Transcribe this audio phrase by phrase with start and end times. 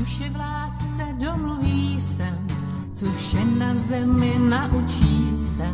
[0.00, 2.38] Duše v lásce domluví se,
[2.94, 5.66] co vše na zemi naučí se,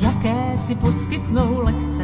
[0.00, 2.02] jaké si poskytnou lekce,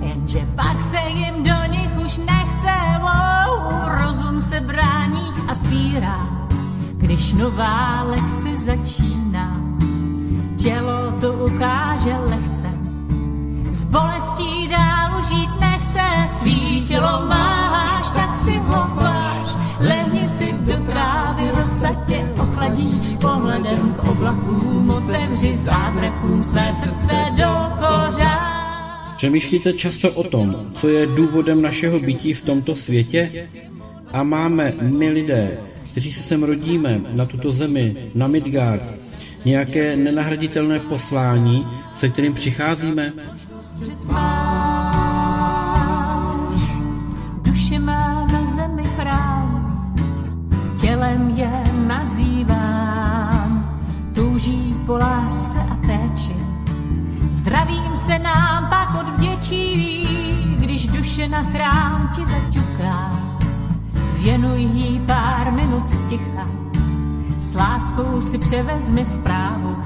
[0.00, 2.74] jenže pak se jim do nich už nechce.
[3.00, 6.48] Wow, rozum se brání a spírá,
[6.96, 9.60] když nová lekce začíná.
[10.56, 12.70] Tělo to ukáže lehce,
[13.70, 16.04] s bolestí dál žít nechce,
[16.36, 18.95] svý tělo máš, tak si ho
[21.86, 28.56] rosa tě ochladí, pohledem k oblakům otevři zázrakům své srdce do kořán.
[29.16, 33.48] Přemýšlíte často o tom, co je důvodem našeho bytí v tomto světě?
[34.12, 35.58] A máme my lidé,
[35.90, 38.82] kteří se sem rodíme na tuto zemi, na Midgard,
[39.44, 43.12] nějaké nenahraditelné poslání, se kterým přicházíme?
[47.42, 48.15] Duše má
[54.86, 56.36] po lásce a péči.
[57.32, 60.08] Zdravím se nám pak odvděčí,
[60.58, 63.22] když duše na chrám ti zaťuká.
[64.22, 66.48] Věnuj jí pár minut ticha,
[67.40, 69.76] s láskou si převezmi zprávu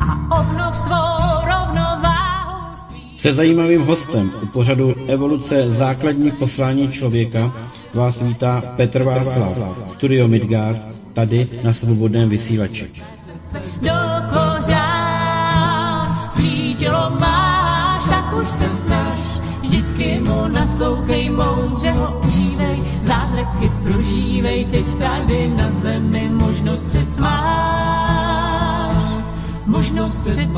[0.00, 2.76] a obnov svou rovnováhu.
[2.88, 3.18] Svý...
[3.18, 7.52] Se zajímavým hostem u pořadu Evoluce základní poslání člověka
[7.94, 13.13] vás vítá Petr Václav, Studio Midgard, tady na svobodném vysílači.
[13.82, 13.92] Do
[14.30, 15.14] kořán
[17.08, 19.18] máš, tak už se snaž,
[19.62, 28.94] vždycky mu naslouchej, moudře ho užívej, zázraky prožívej, teď tady na zemi možnost před máš,
[29.66, 30.50] možnost před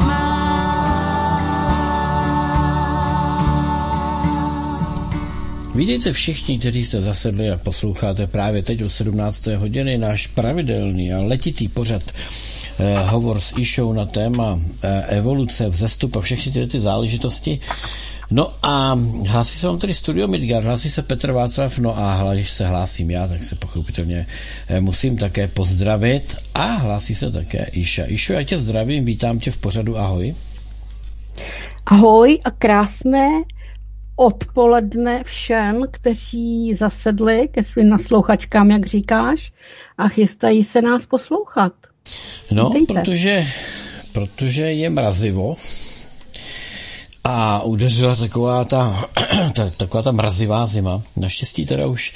[5.75, 9.47] Vítejte všichni, kteří jste zasedli a posloucháte právě teď o 17.
[9.47, 12.03] hodiny náš pravidelný a letitý pořad
[13.07, 17.61] hovor s Išou na téma eh, evoluce, vzestup a všechny tyhle ty záležitosti.
[18.31, 18.99] No a
[19.29, 23.11] hlásí se vám tedy Studio Midgard, hlásí se Petr Václav, no a když se hlásím
[23.11, 24.27] já, tak se pochopitelně
[24.69, 28.05] eh, musím také pozdravit a hlásí se také Iša.
[28.07, 30.35] Išo, já tě zdravím, vítám tě v pořadu, ahoj.
[31.87, 33.29] Ahoj a krásné
[34.17, 39.53] odpoledne všem, kteří zasedli ke svým naslouchačkám, jak říkáš,
[39.99, 41.73] a chystají se nás poslouchat.
[42.51, 43.47] No, protože,
[44.13, 45.57] protože je mrazivo
[47.25, 49.09] a udeřila taková ta,
[49.55, 51.03] ta, taková ta mrazivá zima.
[51.17, 52.15] Naštěstí teda už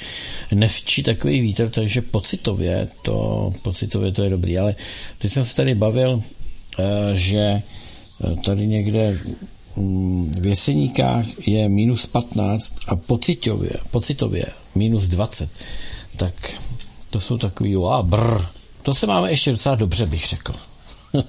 [0.53, 4.57] nevčí takový vítr, takže pocitově to, pocitově to je dobrý.
[4.57, 4.75] Ale
[5.17, 6.23] teď jsem se tady bavil,
[6.79, 7.61] eh, že
[8.45, 9.19] tady někde
[10.39, 15.49] v Jeseníkách je minus 15 a pocitově, pocitově minus 20.
[16.17, 16.61] Tak
[17.09, 18.41] to jsou takový, a brr,
[18.81, 20.53] to se máme ještě docela dobře, bych řekl.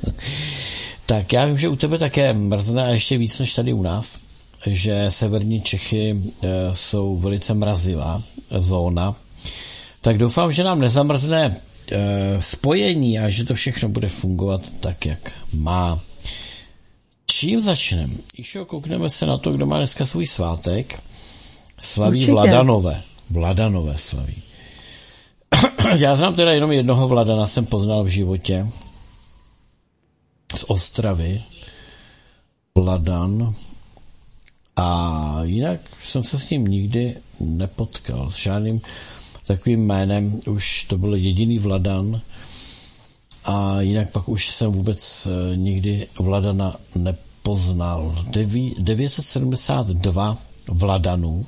[1.07, 4.19] tak já vím, že u tebe také mrzne a ještě víc než tady u nás,
[4.67, 9.15] že severní Čechy e, jsou velice mrazivá zóna.
[10.01, 11.57] Tak doufám, že nám nezamrzne
[11.91, 16.01] e, spojení a že to všechno bude fungovat tak, jak má.
[17.27, 18.15] Čím začneme?
[18.37, 21.01] Išo, koukneme se na to, kdo má dneska svůj svátek.
[21.81, 22.33] Slaví Určitě.
[22.33, 23.03] Vladanové.
[23.31, 24.43] Vladanové slaví.
[25.97, 28.69] Já znám teda jenom jednoho Vladana, jsem poznal v životě.
[30.57, 31.43] Z Ostravy.
[32.75, 33.55] Vladan.
[34.77, 38.31] A jinak jsem se s ním nikdy nepotkal.
[38.31, 38.81] S žádným
[39.47, 42.21] takovým jménem už to byl jediný Vladan
[43.45, 48.25] a jinak pak už jsem vůbec eh, nikdy Vladana nepoznal.
[48.79, 50.39] 972
[50.69, 51.47] Vladanů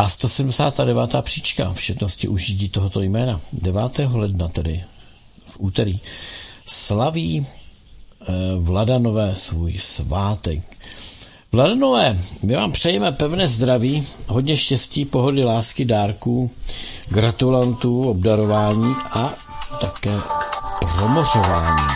[0.00, 1.22] a 179.
[1.22, 3.40] příčka v četnosti užití tohoto jména.
[3.52, 3.98] 9.
[4.12, 4.84] ledna tedy
[5.46, 5.96] v úterý
[6.66, 8.24] slaví eh,
[8.58, 10.62] Vladanové svůj svátek.
[11.52, 16.50] Vladanové, my vám přejeme pevné zdraví, hodně štěstí, pohody, lásky, dárků,
[17.08, 19.34] gratulantů, obdarování a
[19.80, 20.12] také
[20.80, 21.88] promořování.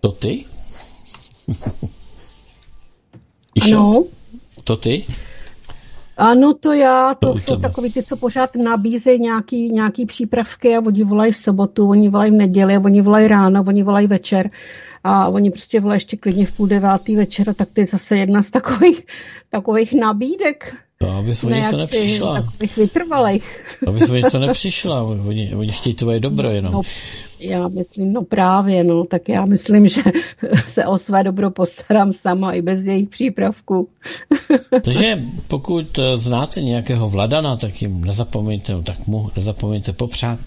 [0.00, 0.44] To ty?
[3.62, 4.04] ano.
[4.64, 5.02] To ty?
[6.20, 11.04] Ano, to já, to jsou takový ty, co pořád nabízejí nějaký, nějaký přípravky a oni
[11.04, 14.50] volají v sobotu, oni volají v neděli, oni volají ráno, oni volají večer
[15.04, 18.42] a oni prostě volají ještě klidně v půl devátý večer, tak to je zase jedna
[18.42, 19.02] z takových,
[19.50, 20.74] takových nabídek.
[21.02, 22.48] No, abys o něco nepřišla.
[22.58, 23.40] Bych vytrvalej.
[23.86, 26.72] Abys o něco nepřišla, oni, oni chtějí tvoje dobro jenom.
[26.72, 26.80] No,
[27.38, 30.02] já myslím, no právě, no, tak já myslím, že
[30.68, 33.88] se o své dobro postarám sama i bez jejich přípravků.
[34.84, 40.38] Takže pokud eh, znáte nějakého vladana, tak jim nezapomeňte, no, tak mu nezapomeňte popřát,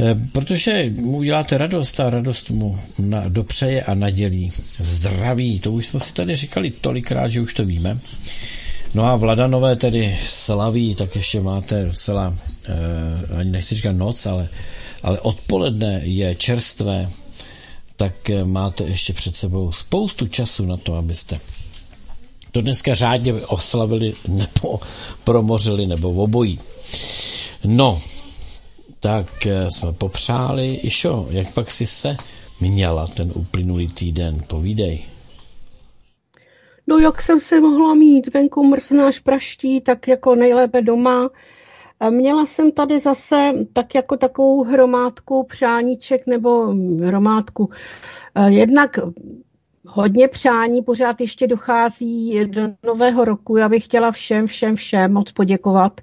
[0.00, 5.60] eh, protože mu uděláte radost a radost mu na, dopřeje a nadělí zdraví.
[5.60, 7.98] To už jsme si tady říkali tolikrát, že už to víme.
[8.94, 14.48] No a Vladanové tedy slaví, tak ještě máte docela, eh, ani nechci říkat noc, ale,
[15.02, 17.10] ale odpoledne je čerstvé,
[17.96, 21.38] tak eh, máte ještě před sebou spoustu času na to, abyste
[22.52, 24.80] to dneska řádně oslavili nebo
[25.24, 26.60] promořili nebo obojí.
[27.64, 28.00] No,
[29.00, 30.74] tak eh, jsme popřáli.
[30.74, 32.16] Išo, jak pak si se
[32.60, 34.42] měla ten uplynulý týden?
[34.46, 35.02] Povídej.
[36.88, 41.30] No jak jsem se mohla mít, venku mrznáš praští, tak jako nejlépe doma.
[42.10, 46.66] Měla jsem tady zase tak jako takovou hromádku přáníček nebo
[47.04, 47.70] hromádku.
[48.48, 48.98] Jednak
[49.86, 53.56] hodně přání, pořád ještě dochází do nového roku.
[53.56, 56.00] Já bych chtěla všem, všem, všem moc poděkovat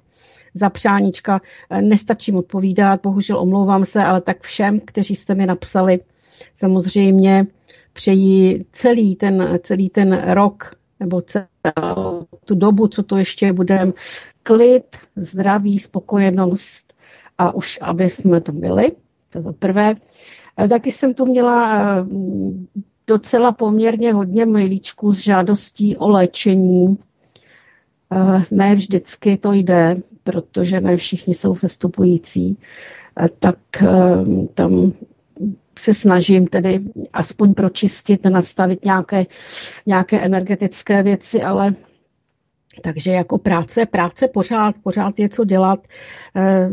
[0.54, 1.40] za přáníčka.
[1.80, 6.00] Nestačím odpovídat, bohužel omlouvám se, ale tak všem, kteří jste mi napsali,
[6.56, 7.46] samozřejmě
[7.96, 13.92] přeji celý ten, celý ten rok nebo celou tu dobu, co to ještě budeme,
[14.42, 16.94] klid, zdraví, spokojenost
[17.38, 18.92] a už, aby jsme to byli.
[19.30, 19.94] To za prvé.
[20.68, 22.04] Taky jsem tu měla eh,
[23.06, 26.98] docela poměrně hodně mailíčků s žádostí o léčení.
[28.12, 32.58] Eh, ne vždycky to jde, protože ne všichni jsou sestupující.
[33.20, 33.58] Eh, tak
[34.54, 34.92] tam
[35.78, 36.80] se snažím tedy
[37.12, 39.26] aspoň pročistit, nastavit nějaké,
[39.86, 41.74] nějaké energetické věci, ale
[42.82, 45.80] takže jako práce, práce pořád, pořád je co dělat.
[46.36, 46.70] Eh,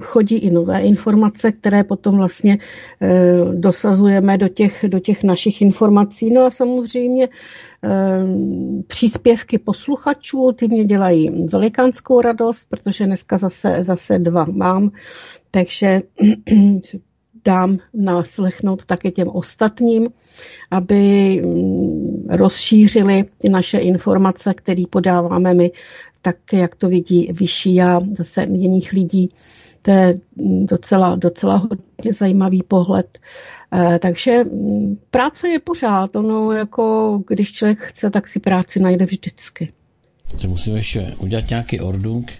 [0.00, 2.58] chodí i nové informace, které potom vlastně
[3.00, 3.08] eh,
[3.54, 6.30] dosazujeme do těch, do těch našich informací.
[6.32, 7.28] No a samozřejmě
[7.84, 7.88] eh,
[8.86, 14.90] příspěvky posluchačů, ty mě dělají velikánskou radost, protože dneska zase, zase dva mám,
[15.50, 16.02] takže
[17.44, 20.08] dám naslechnout také těm ostatním,
[20.70, 20.92] aby
[21.44, 25.70] mm, rozšířili ty naše informace, které podáváme my,
[26.22, 29.30] tak jak to vidí vyšší a zase jiných lidí.
[29.82, 33.18] To je mm, docela, docela hodně zajímavý pohled.
[33.74, 39.04] Eh, takže mm, práce je pořád, ono jako když člověk chce, tak si práci najde
[39.04, 39.72] vždycky.
[40.42, 42.32] To musím ještě udělat nějaký ordung.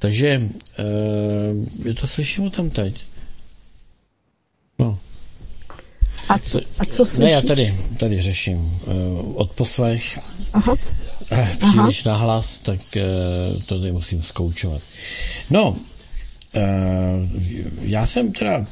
[0.00, 0.42] Takže
[0.78, 3.04] uh, je to slyším tam teď.
[4.78, 4.98] No.
[6.28, 7.18] A co, a co slyšíš?
[7.18, 8.82] Ne, já tady, tady řeším uh,
[9.34, 10.18] odposlech.
[10.52, 10.72] Aha.
[10.72, 12.18] Uh, příliš Aha.
[12.18, 14.82] nahlas, tak uh, to tady musím zkoučovat.
[15.50, 15.78] No, uh,
[17.82, 18.66] já jsem teda,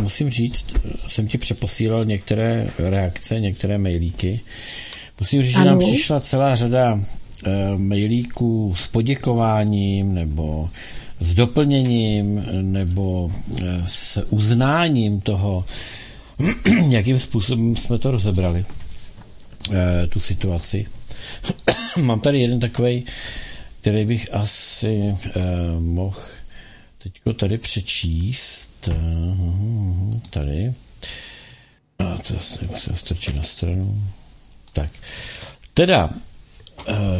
[0.00, 0.66] musím říct,
[1.06, 4.40] jsem ti přeposílal některé reakce, některé mailíky.
[5.20, 5.64] Musím říct, ano.
[5.64, 7.23] že nám přišla celá řada Eh,
[7.76, 10.70] mailíků s poděkováním nebo
[11.20, 15.64] s doplněním nebo eh, s uznáním toho,
[16.88, 18.66] jakým způsobem jsme to rozebrali,
[19.72, 20.86] eh, tu situaci.
[22.02, 23.04] Mám tady jeden takový,
[23.80, 25.16] který bych asi
[25.78, 26.20] mohl
[26.98, 28.88] teďko tady přečíst.
[30.30, 30.74] Tady.
[31.98, 32.38] A to
[32.76, 34.02] se strčí na stranu.
[34.72, 34.90] Tak.
[35.74, 36.33] Teda, Eh,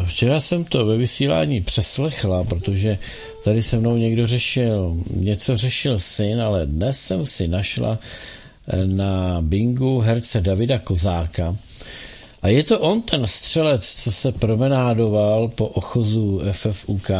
[0.04, 2.98] včera jsem to ve vysílání přeslechla, protože
[3.44, 7.98] tady se mnou někdo řešil, něco řešil syn, ale dnes jsem si našla
[8.68, 11.56] eh, na bingu herce Davida Kozáka.
[12.42, 17.10] A je to on, ten střelec, co se promenádoval po ochozu FFUK.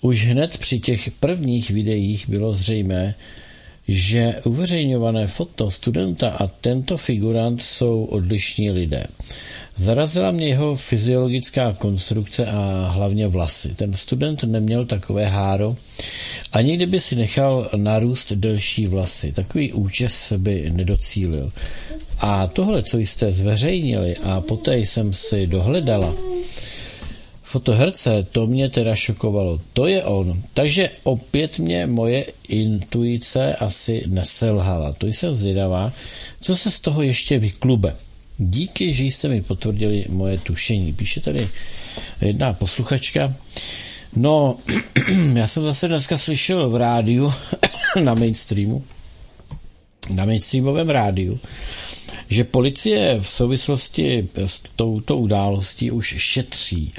[0.00, 3.14] Už hned při těch prvních videích bylo zřejmé,
[3.88, 9.06] že uveřejňované foto studenta a tento figurant jsou odlišní lidé.
[9.76, 13.74] Zarazila mě jeho fyziologická konstrukce a hlavně vlasy.
[13.74, 15.76] Ten student neměl takové háro,
[16.52, 19.32] ani kdyby si nechal narůst delší vlasy.
[19.32, 21.52] Takový účes by nedocílil.
[22.18, 26.14] A tohle, co jste zveřejnili a poté jsem si dohledala,
[27.42, 29.60] fotoherce, to mě teda šokovalo.
[29.72, 30.42] To je on.
[30.54, 34.92] Takže opět mě moje intuice asi neselhala.
[34.92, 35.92] To jsem zvědavá,
[36.40, 37.96] co se z toho ještě vyklube.
[38.38, 40.92] Díky, že jste mi potvrdili moje tušení.
[40.92, 41.48] Píše tady
[42.20, 43.34] jedna posluchačka.
[44.16, 44.56] No,
[45.34, 47.32] já jsem zase dneska slyšel v rádiu
[48.04, 48.84] na mainstreamu,
[50.10, 51.40] na mainstreamovém rádiu,
[52.28, 56.92] že policie v souvislosti s touto událostí už šetří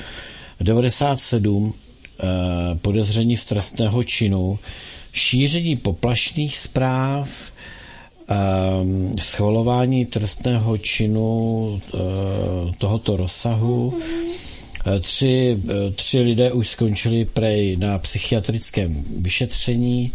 [0.59, 2.25] 97 eh,
[2.75, 4.59] podezření z trestného činu,
[5.13, 7.51] šíření poplašných zpráv,
[9.21, 11.97] schvalování trestného činu eh,
[12.77, 13.99] tohoto rozsahu.
[15.01, 15.57] Tři,
[15.95, 20.11] tři lidé už skončili prej na psychiatrickém vyšetření.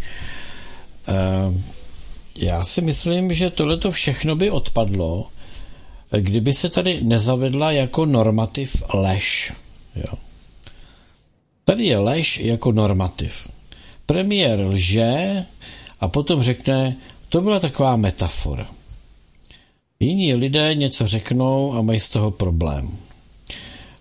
[2.35, 5.27] Já si myslím, že tohleto všechno by odpadlo,
[6.19, 9.53] kdyby se tady nezavedla jako normativ lež.
[9.95, 10.13] Jo.
[11.63, 13.47] Tady je lež jako normativ.
[14.05, 15.43] Premiér lže
[15.99, 16.97] a potom řekne,
[17.31, 18.67] to byla taková metafora.
[19.99, 22.97] Jiní lidé něco řeknou a mají z toho problém.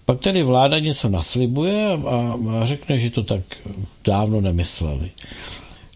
[0.04, 3.42] Pak tady vláda něco naslibuje a, a řekne, že to tak
[4.04, 5.10] dávno nemysleli.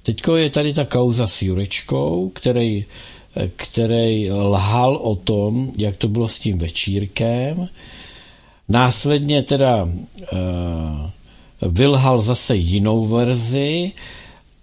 [0.02, 2.84] Teďko je tady ta kauza s Jurečkou, který,
[3.56, 7.68] který lhal o tom, jak to bylo s tím večírkem.
[8.68, 9.90] Následně teda uh,
[11.62, 13.92] vylhal zase jinou verzi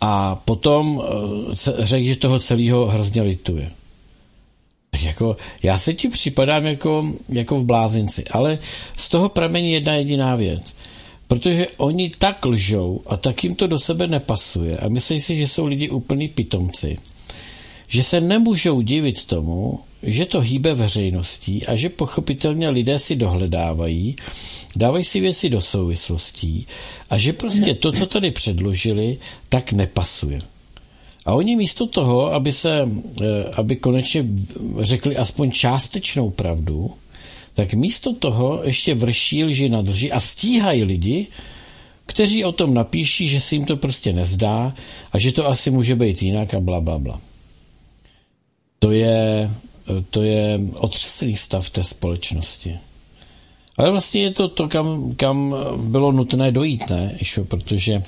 [0.02, 1.04] a potom uh,
[1.80, 3.72] řekl, že toho celého hrozně lituje.
[5.02, 8.60] Jako, já se ti připadám jako, jako v blázinci, ale
[8.98, 10.76] z toho pramení jedna jediná věc.
[11.28, 15.48] Protože oni tak lžou a tak jim to do sebe nepasuje a myslí si, že
[15.48, 16.98] jsou lidi úplný pitomci,
[17.88, 24.16] že se nemůžou divit tomu, že to hýbe veřejností a že pochopitelně lidé si dohledávají,
[24.76, 26.68] dávají si věci do souvislostí
[27.10, 29.18] a že prostě to, co tady předložili,
[29.50, 30.42] tak nepasuje.
[31.26, 32.90] A oni místo toho, aby se,
[33.22, 33.26] eh,
[33.58, 34.26] aby konečně
[34.80, 36.92] řekli aspoň částečnou pravdu,
[37.54, 41.28] tak místo toho ještě vrší lži na lži a stíhají lidi,
[42.06, 44.74] kteří o tom napíší, že si jim to prostě nezdá
[45.12, 47.22] a že to asi může být jinak a bla, bla, bla.
[48.80, 49.52] To je,
[50.10, 52.80] to je otřesený stav té společnosti.
[53.82, 57.16] Ale vlastně je to to, kam, kam bylo nutné dojít, ne?
[57.20, 58.02] Išo, protože e,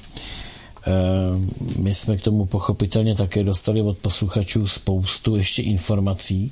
[1.78, 6.52] my jsme k tomu pochopitelně také dostali od posluchačů spoustu ještě informací.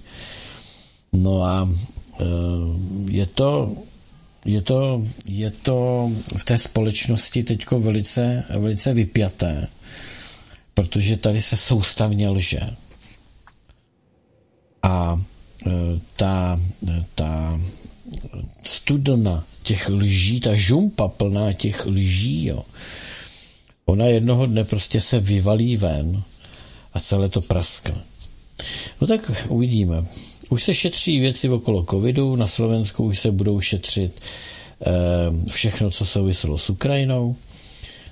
[1.13, 1.69] No a
[2.21, 2.25] Eh,
[3.09, 3.75] je to,
[4.45, 9.67] je to, je to v té společnosti teď velice, velice vypjaté,
[10.73, 12.59] protože tady se soustavně lže.
[14.83, 15.21] A
[15.67, 15.69] eh,
[16.15, 16.59] ta,
[17.15, 17.59] ta
[18.63, 22.63] studna těch lží, ta žumpa plná těch lží, jo,
[23.85, 26.23] ona jednoho dne prostě se vyvalí ven
[26.93, 27.95] a celé to praskne.
[29.01, 30.05] No tak uvidíme.
[30.49, 34.91] Už se šetří věci okolo covidu, na Slovensku už se budou šetřit eh,
[35.49, 37.35] všechno, co souviselo s Ukrajinou.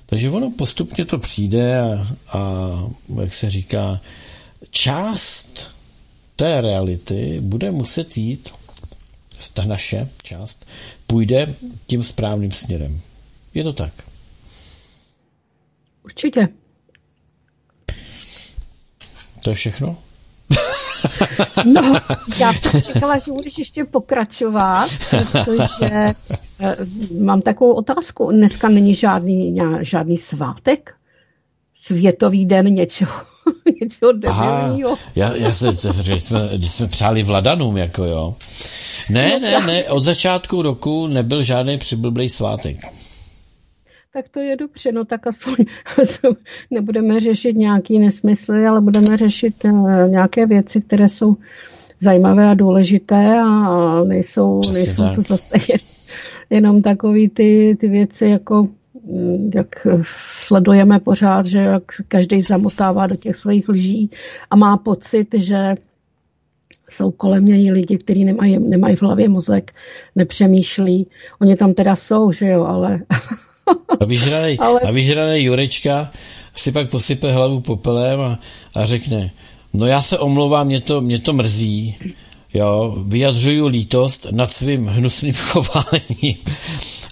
[0.06, 2.40] Takže ono postupně to přijde a, a
[3.20, 4.00] jak se říká,
[4.70, 5.70] část
[6.36, 8.48] té reality bude muset jít,
[9.48, 10.66] ta naše část,
[11.06, 11.54] půjde
[11.86, 13.00] tím správným směrem.
[13.54, 13.92] Je to tak?
[16.04, 16.48] Určitě.
[19.44, 19.96] To je všechno?
[21.64, 21.94] No,
[22.40, 24.88] já jsem čekala, že budeš ještě pokračovat,
[25.32, 26.12] protože
[26.60, 26.76] eh,
[27.20, 28.30] mám takovou otázku.
[28.32, 30.94] Dneska není žádný, žádný svátek?
[31.74, 33.12] Světový den něčeho,
[33.82, 34.96] něčeho debilního.
[35.16, 38.36] Já, já se, se že jsme, když jsme přáli vladanům, jako jo.
[39.10, 42.76] Ne, no, ne, ne, od začátku roku nebyl žádný přiblblý svátek
[44.12, 45.54] tak to je dobře, no tak aspoň
[46.70, 49.72] nebudeme řešit nějaký nesmysly, ale budeme řešit eh,
[50.08, 51.36] nějaké věci, které jsou
[52.00, 55.58] zajímavé a důležité a nejsou, nejsou to zase
[56.50, 58.68] jenom takový ty, ty věci, jako
[59.54, 59.86] jak
[60.46, 64.10] sledujeme pořád, že jak každý zamotává do těch svých lží
[64.50, 65.74] a má pocit, že
[66.90, 69.72] jsou kolem něj lidi, kteří nemají, nemají v hlavě mozek,
[70.16, 71.06] nepřemýšlí.
[71.40, 73.00] Oni tam teda jsou, že jo, ale
[74.00, 74.80] a vyžranej, Ale...
[74.80, 76.10] a vyžranej Jurečka
[76.54, 78.38] si pak posype hlavu popelem a,
[78.74, 79.30] a řekne,
[79.72, 81.96] no já se omlouvám, mě to, mě to mrzí,
[82.54, 86.36] jo, vyjadřuju lítost nad svým hnusným chováním,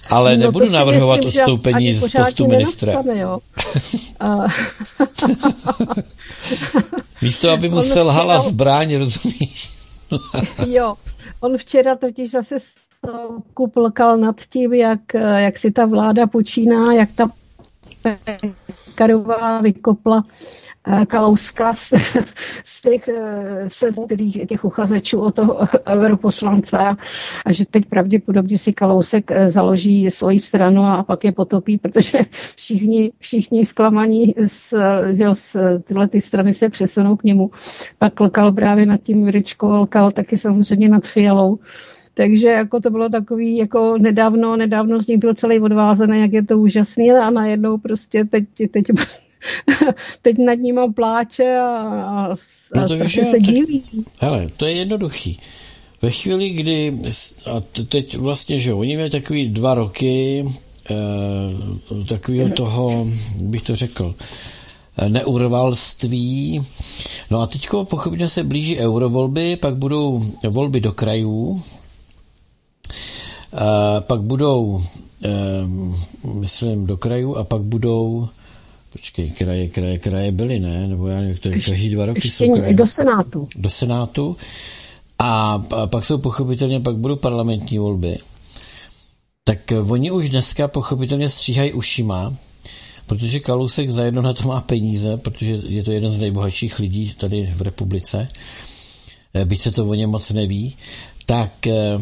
[0.09, 2.91] ale no, nebudu navrhovat myslím, odstoupení z postu ministra.
[2.91, 3.39] Nenastane, jo.
[7.21, 9.71] Místo, aby mu selhala zbraň, rozumíš?
[10.67, 10.95] jo,
[11.39, 12.57] on včera totiž zase
[13.73, 14.99] plkal nad tím, jak,
[15.37, 17.29] jak si ta vláda počíná, jak ta
[18.01, 20.68] Pekarová vykopla Eh,
[21.07, 21.93] Kalouska z,
[22.65, 23.89] z těch, eh, se,
[24.47, 26.77] těch uchazečů o toho europoslance
[27.45, 32.19] a že teď pravděpodobně si Kalousek eh, založí svoji stranu a pak je potopí, protože
[32.55, 34.73] všichni, všichni zklamaní z,
[35.11, 37.51] že z tyhle ty strany se přesunou k němu.
[37.97, 41.59] Pak lokal právě nad tím Juričkou, lokal taky samozřejmě nad Fialou.
[42.13, 46.45] Takže jako to bylo takový, jako nedávno, nedávno z nich byl celý odvázaný, jak je
[46.45, 48.85] to úžasný a najednou prostě teď, teď
[50.21, 52.35] teď nad ním pláče a, a,
[52.75, 53.83] no to víš, se diví.
[54.19, 55.39] Hele, to je jednoduchý.
[56.01, 56.99] Ve chvíli, kdy,
[57.45, 60.45] a teď vlastně, že oni měli takový dva roky
[60.91, 63.07] eh, takového toho,
[63.41, 64.15] bych to řekl,
[65.07, 66.61] neurvalství.
[67.31, 71.63] No a teďko pochopně se blíží eurovolby, pak budou volby do krajů,
[73.53, 74.83] a pak budou,
[75.23, 75.29] eh,
[76.33, 78.27] myslím, do krajů a pak budou
[78.89, 80.87] Počkej, kraje, kraje, kraje byly, ne?
[80.87, 82.73] Nebo já nevím, to každý dva roky jsou kraje.
[82.73, 83.47] do Senátu.
[83.55, 84.37] Do Senátu.
[85.19, 88.17] A, a pak jsou pochopitelně, pak budou parlamentní volby.
[89.43, 92.33] Tak oni už dneska pochopitelně stříhají ušima,
[93.05, 97.53] protože Kalousek zajedno na to má peníze, protože je to jeden z nejbohatších lidí tady
[97.55, 98.27] v republice,
[99.33, 100.75] eh, byť se to o něm moc neví,
[101.25, 101.99] tak eh,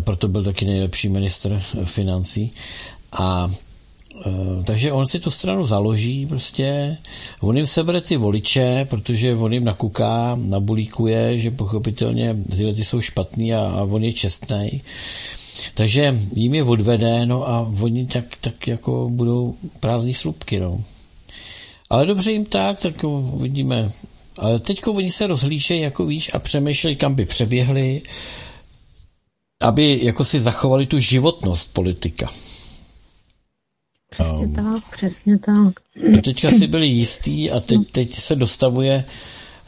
[0.00, 2.50] proto byl taky nejlepší ministr financí.
[3.12, 3.67] A Eh,
[4.64, 6.96] takže on si tu stranu založí prostě,
[7.40, 13.00] on jim sebere ty voliče, protože on jim nakuká, nabulíkuje, že pochopitelně tyhle ty jsou
[13.00, 14.82] špatný a, a on je čestný.
[15.74, 20.84] Takže jim je odvede, no a oni tak, tak jako budou prázdní slupky, no.
[21.90, 23.04] Ale dobře jim tak, tak
[23.36, 23.92] vidíme.
[24.38, 28.02] Ale teďko oni se rozhlížejí, jako víš, a přemýšlejí, kam by přeběhli,
[29.62, 32.30] aby jako si zachovali tu životnost politika.
[34.10, 35.74] Přesně um, tak, přesně tak.
[36.24, 39.04] Teďka si byli jistý a teď, teď se dostavuje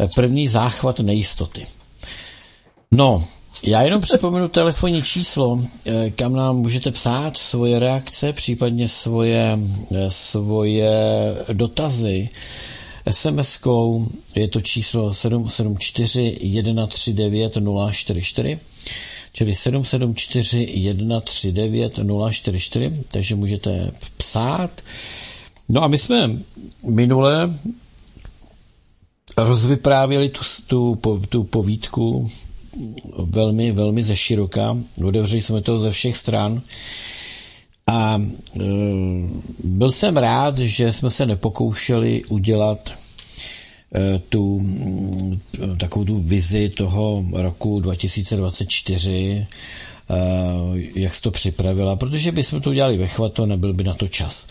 [0.01, 1.67] eh, první záchvat nejistoty.
[2.91, 3.25] No,
[3.63, 9.59] já jenom připomenu telefonní číslo, eh, kam nám můžete psát svoje reakce, případně svoje,
[9.97, 10.91] eh, svoje
[11.53, 12.29] dotazy.
[13.07, 17.57] SMS-kou je to číslo 774 139
[17.93, 18.59] 044
[19.33, 21.99] čili 774 139
[22.31, 24.71] 044, takže můžete psát.
[25.69, 26.31] No a my jsme
[26.85, 27.55] minule
[29.37, 32.31] rozvyprávěli tu, tu, tu povídku
[33.19, 34.77] velmi, velmi ze široka.
[35.05, 36.63] Otevřeli jsme to ze všech stran.
[37.87, 38.23] A
[38.61, 38.65] e,
[39.65, 42.95] byl jsem rád, že jsme se nepokoušeli udělat
[44.29, 44.67] tu
[45.79, 49.47] takovou tu vizi toho roku 2024,
[50.11, 50.15] eh,
[50.95, 54.47] jak jsi to připravila, protože bychom to udělali ve chvato, nebyl by na to čas.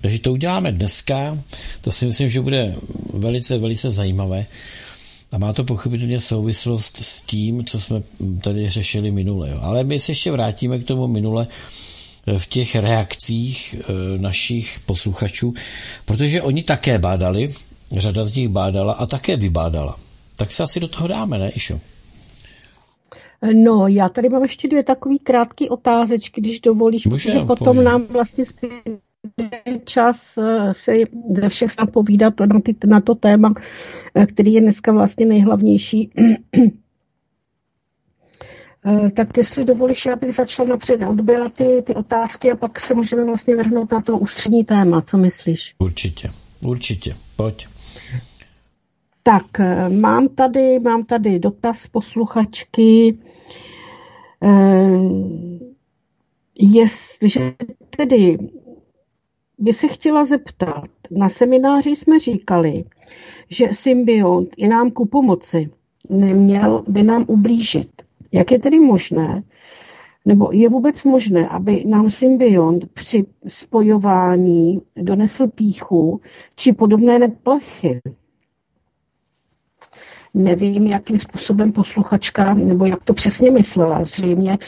[0.00, 1.38] Takže to uděláme dneska,
[1.80, 2.74] to si myslím, že bude
[3.14, 4.46] velice, velice zajímavé.
[5.32, 8.02] A má to pochopitelně souvislost s tím, co jsme
[8.40, 9.50] tady řešili minule.
[9.50, 9.58] Jo.
[9.60, 11.46] Ale my se ještě vrátíme k tomu minule
[12.26, 13.74] eh, v těch reakcích
[14.16, 15.54] našich posluchačů,
[16.04, 17.54] protože oni také bádali,
[17.92, 19.96] Řada z nich bádala a také vybádala.
[20.36, 21.80] Tak se asi do toho dáme, ne, Išo?
[23.54, 27.84] No, já tady mám ještě dvě takové krátké otázečky, když dovolíš, protože potom povídě.
[27.84, 28.44] nám vlastně
[29.84, 30.92] čas eh, se
[31.42, 33.54] ze všech stran povídat na, ty, na to téma,
[34.14, 36.10] eh, který je dneska vlastně nejhlavnější.
[38.86, 42.94] Eh, tak jestli dovolíš, já bych začal napřed odběrat ty, ty otázky a pak se
[42.94, 45.02] můžeme vlastně vrhnout na to ústřední téma.
[45.02, 45.74] Co myslíš?
[45.78, 46.30] Určitě,
[46.62, 47.16] určitě.
[47.36, 47.68] Pojď.
[49.22, 53.18] Tak, eh, mám tady, mám tady dotaz posluchačky.
[54.42, 54.90] Eh,
[56.58, 57.54] jestliže
[57.96, 58.38] tedy
[59.58, 62.84] by se chtěla zeptat, na semináři jsme říkali,
[63.50, 65.70] že symbiont je nám ku pomoci,
[66.08, 68.02] neměl by nám ublížit.
[68.32, 69.42] Jak je tedy možné,
[70.24, 76.20] nebo je vůbec možné, aby nám symbiont při spojování donesl píchu
[76.56, 78.00] či podobné neplechy?
[80.34, 84.04] Nevím, jakým způsobem posluchačka, nebo jak to přesně myslela.
[84.04, 84.58] Zřejmě,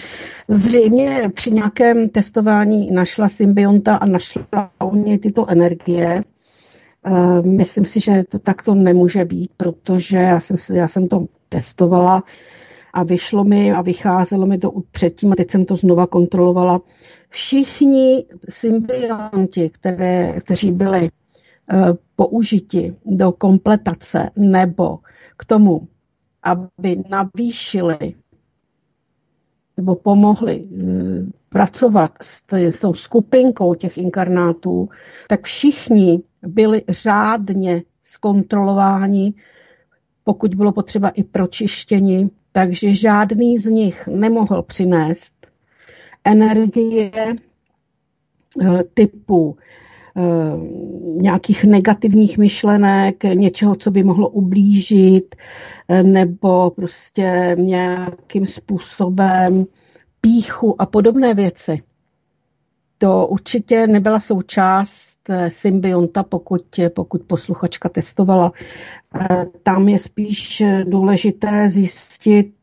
[0.48, 6.24] zřejmě při nějakém testování našla symbionta a našla u něj tyto energie.
[7.06, 12.24] Eh, myslím si, že to takto nemůže být, protože já jsem, já jsem to testovala
[12.92, 16.80] a vyšlo mi a vycházelo mi to předtím a teď jsem to znova kontrolovala.
[17.28, 21.00] Všichni symbionti, které, kteří byli
[21.72, 24.98] uh, použiti do kompletace nebo
[25.36, 25.88] k tomu,
[26.42, 28.14] aby navýšili
[29.76, 34.88] nebo pomohli uh, pracovat s, s tou skupinkou těch inkarnátů,
[35.28, 39.34] tak všichni byli řádně zkontrolováni,
[40.24, 45.32] pokud bylo potřeba i pročištění, takže žádný z nich nemohl přinést
[46.24, 49.62] energie eh, typu eh,
[51.16, 55.36] nějakých negativních myšlenek, něčeho, co by mohlo ublížit,
[55.88, 59.66] eh, nebo prostě nějakým způsobem
[60.20, 61.82] píchu a podobné věci.
[62.98, 65.12] To určitě nebyla součást
[65.48, 68.52] symbionta, pokud, pokud posluchačka testovala.
[69.62, 72.54] Tam je spíš důležité zjistit,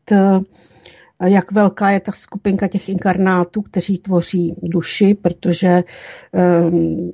[1.24, 5.84] jak velká je ta skupinka těch inkarnátů, kteří tvoří duši, protože
[6.32, 7.10] ehm,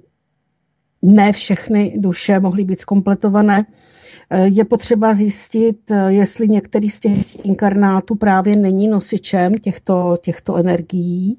[1.03, 3.67] ne všechny duše mohly být zkompletované.
[4.45, 5.79] Je potřeba zjistit,
[6.09, 11.37] jestli některý z těch inkarnátů právě není nosičem těchto, těchto energií.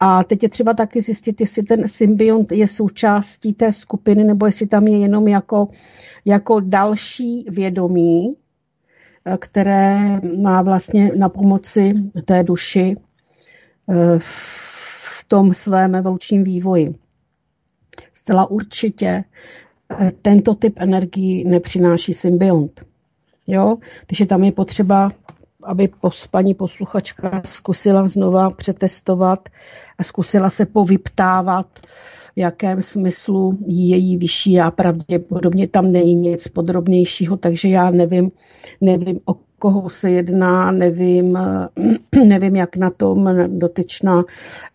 [0.00, 4.66] A teď je třeba taky zjistit, jestli ten symbiont je součástí té skupiny, nebo jestli
[4.66, 5.68] tam je jenom jako,
[6.24, 8.34] jako další vědomí,
[9.38, 11.94] které má vlastně na pomoci
[12.24, 12.94] té duši
[14.18, 16.94] v tom svém evolučním vývoji.
[18.28, 19.24] Zcela určitě
[19.98, 22.80] eh, tento typ energii nepřináší symbiont.
[23.46, 23.76] Jo?
[24.06, 25.12] Takže tam je potřeba,
[25.62, 25.88] aby
[26.30, 29.48] paní posluchačka zkusila znova přetestovat
[29.98, 31.66] a zkusila se povyptávat,
[32.36, 38.30] v jakém smyslu její vyšší a pravděpodobně tam není nic podrobnějšího, takže já nevím,
[38.80, 41.38] nevím, o koho se jedná, nevím,
[42.24, 44.24] nevím jak na tom dotyčná,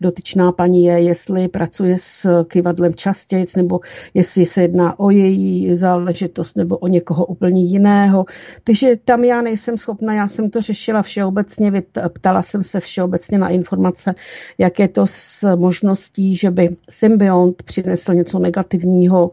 [0.00, 3.80] dotyčná paní je, jestli pracuje s kivadlem častěji, nebo
[4.14, 8.24] jestli se jedná o její záležitost nebo o někoho úplně jiného.
[8.64, 13.48] Takže tam já nejsem schopna, já jsem to řešila všeobecně, ptala jsem se všeobecně na
[13.48, 14.14] informace,
[14.58, 19.30] jak je to s možností, že by symbiont přinesl něco negativního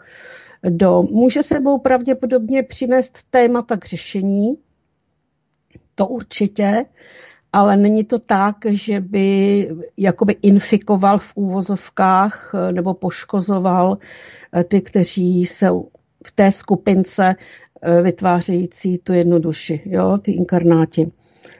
[0.69, 4.57] do, může sebou pravděpodobně přinést témata k řešení,
[5.95, 6.86] to určitě,
[7.53, 13.97] ale není to tak, že by jakoby infikoval v úvozovkách eh, nebo poškozoval
[14.53, 15.88] eh, ty, kteří jsou
[16.25, 17.36] v té skupince
[17.81, 21.12] eh, vytvářející tu jednu duši, jo, ty inkarnáti.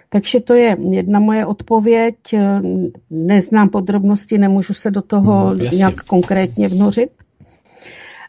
[0.10, 2.16] Takže to je jedna moje odpověď.
[3.10, 7.10] Neznám podrobnosti, nemůžu se do toho no, nějak konkrétně vnořit.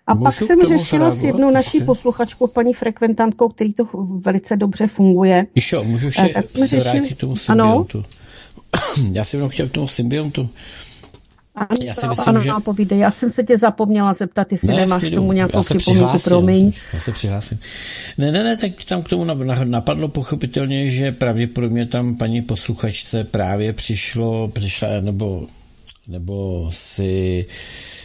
[0.07, 3.85] A Můžu pak jsem řešila s jednou naší posluchačkou, paní frekventantkou, který to
[4.21, 5.47] velice dobře funguje.
[5.55, 6.83] Išo, můžu ještě tak se řešili...
[6.83, 7.99] vrátit tomu symbiontu.
[7.99, 9.12] Ano?
[9.12, 10.49] Já jsem jenom chtěl k tomu symbiontu.
[11.55, 12.51] Ano, já si myslím, ano, že...
[12.65, 12.99] povídej.
[12.99, 16.73] Já jsem se tě zapomněla zeptat, jestli ne, nemáš k tomu nějakou připomínku, promiň.
[16.93, 17.59] Já se přihlásím.
[18.19, 19.25] Ne, ne, ne, tak tam k tomu
[19.65, 25.47] napadlo pochopitelně, že pravděpodobně tam paní posluchačce právě přišlo, přišla, nebo,
[26.09, 28.02] nebo si Eh,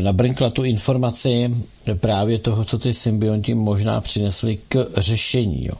[0.00, 1.54] nabrnkla tu informaci
[1.94, 5.64] právě toho, co ty symbionti možná přinesli k řešení.
[5.64, 5.74] Jo.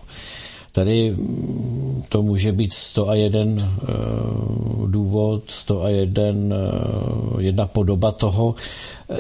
[0.73, 8.55] Tady mm, to může být 101 uh, důvod, 101 uh, jedna podoba toho,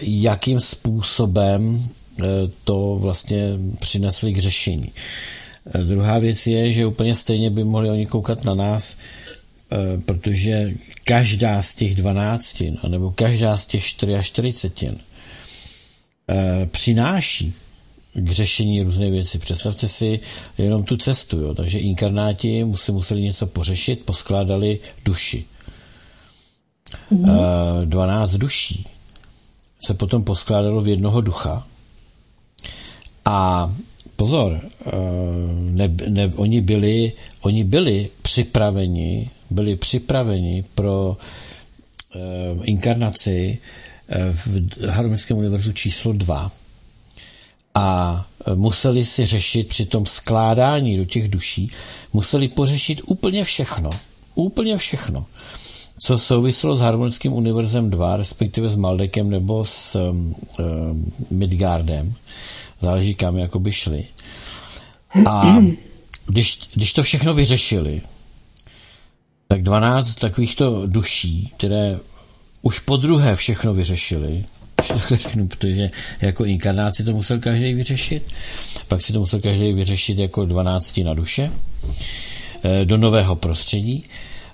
[0.02, 1.88] jakým způsobem
[2.64, 4.92] to vlastně přinesli k řešení.
[5.74, 8.96] Uh, druhá věc je, že úplně stejně by mohli oni koukat na nás,
[10.04, 10.70] protože
[11.10, 14.98] každá z těch dvanáctin, nebo každá z těch 44
[16.28, 17.54] eh, přináší
[18.14, 19.38] k řešení různé věci.
[19.38, 20.20] Představte si
[20.58, 21.40] jenom tu cestu.
[21.40, 21.54] Jo.
[21.54, 25.44] Takže inkarnáti museli, museli něco pořešit, poskládali duši.
[27.10, 27.26] Mm.
[27.84, 28.84] 12 duší
[29.82, 31.66] se potom poskládalo v jednoho ducha.
[33.24, 33.70] A
[34.16, 34.90] pozor, eh,
[35.70, 41.16] ne, ne, oni, byli, oni byli připraveni byli připraveni pro
[42.14, 42.18] eh,
[42.64, 43.58] inkarnaci
[44.08, 46.52] eh, v Harmonickém univerzu číslo 2
[47.74, 51.70] a eh, museli si řešit při tom skládání do těch duší,
[52.12, 53.90] museli pořešit úplně všechno,
[54.34, 55.26] úplně všechno,
[55.98, 60.34] co souviselo s Harmonickým univerzem 2, respektive s Maldekem nebo s um,
[61.30, 62.14] Midgardem.
[62.80, 64.04] Záleží, kam jakoby šli.
[65.26, 65.56] A
[66.26, 68.02] když, když to všechno vyřešili,
[69.50, 71.98] tak 12 takovýchto duší, které
[72.62, 74.44] už po druhé všechno vyřešili,
[75.48, 78.34] protože jako inkarnáci to musel každý vyřešit,
[78.88, 81.52] pak si to musel každý vyřešit jako 12 na duše
[82.62, 84.04] eh, do nového prostředí.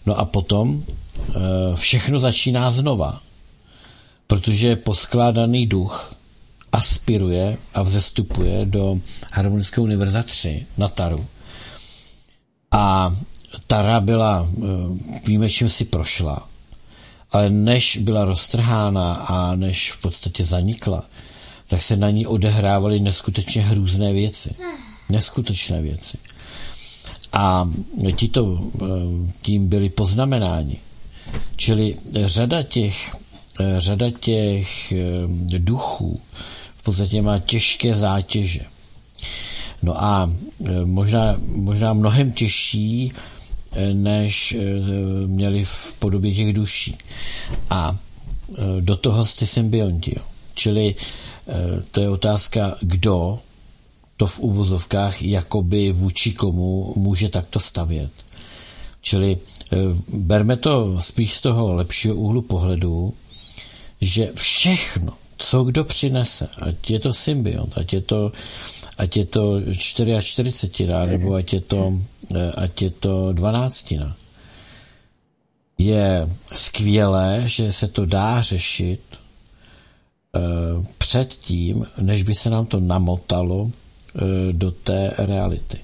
[0.06, 1.32] No a potom eh,
[1.74, 3.20] všechno začíná znova,
[4.26, 6.14] protože poskládaný duch
[6.72, 8.98] aspiruje a vzestupuje do
[9.34, 11.26] harmonického univerza 3 na Taru.
[12.72, 13.16] A
[13.66, 14.66] Tara byla, eh,
[15.26, 16.48] víme, čím si prošla.
[17.32, 21.04] ale než byla roztrhána a než v podstatě zanikla,
[21.66, 24.54] tak se na ní odehrávaly neskutečně hrůzné věci.
[25.12, 26.18] Neskutečné věci.
[27.32, 27.70] A
[28.16, 28.86] tito eh,
[29.42, 30.76] tím byli poznamenáni.
[31.56, 33.16] Čili řada těch,
[33.60, 34.92] eh, řada těch
[35.58, 36.20] duchů
[36.76, 38.60] v podstatě má těžké zátěže.
[39.82, 40.30] No a
[40.84, 43.12] možná, možná mnohem těžší,
[43.92, 44.56] než
[45.26, 46.96] měli v podobě těch duší.
[47.70, 47.96] A
[48.80, 50.12] do toho ty symbionti.
[50.16, 50.22] Jo.
[50.54, 50.94] Čili
[51.90, 53.38] to je otázka, kdo
[54.16, 58.10] to v úvozovkách jakoby vůči komu může takto stavět.
[59.00, 59.76] Čili eh,
[60.08, 63.14] berme to spíš z toho lepšího úhlu pohledu,
[64.00, 68.32] že všechno, co kdo přinese, ať je to symbiont, ať je to,
[68.98, 72.02] ať je to 44, nebo ať je to, eh,
[72.56, 73.94] ať je to 12,
[75.78, 80.40] je skvělé, že se to dá řešit eh,
[80.98, 83.70] před tím, než by se nám to namotalo
[84.16, 85.78] Eh, do té reality.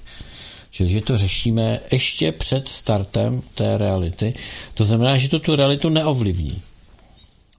[0.69, 4.33] Čili, že to řešíme ještě před startem té reality.
[4.73, 6.61] To znamená, že to tu realitu neovlivní.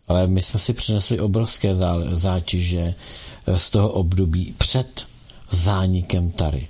[0.09, 1.75] Ale my jsme si přinesli obrovské
[2.12, 2.94] zátěže
[3.47, 5.07] eh, z toho období před
[5.51, 6.68] zánikem Tary.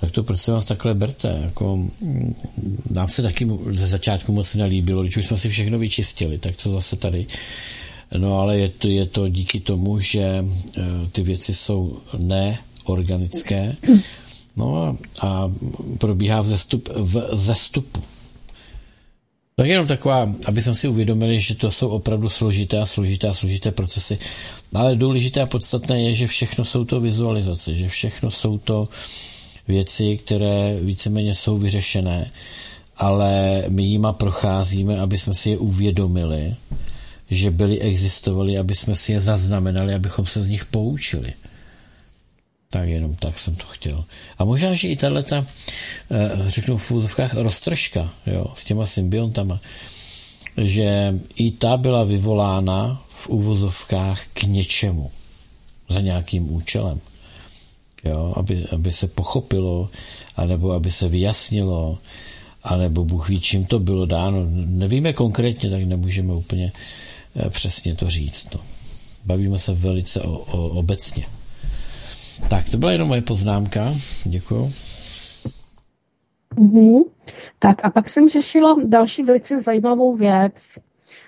[0.00, 1.40] Tak to prosím vás takhle berte.
[1.42, 2.34] Jako, mm,
[2.90, 6.70] nám se taky ze začátku moc nelíbilo, když už jsme si všechno vyčistili, tak co
[6.70, 7.26] zase tady.
[8.16, 10.44] No ale je to, je to díky tomu, že
[10.78, 10.82] eh,
[11.12, 13.76] ty věci jsou ne organické.
[14.56, 15.52] No a, a
[15.98, 18.02] probíhá vzestup, v zestupu.
[19.62, 23.34] Je jenom taková, aby jsme si uvědomili, že to jsou opravdu složité a složité a
[23.34, 24.18] složité procesy.
[24.74, 28.88] Ale důležité a podstatné je, že všechno jsou to vizualizace, že všechno jsou to
[29.68, 32.30] věci, které víceméně jsou vyřešené,
[32.96, 36.54] ale my jima procházíme, aby jsme si je uvědomili,
[37.30, 41.32] že byly, existovaly, aby jsme si je zaznamenali, abychom se z nich poučili.
[42.70, 44.04] Tak jenom tak jsem to chtěl.
[44.38, 45.46] A možná, že i tahle ta,
[46.10, 49.60] eh, řeknu v úzovkách, roztržka jo, s těma symbiontama,
[50.56, 55.10] že i ta byla vyvolána v úvozovkách k něčemu,
[55.88, 57.00] za nějakým účelem.
[58.04, 59.90] Jo, aby, aby se pochopilo,
[60.36, 61.98] anebo aby se vyjasnilo,
[62.62, 64.46] anebo Bůh ví, čím to bylo dáno.
[64.50, 66.72] Nevíme konkrétně, tak nemůžeme úplně
[67.36, 68.54] eh, přesně to říct.
[68.54, 68.60] No.
[69.24, 71.26] Bavíme se velice o, o, obecně.
[72.50, 73.94] Tak, to byla jenom moje poznámka.
[74.24, 74.72] Děkuju.
[76.56, 77.04] Mm-hmm.
[77.58, 80.54] Tak a pak jsem řešila další velice zajímavou věc.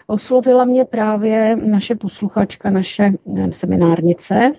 [0.06, 4.52] Oslovila mě právě naše posluchačka, naše eh, seminárnice,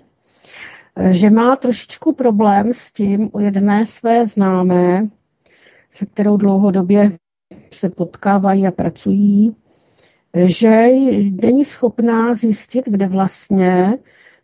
[1.10, 5.08] že má trošičku problém s tím u jedné své známé,
[5.90, 7.18] se kterou dlouhodobě
[7.72, 9.56] se potkávají a pracují,
[10.46, 10.88] že
[11.42, 13.98] není schopná zjistit, kde vlastně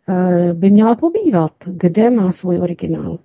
[0.09, 3.19] Eh, by měla pobývat, kde má svůj originál.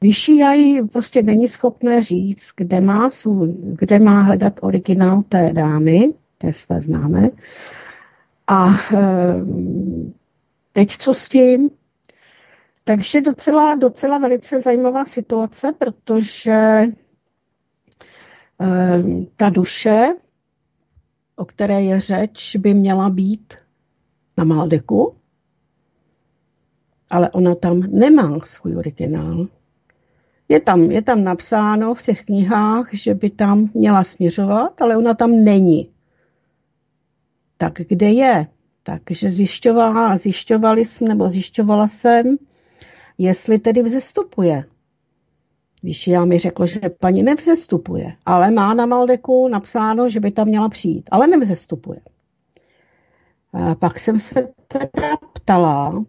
[0.00, 6.14] Vyšší jí prostě není schopné říct, kde má, svůj, kde má hledat originál té dámy,
[6.38, 7.30] té své známé.
[8.46, 8.98] A eh,
[10.72, 11.70] teď co s tím?
[12.84, 16.52] Takže docela, docela velice zajímavá situace, protože
[18.60, 19.02] eh,
[19.36, 20.14] ta duše,
[21.36, 23.54] o které je řeč, by měla být
[24.36, 25.16] na Maldeku,
[27.10, 29.46] ale ona tam nemá svůj originál.
[30.48, 35.14] Je tam, je tam napsáno v těch knihách, že by tam měla směřovat, ale ona
[35.14, 35.90] tam není.
[37.56, 38.46] Tak kde je?
[38.82, 42.36] Takže zjišťovala, zjišťovali jsme, nebo zjišťovala jsem,
[43.18, 44.64] jestli tedy vzestupuje.
[46.06, 50.68] Já mi řekl, že paní nevzestupuje, ale má na Maldeku napsáno, že by tam měla
[50.68, 52.00] přijít, ale nevzestupuje.
[53.52, 56.04] A pak jsem se teda ptala,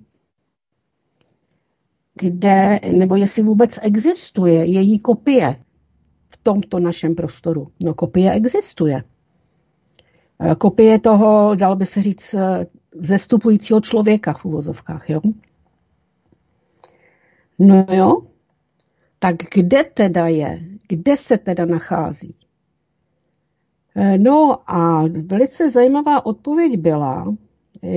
[2.21, 5.55] kde, nebo jestli vůbec existuje její kopie
[6.27, 7.67] v tomto našem prostoru.
[7.83, 9.03] No kopie existuje.
[10.57, 12.65] Kopie toho, dal by se říct, eh,
[12.95, 15.21] zestupujícího člověka v uvozovkách, jo?
[17.59, 18.21] No jo,
[19.19, 20.59] tak kde teda je?
[20.87, 22.35] Kde se teda nachází?
[23.95, 27.35] Eh, no a velice zajímavá odpověď byla,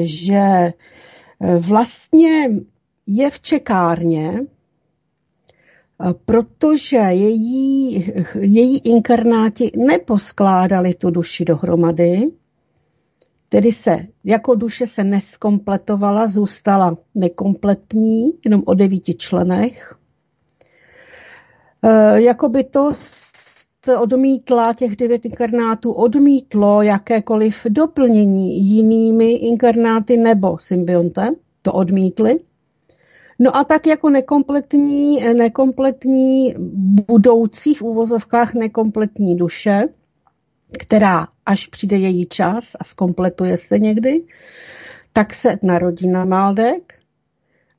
[0.03, 0.73] že
[1.61, 2.51] vlastně
[3.07, 4.47] je v čekárně,
[6.25, 12.31] protože její, její inkarnáti neposkládali tu duši dohromady,
[13.48, 19.94] tedy se jako duše se neskompletovala, zůstala nekompletní, jenom o devíti členech.
[21.82, 22.92] E, jako to
[24.00, 32.40] odmítla, těch devět inkarnátů odmítlo jakékoliv doplnění jinými inkarnáty nebo symbiontem, to odmítli.
[33.38, 36.54] No a tak jako nekompletní, nekompletní
[37.06, 39.88] budoucí v úvozovkách nekompletní duše,
[40.78, 44.22] která až přijde její čas a skompletuje se někdy,
[45.12, 46.94] tak se narodí na Maldek,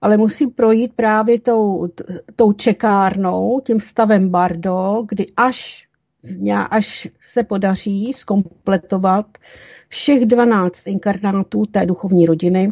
[0.02, 1.88] ale musí projít právě tou,
[2.36, 5.88] tou čekárnou, tím stavem Bardo, kdy až,
[6.70, 9.26] až se podaří skompletovat
[9.90, 12.72] všech 12 inkarnátů té duchovní rodiny,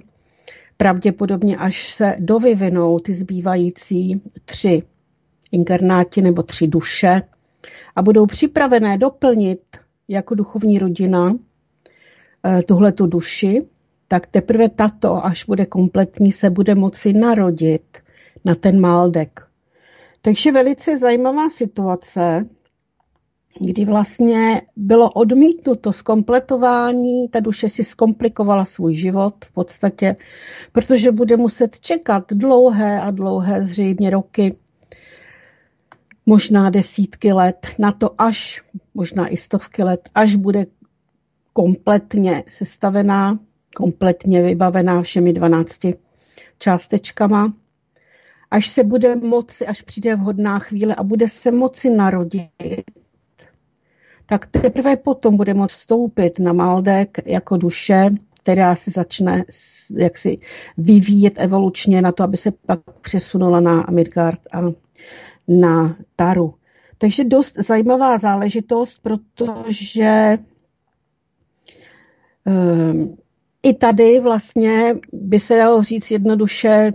[0.78, 4.84] pravděpodobně až se dovyvinou ty zbývající tři
[5.52, 7.22] inkarnáti nebo tři duše
[7.96, 9.60] a budou připravené doplnit
[10.08, 11.36] jako duchovní rodina
[12.46, 13.62] eh, tuhle tu duši,
[14.08, 17.98] tak teprve tato, až bude kompletní, se bude moci narodit
[18.46, 19.48] na ten Maldek.
[20.22, 22.46] Takže velice zajímavá situace,
[23.60, 30.16] kdy vlastně bylo odmítnuto zkompletování, ta duše si zkomplikovala svůj život v podstatě,
[30.72, 34.56] protože bude muset čekat dlouhé a dlouhé zřejmě roky,
[36.28, 38.62] možná desítky let, na to až,
[38.94, 40.66] možná i stovky let, až bude
[41.54, 43.40] kompletně sestavená,
[43.76, 45.80] kompletně vybavená všemi 12
[46.60, 47.54] částečkama,
[48.52, 52.84] až se bude moci, až přijde vhodná chvíle a bude se moci narodit
[54.30, 58.10] tak teprve potom bude moct vstoupit na Maldek jako duše,
[58.44, 59.46] která se začne
[59.98, 60.38] jaksi
[60.78, 64.62] vyvíjet evolučně na to, aby se pak přesunula na Midgard a
[65.48, 66.54] na Taru.
[66.98, 70.38] Takže dost zajímavá záležitost, protože
[72.46, 73.18] um,
[73.64, 76.92] i tady vlastně by se dalo říct jednoduše,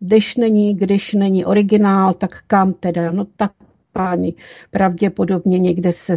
[0.00, 3.10] když není, když není originál, tak kam teda?
[3.10, 3.52] No tak
[3.92, 4.34] páni
[4.70, 6.16] pravděpodobně někde se,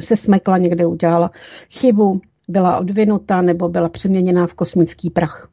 [0.00, 1.30] se smekla, někde udělala
[1.70, 5.50] chybu, byla odvinuta nebo byla přeměněná v kosmický prach.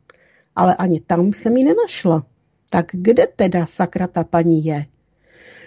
[0.56, 2.26] Ale ani tam jsem ji nenašla.
[2.70, 4.86] Tak kde teda sakra ta paní je?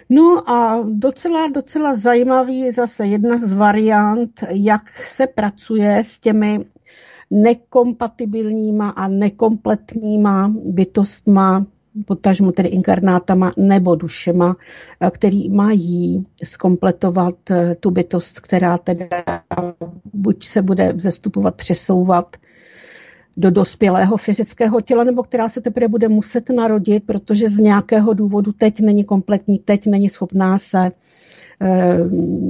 [0.09, 6.65] No a docela, docela zajímavý zase jedna z variant, jak se pracuje s těmi
[7.31, 11.65] nekompatibilníma a nekompletníma bytostma
[12.05, 14.55] potažmo tedy inkarnátama nebo dušema,
[15.11, 19.07] který mají skompletovat eh, tu bytost, která teda
[20.13, 22.37] buď se bude zestupovat, přesouvat
[23.39, 28.51] do dospělého fyzického těla, nebo která se teprve bude muset narodit, protože z nějakého důvodu
[28.51, 30.91] teď není kompletní, teď není schopná se
[31.61, 31.97] eh,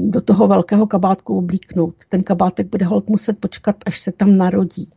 [0.10, 1.96] do toho velkého kabátku oblíknout.
[2.10, 4.90] Ten kabátek bude hold muset počkat, až se tam narodí.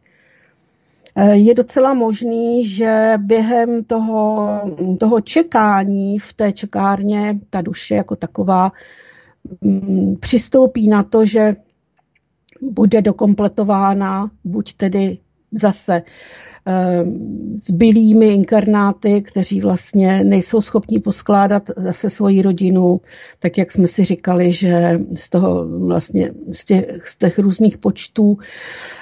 [1.17, 4.49] Eh, je docela možný, že během toho,
[5.01, 8.73] toho čekání v té čekárně ta duše jako taková
[9.61, 11.57] mm, přistoupí na to, že
[12.63, 15.19] bude dokompletována buď tedy
[15.53, 16.03] zase
[16.67, 17.05] Eh,
[17.63, 23.01] zbylými inkarnáty, kteří vlastně nejsou schopni poskládat zase svoji rodinu,
[23.39, 28.39] tak jak jsme si říkali, že z toho vlastně z těch, z těch různých počtů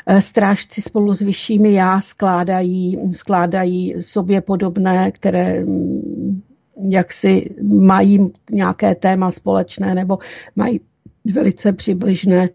[0.07, 6.43] eh, strážci spolu s vyššími já skládají, skládají sobě podobné, které mm,
[6.91, 10.19] jak si mají nějaké téma společné nebo
[10.57, 10.81] mají
[11.25, 12.49] velice přibližné,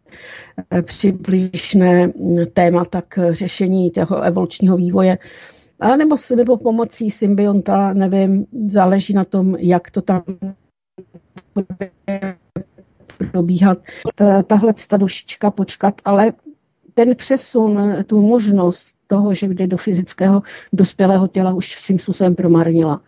[0.72, 2.12] eh, přibližné
[2.54, 5.18] témata k řešení toho evolučního vývoje.
[5.80, 10.24] A nebo, nebo pomocí symbionta, nevím, záleží na tom, jak to tam
[11.56, 11.92] bude
[13.32, 13.78] probíhat.
[14.48, 16.34] Tahle ta dušička počkat, ale
[16.94, 20.42] ten přesun, tu možnost toho, že jde do fyzického
[20.74, 23.02] dospělého těla, už svým způsobem promarnila.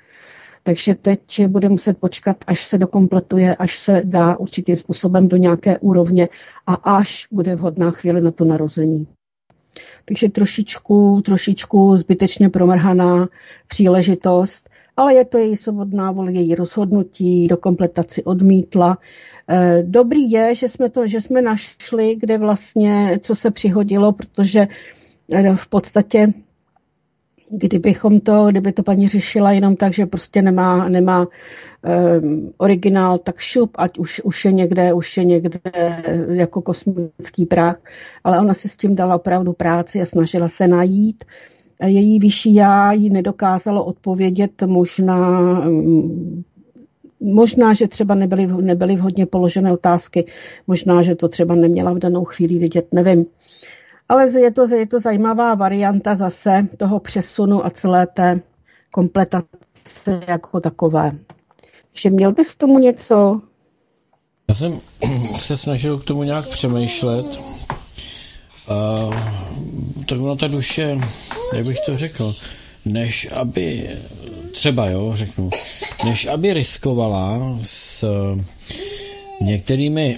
[0.67, 5.80] Takže teď bude muset počkat, až se dokompletuje, až se dá určitým způsobem do nějaké
[5.80, 6.30] úrovně
[6.65, 9.08] a až bude vhodná chvíle na to narození.
[10.06, 13.30] Takže trošičku, trošičku zbytečně promrhaná
[13.67, 18.97] příležitost, ale je to její svobodná vůle, její rozhodnutí, do kompletaci odmítla.
[19.49, 24.67] Eh, dobrý je, že jsme to, že jsme našli, kde vlastně, co se přihodilo, protože
[25.34, 26.34] eh, v podstatě
[27.49, 31.27] kdybychom to, kdyby to paní řešila jenom tak, že prostě nemá, nemá
[32.21, 35.60] um, originál, tak šup, ať už, už je někde, už je někde
[36.29, 37.79] jako kosmický prach,
[38.23, 41.25] ale ona si s tím dala opravdu práci a snažila se najít.
[41.86, 46.43] Její vyšší já jí nedokázalo odpovědět možná um,
[47.19, 50.25] Možná, že třeba nebyly, nebyly vhodně položené otázky,
[50.67, 53.25] možná, že to třeba neměla v danou chvíli vidět, nevím.
[54.10, 58.41] Ale je to, je to zajímavá varianta zase toho přesunu a celé té
[58.91, 61.12] kompletace jako takové.
[61.96, 63.41] Že měl bys tomu něco?
[64.50, 64.79] Já jsem
[65.40, 67.40] se snažil k tomu nějak přemýšlet.
[68.67, 69.10] A,
[70.06, 70.98] tak ona ta duše,
[71.54, 72.34] jak bych to řekl,
[72.86, 73.90] než aby,
[74.52, 75.50] třeba jo, řeknu,
[76.06, 78.06] než aby riskovala s
[79.42, 80.17] některými,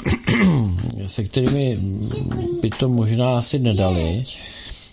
[1.06, 1.78] se kterými
[2.62, 4.24] by to možná asi nedali,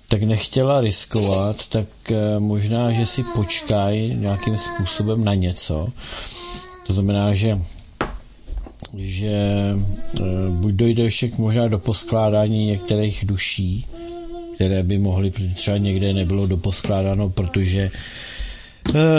[0.08, 5.88] tak nechtěla riskovat, tak eh, možná, že si počkají nějakým způsobem na něco.
[6.86, 7.58] To znamená, že
[8.96, 13.86] že eh, buď dojde ještě možná do poskládání některých duší,
[14.54, 17.90] které by mohly, třeba někde nebylo doposkládáno, protože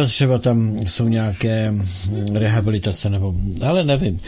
[0.06, 1.74] třeba tam jsou nějaké
[2.34, 4.20] rehabilitace nebo, ale nevím.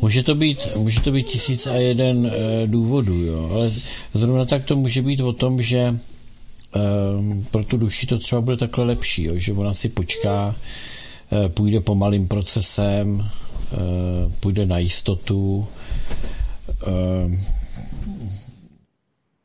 [0.00, 3.70] Může to být, může to být tisíc a jeden eh, důvodů, jo, ale
[4.14, 5.98] zrovna tak to může být o tom, že
[7.50, 10.54] pro tu duši to třeba bude takhle lepší, jo, že ona si počká,
[11.54, 13.28] půjde pomalým procesem,
[13.72, 15.68] Eh, půjde na jistotu,
[16.86, 17.38] eh,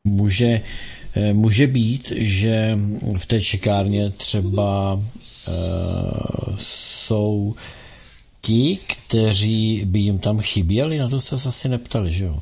[0.03, 0.61] může, eh,
[1.33, 2.77] může být, že
[3.17, 4.99] v té čekárně třeba
[6.57, 7.55] jsou
[8.41, 12.39] ti, kteří by jim tam chyběli, na to se asi neptali, že jo?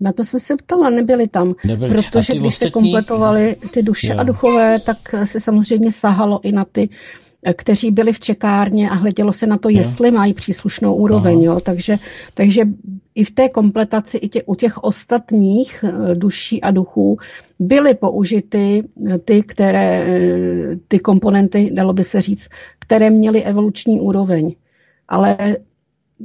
[0.00, 1.54] Na to jsem se ptala, nebyli tam.
[1.66, 1.94] Nebyli.
[1.94, 2.66] Protože když ostatní...
[2.66, 4.18] se kompletovaly ty duše jo.
[4.18, 6.88] a duchové, tak se samozřejmě sahalo i na ty
[7.56, 10.14] kteří byli v čekárně a hledělo se na to, jestli jo.
[10.14, 11.42] mají příslušnou úroveň.
[11.42, 11.60] Jo.
[11.60, 11.96] Takže,
[12.34, 12.62] takže
[13.14, 17.16] i v té kompletaci, i tě, u těch ostatních eh, duší a duchů
[17.58, 20.06] byly použity eh, ty, které,
[20.88, 24.54] ty komponenty, dalo by se říct, které měly evoluční úroveň.
[25.08, 25.36] Ale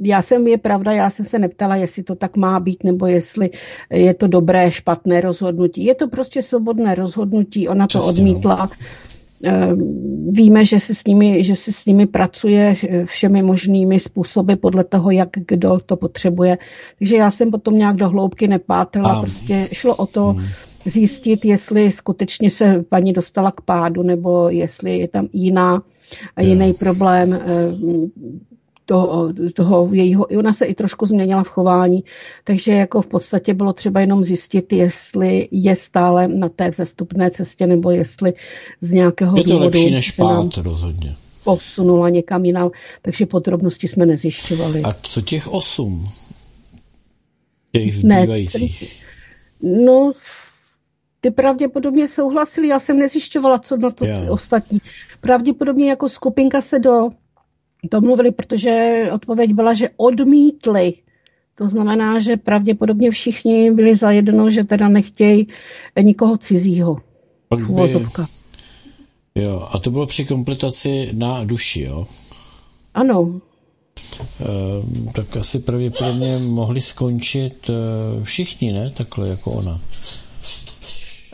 [0.02, 3.50] já jsem, je pravda, já jsem se neptala, jestli to tak má být, nebo jestli
[3.90, 5.84] je to dobré, špatné rozhodnutí.
[5.84, 8.30] Je to prostě svobodné rozhodnutí, ona to Přesně, no.
[8.30, 8.68] odmítla.
[9.42, 14.84] Ehm, víme, že se, s nimi, že se s nimi pracuje všemi možnými způsoby podle
[14.84, 16.58] toho, jak kdo to potřebuje.
[16.98, 19.20] Takže já jsem potom nějak do hloubky nepátrala.
[19.20, 20.46] Prostě šlo o to hmm.
[20.84, 25.82] zjistit, jestli skutečně se paní dostala k pádu, nebo jestli je tam jiná,
[26.40, 28.10] jiný problém ehm,
[28.86, 32.04] toho, toho jejího, ona se i trošku změnila v chování,
[32.44, 37.66] takže jako v podstatě bylo třeba jenom zjistit, jestli je stále na té vzestupné cestě,
[37.66, 38.34] nebo jestli
[38.80, 41.14] z nějakého je to důvodu lepší než pát, rozhodně.
[41.44, 42.70] Posunula někam jinam,
[43.02, 44.82] takže podrobnosti jsme nezjišťovali.
[44.82, 46.08] A co těch osm?
[47.72, 49.04] Těch zbývajících?
[49.62, 50.12] Ne, no,
[51.20, 54.78] ty pravděpodobně souhlasili, já jsem nezjišťovala, co na to ostatní.
[55.20, 57.08] Pravděpodobně jako skupinka se do
[57.90, 60.94] to mluvili, protože odpověď byla, že odmítli.
[61.54, 65.48] To znamená, že pravděpodobně všichni byli zajedno, že teda nechtějí
[66.02, 66.96] nikoho cizího.
[67.56, 68.06] By...
[69.34, 72.06] Jo, a to bylo při kompletaci na duši, jo?
[72.94, 73.40] Ano.
[74.40, 77.74] E, tak asi pravděpodobně mohli skončit e,
[78.24, 78.90] všichni, ne?
[78.90, 79.80] Takhle jako ona.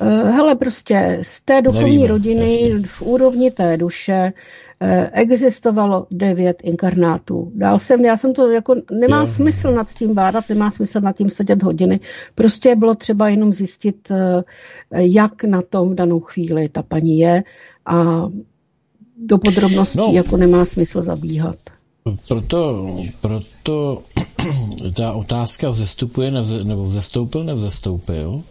[0.01, 2.89] E, hele, prostě z té duchovní Nevíme, rodiny, jasně.
[2.89, 4.33] v úrovni té duše, Eh,
[5.13, 7.53] existovalo devět inkarnátů.
[7.55, 9.27] Dál jsem, já jsem to jako, nemá jo.
[9.27, 12.01] smysl nad tím bádat, nemá smysl nad tím sedět hodiny.
[12.35, 14.43] Prostě bylo třeba jenom zjistit, eh,
[14.91, 17.45] jak na tom danou chvíli ta paní je
[17.87, 18.27] a
[19.17, 21.57] do podrobností no, jako nemá smysl zabíhat.
[22.29, 22.87] Proto,
[23.21, 24.03] proto
[24.97, 26.31] ta otázka vzestupuje
[26.65, 28.43] nebo vzestoupil, nevzestoupil,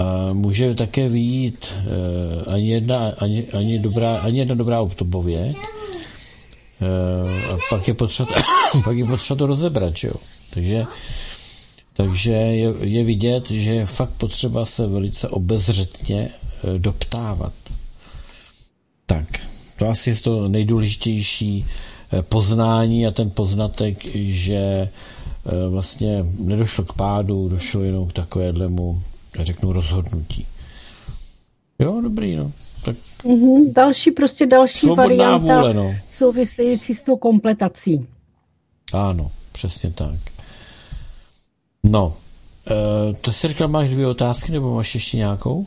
[0.00, 5.56] a může také vyjít uh, ani, jedna, ani, ani, dobrá, ani jedna dobrá odpověď.
[5.56, 8.28] Uh, a pak je potřeba,
[8.84, 10.12] pak je potřeba to rozebrat, jo.
[10.54, 10.84] Takže,
[11.92, 16.30] takže je, je vidět, že je fakt potřeba se velice obezřetně
[16.62, 17.52] uh, doptávat.
[19.06, 19.26] Tak,
[19.76, 21.66] to asi je to nejdůležitější
[22.28, 24.88] poznání a ten poznatek, že
[25.68, 29.02] vlastně nedošlo k pádu, došlo jenom k takovému
[29.44, 30.46] řeknu, rozhodnutí.
[31.78, 32.52] Jo, dobrý, no.
[32.84, 32.96] Tak...
[33.24, 35.94] Mm-hmm, další, prostě další Svobodná varianta vůle, no.
[36.10, 38.06] související s tou kompletací.
[38.92, 40.20] Ano, přesně tak.
[41.84, 42.16] No,
[42.70, 45.66] e, to jsi říkal, máš dvě otázky, nebo máš ještě nějakou?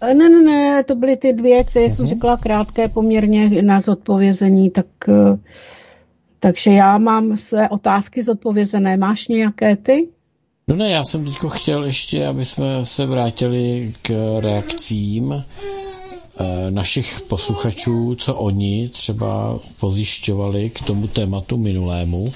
[0.00, 1.96] Eh, ne, ne, ne, to byly ty dvě, které uh-huh.
[1.96, 2.14] jsem mhm.
[2.14, 5.38] řekla krátké poměrně na zodpovězení, tak, eh,
[6.40, 8.96] takže já mám své otázky zodpovězené.
[8.96, 10.08] Máš nějaké ty?
[10.68, 17.20] No ne, já jsem teď chtěl ještě, aby jsme se vrátili k reakcím eh, našich
[17.20, 22.32] posluchačů, co oni třeba pozjišťovali k tomu tématu minulému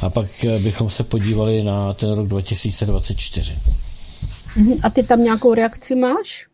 [0.00, 3.58] a pak eh, bychom se podívali na ten rok 2024.
[4.56, 6.45] Mhm, a ty tam nějakou reakci máš?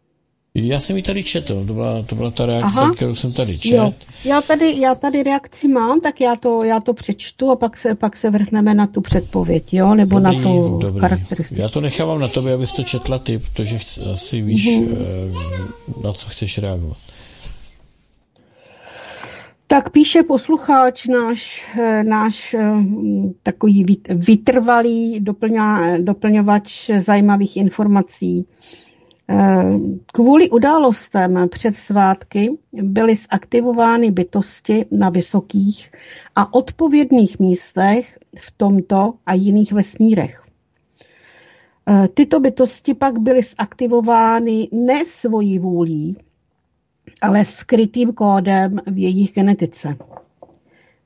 [0.55, 2.95] Já jsem ji tady četl, to byla, to byla ta reakce, Aha.
[2.95, 3.77] kterou jsem tady četl.
[3.77, 3.95] Jo.
[4.25, 7.95] Já tady, já tady reakci mám, tak já to, já to přečtu a pak se,
[7.95, 11.01] pak se vrhneme na tu předpověď, jo, nebo dobrý, na tu dobrý.
[11.01, 11.61] charakteristiku.
[11.61, 16.05] Já to nechávám na tobě, abys to četla ty, protože chci, asi víš, mm-hmm.
[16.05, 16.97] na co chceš reagovat.
[19.67, 22.75] Tak píše posluchač náš, eh, náš eh,
[23.43, 25.21] takový vytrvalý
[25.99, 28.47] doplňovač zajímavých informací.
[30.13, 35.93] Kvůli událostem před svátky byly zaktivovány bytosti na vysokých
[36.37, 40.43] a odpovědných místech v tomto a jiných vesmírech.
[42.15, 46.17] Tyto bytosti pak byly zaktivovány ne svojí vůlí,
[47.23, 49.97] ale skrytým kódem v jejich genetice.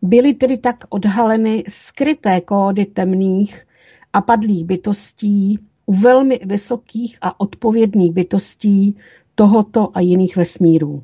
[0.02, 3.66] Byly tedy tak odhaleny skryté kódy temných
[4.12, 8.96] a padlých bytostí u velmi vysokých a odpovědných bytostí
[9.34, 11.02] tohoto a jiných vesmírů.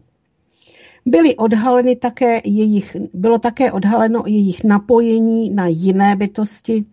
[1.06, 6.84] Byly odhaleny také jejich, bylo také odhaleno jejich napojení na jiné bytosti,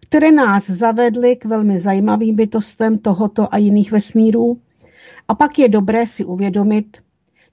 [0.00, 4.60] které nás zavedly k velmi zajímavým bytostem tohoto a jiných vesmírů.
[5.28, 6.96] A pak je dobré si uvědomit,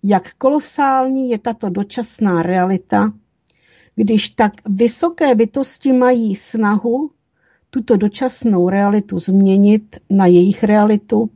[0.04, 3.14] jak kolosální je tato dočasná realita,
[3.96, 7.12] když tak vysoké bytosti mají snahu
[7.74, 11.30] tuto dočasnou realitu změnit na jejich realitu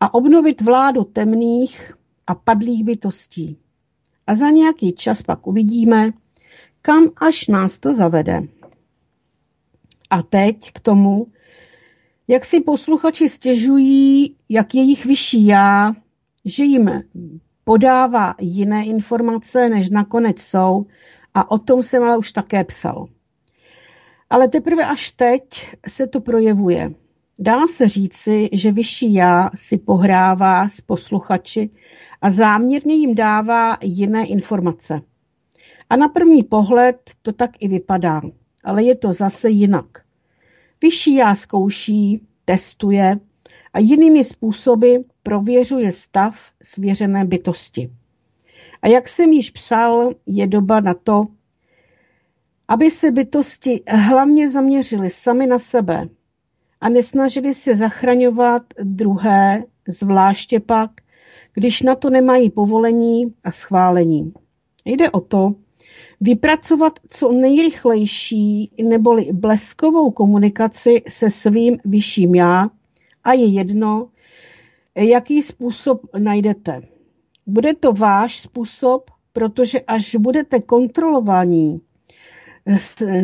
[0.00, 1.92] a obnovit vládu temných
[2.26, 3.56] a padlých bytostí.
[4.26, 6.10] A za nějaký čas pak uvidíme,
[6.82, 8.42] kam až nás to zavede.
[10.10, 11.26] A teď k tomu,
[12.28, 15.94] jak si posluchači stěžují, jak jejich vyšší já,
[16.44, 16.90] že jim
[17.64, 20.86] podává jiné informace, než nakonec jsou,
[21.34, 23.08] a o tom jsem ale už také psal.
[24.30, 25.42] Ale teprve až teď
[25.88, 26.94] se to projevuje.
[27.38, 31.70] Dá se říci, že vyšší já si pohrává s posluchači
[32.22, 35.00] a záměrně jim dává jiné informace.
[35.90, 38.20] A na první pohled to tak i vypadá,
[38.64, 39.86] ale je to zase jinak.
[40.82, 43.20] Vyšší já zkouší, testuje
[43.72, 47.90] a jinými způsoby prověřuje stav svěřené bytosti.
[48.82, 51.26] A jak jsem již psal, je doba na to,
[52.70, 56.08] aby se bytosti hlavně zaměřili sami na sebe
[56.80, 60.90] a nesnažili se zachraňovat druhé, zvláště pak,
[61.54, 64.32] když na to nemají povolení a schválení.
[64.84, 65.54] Jde o to,
[66.20, 72.70] vypracovat co nejrychlejší neboli bleskovou komunikaci se svým vyšším já
[73.24, 74.08] a je jedno,
[74.94, 76.82] jaký způsob najdete.
[77.46, 81.80] Bude to váš způsob, protože až budete kontrolovaní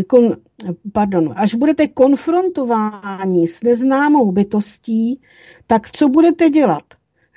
[0.07, 0.37] kon,
[0.93, 5.21] pardon, až budete konfrontováni s neznámou bytostí,
[5.67, 6.83] tak co budete dělat?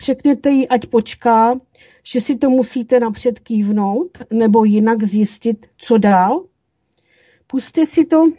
[0.02, 1.60] Řeknete jí, ať počká,
[2.04, 6.46] že si to musíte napřed kývnout, nebo jinak zjistit, co dál?
[7.48, 8.32] Puste si to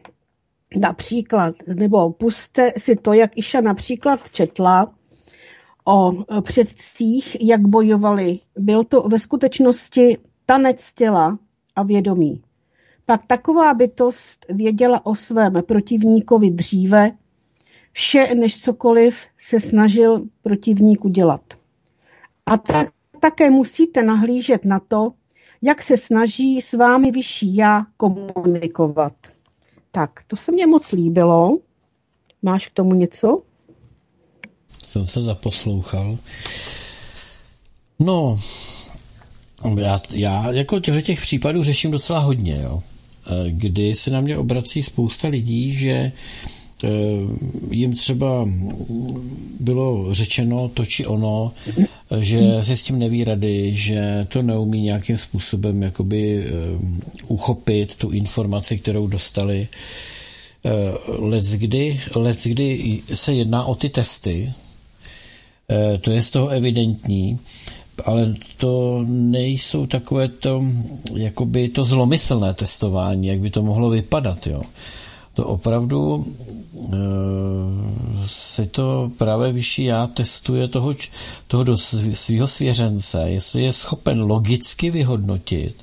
[0.77, 4.95] například, nebo puste si to, jak Iša například četla
[5.87, 8.39] o předcích, jak bojovali.
[8.59, 11.39] Byl to ve skutečnosti tanec těla
[11.77, 12.43] a vědomí
[13.11, 17.11] pak taková bytost věděla o svém protivníkovi dříve
[17.93, 21.41] vše, než cokoliv se snažil protivníku dělat.
[22.47, 22.89] A tak
[23.21, 25.13] také musíte nahlížet na to,
[25.63, 29.13] jak se snaží s vámi vyšší já komunikovat.
[29.93, 31.59] Tak, to se mně moc líbilo.
[32.43, 33.43] Máš k tomu něco?
[34.87, 36.19] Jsem se zaposlouchal.
[37.99, 38.39] No,
[39.77, 42.83] já, já jako těch případů řeším docela hodně, jo.
[43.27, 46.13] Eh, kdy se na mě obrací spousta lidí, že
[46.85, 46.89] eh,
[47.71, 48.49] jim třeba
[49.61, 51.53] bylo řečeno to či ono,
[52.21, 56.51] že si s tím neví rady, že to neumí nějakým způsobem jakoby eh,
[57.29, 59.69] uchopit tu informaci, kterou dostali.
[61.57, 64.53] Kdy, let's kdy se jedná o ty testy,
[66.01, 67.39] to je z toho evidentní,
[68.05, 70.65] ale to nejsou takové to,
[71.15, 74.61] jakoby to zlomyslné testování, jak by to mohlo vypadat, jo.
[75.35, 76.27] To opravdu
[76.77, 76.97] e,
[78.27, 80.95] si to právě vyšší já testuje toho,
[81.47, 81.77] toho do
[82.15, 85.75] svého svěřence, jestli je schopen logicky vyhodnotit,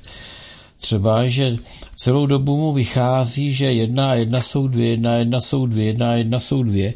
[0.80, 1.56] třeba, že
[1.96, 5.86] celou dobu mu vychází, že jedna a jedna jsou dvě, jedna a jedna jsou dvě,
[5.86, 6.94] jedna a jedna jsou dvě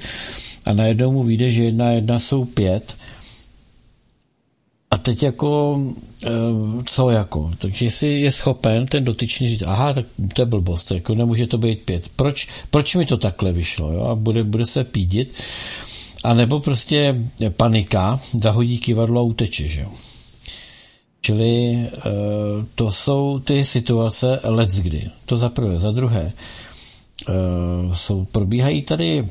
[0.67, 2.97] a najednou mu vyjde, že jedna a jedna jsou pět
[4.93, 5.81] a teď jako,
[6.25, 6.29] eh,
[6.85, 11.15] co jako, takže jestli je schopen ten dotyčný říct, aha, tak to je blbost, jako
[11.15, 12.09] nemůže to být pět.
[12.17, 14.03] Proč, proč mi to takhle vyšlo, jo?
[14.05, 15.43] A bude, bude se pídit.
[16.25, 17.17] A nebo prostě
[17.57, 19.89] panika, zahodí kivadlo a uteče, že jo.
[21.21, 21.89] Čili e,
[22.75, 25.11] to jsou ty situace let's kdy.
[25.27, 25.79] To za prvé.
[25.79, 26.33] Za druhé,
[27.29, 27.33] e,
[27.97, 29.29] jsou, probíhají tady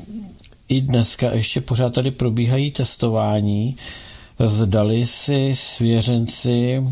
[0.68, 3.76] i dneska ještě pořád tady probíhají testování,
[4.38, 6.82] zdali si svěřenci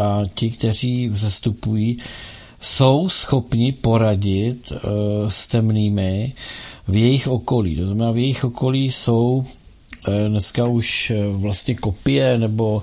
[0.00, 1.96] a ti, kteří vzestupují,
[2.60, 4.78] jsou schopni poradit e,
[5.30, 6.32] s temnými
[6.88, 7.76] v jejich okolí.
[7.76, 9.44] To znamená, v jejich okolí jsou
[10.08, 12.82] e, dneska už e, vlastně kopie nebo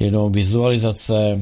[0.00, 1.40] jenom vizualizace,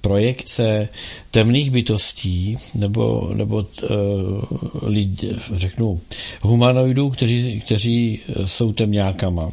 [0.00, 0.88] projekce
[1.30, 4.44] temných bytostí nebo, nebo uh,
[4.82, 6.00] lidi, řeknu,
[6.42, 9.50] humanoidů, kteří, kteří jsou temňákama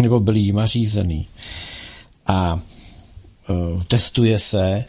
[0.00, 1.26] nebo byli jima řízený.
[2.26, 2.60] A
[3.48, 4.84] uh, testuje se,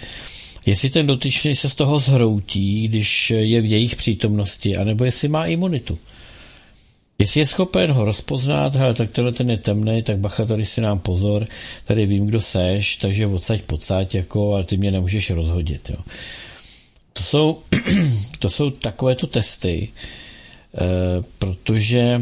[0.66, 5.45] jestli ten dotyčný se z toho zhroutí, když je v jejich přítomnosti, anebo jestli má
[5.45, 5.99] imunitu.
[7.20, 10.82] Jestli je schopen ho rozpoznat, hele, tak tenhle ten je temný, tak bacha, tady si
[10.82, 11.45] nám pozor,
[11.86, 15.89] tady vím, kdo seš, takže odsaď pocať, jako, a ty mě nemůžeš rozhodit.
[15.89, 15.97] Jo.
[17.14, 17.59] To jsou,
[18.39, 20.80] to jsou takovéto testy, e,
[21.39, 22.22] protože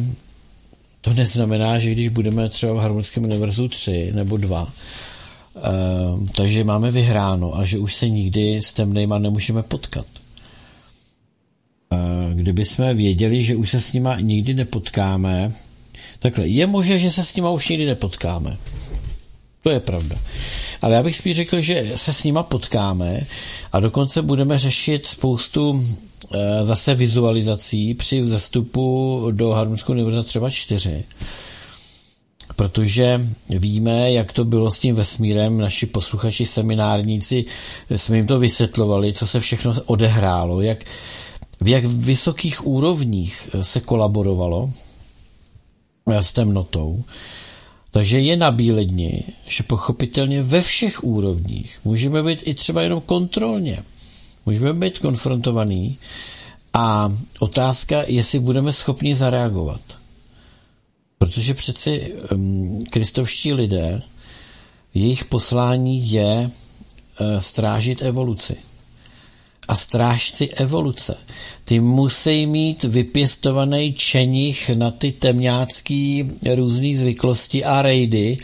[1.02, 6.64] to neznamená, že když budeme třeba v Harmonickém univerzu 3 nebo 2, e, eh, takže
[6.64, 10.06] máme vyhráno a že už se nikdy s temnejma nemůžeme potkat
[12.40, 15.54] kdyby jsme věděli, že už se s nima nikdy nepotkáme,
[16.20, 18.58] takhle, je možné, že se s nima už nikdy nepotkáme.
[19.64, 20.16] To je pravda.
[20.82, 23.22] Ale já bych spíš řekl, že se s nima potkáme
[23.72, 25.86] a dokonce budeme řešit spoustu
[26.64, 31.04] zase vizualizací při vzestupu do Harmonského univerza třeba čtyři.
[32.56, 37.46] Protože víme, jak to bylo s tím vesmírem, naši posluchači, seminárníci,
[37.96, 40.86] jsme jim to vysvětlovali, co se všechno odehrálo, jak
[41.62, 44.72] v jak vysokých úrovních eh, se kolaborovalo
[46.12, 47.04] eh, s temnotou.
[47.92, 53.80] Takže je na bíledni, že pochopitelně ve všech úrovních můžeme být i třeba jenom kontrolně.
[54.50, 55.96] Můžeme být konfrontovaný
[56.74, 59.82] a otázka, jestli budeme schopni zareagovat.
[61.18, 64.02] Protože přeci um, kristovští lidé,
[64.94, 68.58] jejich poslání je uh, strážit evoluci
[69.68, 71.18] a strážci evoluce.
[71.66, 78.38] Ty musí mít vypěstovaný čenich na ty temňácký různý zvyklosti a rejdy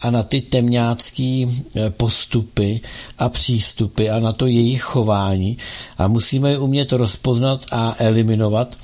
[0.00, 2.80] a na ty temňácký e, postupy
[3.18, 5.56] a přístupy a na to jejich chování
[5.98, 8.78] a musíme je umět rozpoznat a eliminovat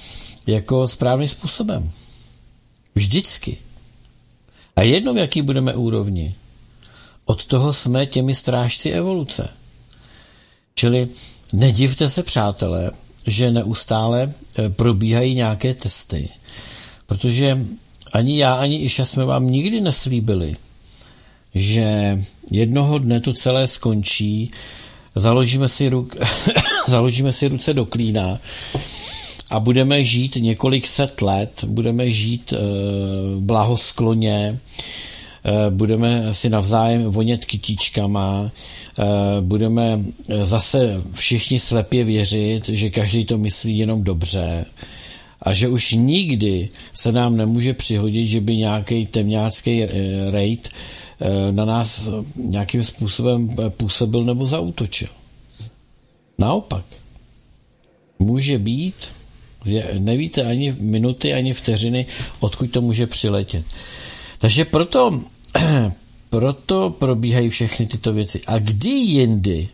[0.47, 1.91] jako správným způsobem.
[2.95, 3.57] Vždycky.
[4.77, 6.35] A jedno, v jaký budeme úrovni,
[7.25, 9.49] od toho jsme těmi strážci evoluce.
[10.75, 11.09] Čili
[11.53, 12.91] Nedivte se, přátelé,
[13.27, 16.29] že neustále eh, probíhají nějaké testy,
[17.07, 17.59] protože
[18.13, 20.57] ani já, ani Iša jsme vám nikdy neslíbili,
[21.55, 22.18] že
[22.50, 24.50] jednoho dne to celé skončí,
[25.14, 26.16] založíme si, ruk,
[26.88, 28.38] založíme si ruce do klína
[29.50, 32.57] a budeme žít několik set let, budeme žít e,
[33.38, 34.59] blahoskloně,
[35.44, 38.50] e, budeme si navzájem vonět kytíčkama,
[38.98, 40.00] Eh, budeme
[40.42, 44.64] zase všichni slepě věřit, že každý to myslí jenom dobře
[45.42, 49.82] a že už nikdy se nám nemůže přihodit, že by nějaký temňácký
[50.30, 50.68] raid
[51.51, 55.09] na nás nějakým způsobem působil nebo zautočil.
[56.39, 56.85] Naopak.
[58.18, 58.95] Může být,
[59.99, 62.07] nevíte ani minuty, ani vteřiny,
[62.41, 63.64] odkud to může přiletět.
[64.39, 65.20] Takže proto
[66.31, 68.41] proto probíhají všechny tyto věci.
[68.47, 69.68] A kdy jindy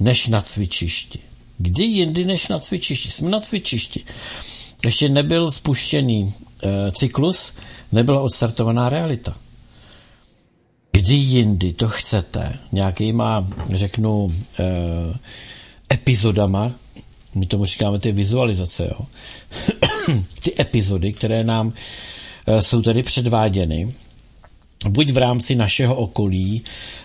[0.00, 1.18] než na cvičišti?
[1.58, 3.10] Kdy jindy než na cvičišti?
[3.10, 4.04] Jsme na cvičišti.
[4.84, 7.52] Ještě nebyl spuštěný e, cyklus,
[7.92, 9.36] nebyla odstartovaná realita.
[10.94, 14.64] Kdy jindy to chcete nějakýma, řeknu, e,
[15.94, 16.72] epizodama,
[17.34, 19.06] my tomu říkáme ty vizualizace, jo.
[20.42, 21.72] ty epizody, které nám
[22.46, 23.94] e, jsou tady předváděny,
[24.88, 26.62] buď v rámci našeho okolí,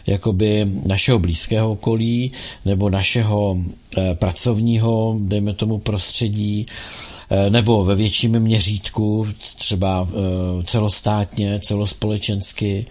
[0.07, 2.31] jakoby našeho blízkého okolí,
[2.65, 3.57] nebo našeho
[3.97, 6.65] e, pracovního, dejme tomu, prostředí,
[7.49, 9.27] nebo ve větším měřítku,
[9.57, 10.07] třeba
[10.63, 12.85] celostátně, celospolečensky.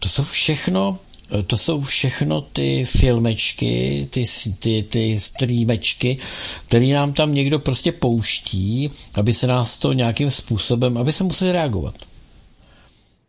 [0.00, 0.98] To jsou všechno
[1.46, 4.24] to jsou všechno ty filmečky, ty,
[4.58, 6.18] ty, ty streamečky,
[6.66, 11.52] které nám tam někdo prostě pouští, aby se nás to nějakým způsobem, aby se museli
[11.52, 11.94] reagovat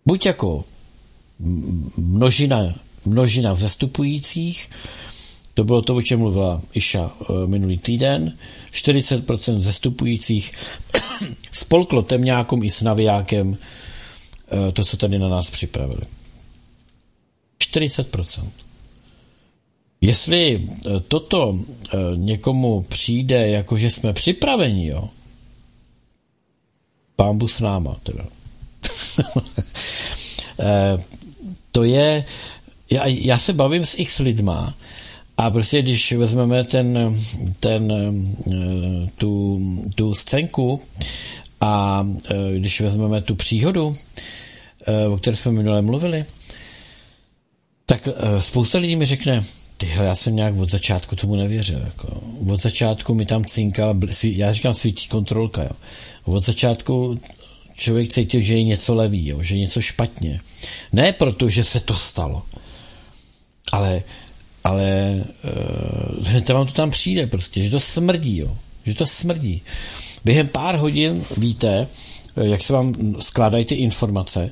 [0.06, 0.66] buď jako
[1.98, 2.74] množina,
[3.06, 4.70] množina vzestupujících,
[5.54, 8.38] To bylo to, o čem mluvila Iša eh, minulý týden.
[8.72, 10.52] 40% zestupujících
[11.52, 13.58] spolklo temňákům i s navijákem
[14.52, 16.02] eh, to, co tady na nás připravili.
[17.62, 18.50] 40%.
[20.02, 21.60] Jestli eh, toto
[22.16, 25.10] někomu přijde, jako že jsme připraveni, jo,
[27.16, 28.24] pámbu s náma, teda.
[31.72, 32.26] to je,
[32.90, 34.76] já, já se bavím s x lidma,
[35.42, 37.16] a prostě když vezmeme ten,
[37.60, 39.60] ten, eh, tu,
[39.96, 40.82] tu scénku
[41.62, 43.98] a eh, když vezmeme tu příhodu,
[44.88, 46.26] eh, o které jsme minule mluvili,
[47.92, 48.08] tak
[48.40, 49.44] spousta lidí mi řekne,
[49.78, 51.80] tyhle, já jsem nějak od začátku tomu nevěřil.
[51.80, 52.22] Jako.
[52.50, 55.64] Od začátku mi tam cinkala, já říkám svítí kontrolka.
[55.64, 55.70] Jo.
[56.24, 57.20] Od začátku
[57.76, 60.40] člověk cítil, že je něco levý, jo, že je něco špatně.
[60.94, 62.44] Ne proto, že se to stalo,
[63.72, 64.04] ale
[64.64, 68.58] ale uh, hned vám to tam přijde prostě, že to smrdí, jo.
[68.86, 69.62] Že to smrdí.
[70.26, 71.88] Během pár hodin víte,
[72.38, 74.52] eh, jak se vám skládají ty informace,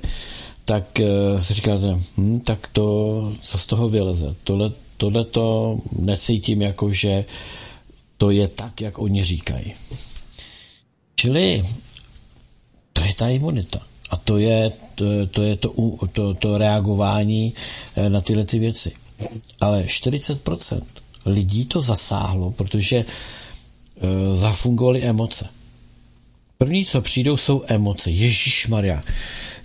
[0.70, 4.36] tak uh, si říkáte, hm, tak to, co z toho vyleze.
[4.44, 7.26] Tohle, tohle to necítím jako, že
[8.18, 9.74] to je tak, jak oni říkají.
[11.16, 11.64] Čili
[12.94, 13.80] to je ta imunita.
[14.10, 15.74] A to je to, to, je to,
[16.12, 17.54] to, to reagování
[18.08, 18.92] na tyhle ty věci.
[19.62, 20.82] Ale 40%
[21.26, 23.06] lidí to zasáhlo, protože e,
[24.36, 25.50] zafungovaly emoce.
[26.58, 28.12] První, co přijdou, jsou emoce.
[28.12, 29.02] Ježíš Maria,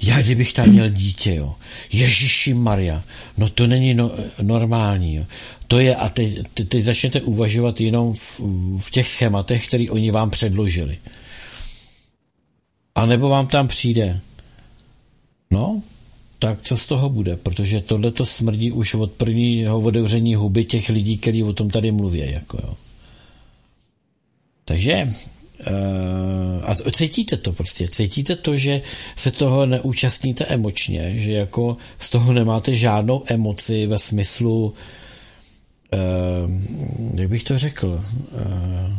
[0.03, 1.55] já kdybych tam měl dítě, jo.
[1.93, 3.05] Ježíši Maria,
[3.39, 4.11] no to není no,
[4.43, 5.25] normální, jo.
[5.69, 8.41] To je, a teď, te, teď začnete uvažovat jenom v,
[8.79, 10.99] v těch schématech, které oni vám předložili.
[12.95, 14.21] A nebo vám tam přijde,
[15.51, 15.83] no,
[16.39, 17.37] tak co z toho bude?
[17.37, 21.93] Protože tohle to smrdí už od prvního otevření huby těch lidí, kteří o tom tady
[21.93, 22.19] mluví.
[22.19, 22.75] Jako jo.
[24.65, 25.13] Takže
[26.63, 28.83] a cítíte to prostě, cítíte to, že
[29.17, 34.75] se toho neúčastníte emočně, že jako z toho nemáte žádnou emoci ve smyslu,
[35.93, 36.51] uh,
[37.15, 38.01] jak bych to řekl,
[38.33, 38.99] uh,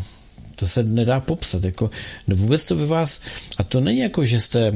[0.55, 1.63] to se nedá popsat.
[1.63, 1.89] Jako,
[2.27, 3.21] no vůbec to ve vás,
[3.57, 4.73] a to není jako, že jste e,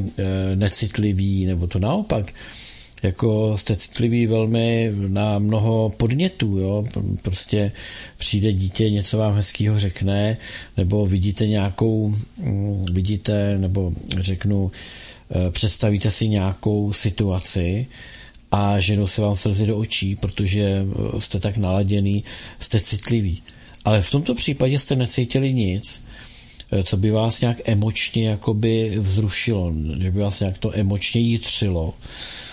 [0.56, 2.34] necitliví, nebo to naopak,
[3.04, 6.86] jako jste citliví velmi na mnoho podnětů, jo?
[7.22, 7.72] prostě
[8.18, 10.38] přijde dítě, něco vám hezkýho řekne,
[10.78, 14.72] nebo vidíte nějakou, mm, vidíte, nebo řeknu,
[15.48, 17.88] e, představíte si nějakou situaci
[18.52, 20.86] a ženou se vám slzy do očí, protože
[21.20, 22.24] jste tak naladěný,
[22.60, 23.42] jste citlivý.
[23.86, 26.04] Ale v tomto případě jste necítili nic,
[26.72, 31.94] eh, co by vás nějak emočně jakoby vzrušilo, že by vás nějak to emočně jitřilo
[31.94, 32.49] eh,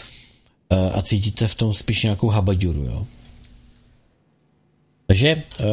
[0.71, 3.07] a cítíte v tom spíš nějakou habaďuru, jo.
[5.07, 5.64] Takže eh,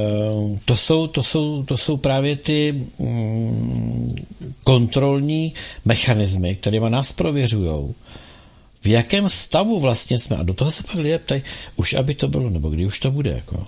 [0.65, 4.15] to jsou, to, jsou, to jsou právě ty mm,
[4.63, 5.53] kontrolní
[5.85, 7.93] mechanismy, které nás prověřují,
[8.81, 10.37] v jakém stavu vlastně jsme.
[10.37, 11.43] A do toho se pak lidé ptají,
[11.75, 13.31] už aby to bylo, nebo kdy už to bude.
[13.31, 13.67] Jako.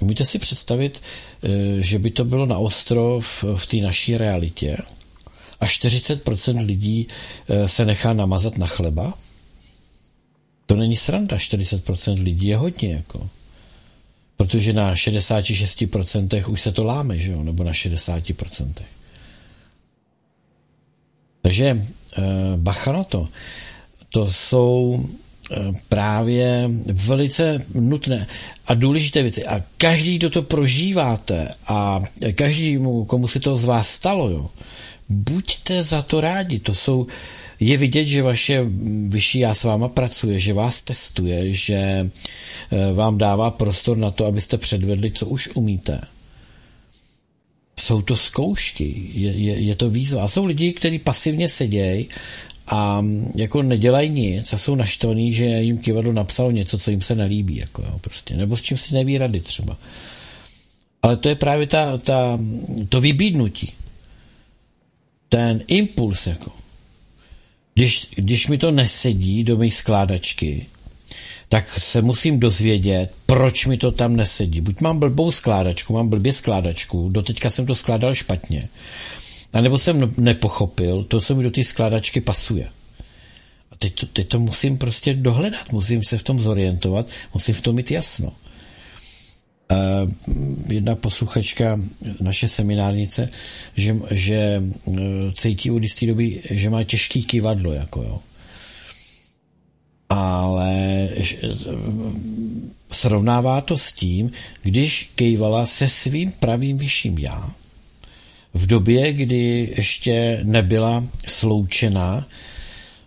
[0.00, 1.02] Umíte si představit,
[1.42, 1.48] eh,
[1.82, 4.76] že by to bylo na ostrov v té naší realitě
[5.60, 7.06] a 40% lidí
[7.48, 9.14] eh, se nechá namazat na chleba?
[10.66, 13.30] To není sranda, 40% lidí je hodně, jako.
[14.36, 17.42] Protože na 66% už se to láme, že jo?
[17.42, 18.72] nebo na 60%.
[21.42, 21.82] Takže
[22.18, 22.22] eh,
[22.56, 23.28] bacha na to.
[24.08, 25.04] To jsou
[25.50, 28.26] Eh, právě velice nutné
[28.66, 29.46] a důležité věci.
[29.46, 32.02] A každý, kdo to prožíváte a
[32.34, 34.50] každý, komu se to z vás stalo, jo,
[35.08, 36.58] buďte za to rádi.
[36.58, 37.06] To jsou,
[37.60, 38.64] je vidět, že vaše
[39.08, 44.26] vyšší já s váma pracuje, že vás testuje, že eh, vám dává prostor na to,
[44.26, 46.00] abyste předvedli, co už umíte.
[47.80, 50.24] Jsou to zkoušky, je, je, je to výzva.
[50.24, 52.08] A jsou lidi, kteří pasivně sedějí
[52.66, 53.04] a
[53.34, 57.56] jako nedělají nic a jsou naštvaní, že jim kivadlo napsalo něco, co jim se nelíbí,
[57.56, 59.76] jako jo, prostě, nebo s čím si neví rady třeba.
[61.02, 62.38] Ale to je právě ta, ta,
[62.88, 63.72] to vybídnutí.
[65.28, 66.52] Ten impuls, jako.
[67.76, 70.66] Když, když mi to nesedí do mé skládačky,
[71.48, 74.60] tak se musím dozvědět, proč mi to tam nesedí.
[74.60, 78.68] Buď mám blbou skládačku, mám blbě skládačku, doteďka jsem to skládal špatně,
[79.52, 82.68] a nebo jsem nepochopil, to, co mi do té skládačky pasuje.
[83.72, 87.60] A teď to, teď to musím prostě dohledat, musím se v tom zorientovat, musím v
[87.60, 88.32] tom mít jasno.
[89.70, 90.10] Uh,
[90.68, 91.80] jedna posluchačka,
[92.20, 93.30] naše seminárnice,
[93.74, 94.96] že, že uh,
[95.34, 98.20] cítí od jisté doby, že má těžký kivadlo, jako jo.
[100.08, 101.08] Ale
[102.92, 104.30] srovnává to s tím,
[104.62, 107.50] když kejvala se svým pravým vyšším já,
[108.54, 112.26] v době, kdy ještě nebyla sloučená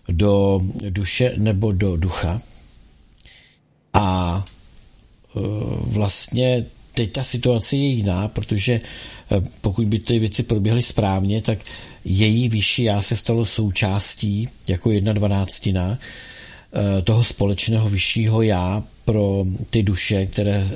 [0.10, 2.41] do duše nebo do ducha.
[3.93, 4.45] A
[5.82, 8.82] vlastně teď ta situace je jiná, protože e,
[9.61, 11.59] pokud by ty věci proběhly správně, tak
[12.05, 19.45] její vyšší já se stalo součástí jako jedna dvanáctina e, toho společného vyššího já pro
[19.69, 20.67] ty duše, které,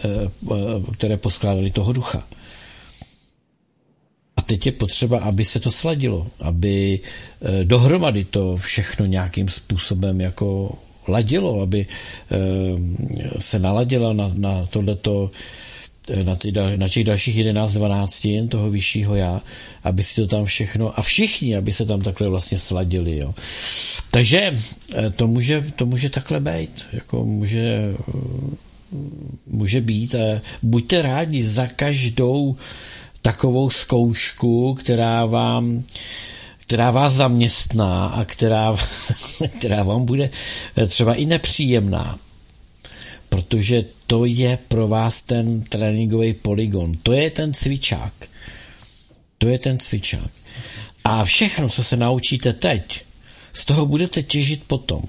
[0.97, 2.23] které poskládaly toho ducha.
[4.45, 10.77] Teď je potřeba, aby se to sladilo, aby eh, dohromady to všechno nějakým způsobem jako
[11.07, 12.37] ladilo, aby eh,
[13.39, 15.31] se naladila na, na tohleto
[16.09, 19.41] eh, na, ty, na těch dalších 11, 12 jen toho vyššího já,
[19.83, 23.33] aby si to tam všechno, a všichni, aby se tam takhle vlastně sladili, jo.
[24.11, 24.57] Takže
[25.15, 27.95] to může, to může takhle být, jako může,
[29.47, 30.15] může být.
[30.61, 32.55] Buďte rádi za každou
[33.23, 35.83] takovou zkoušku, která vám
[36.74, 38.76] která vás zaměstná a která,
[39.57, 40.30] která vám bude
[40.88, 42.19] třeba i nepříjemná.
[43.30, 46.97] Protože to je pro vás ten tréninkový poligon.
[47.03, 48.13] To je ten cvičák.
[49.38, 50.32] To je ten cvičák.
[51.03, 53.05] A všechno, co se naučíte teď,
[53.53, 55.01] z toho budete těžit potom.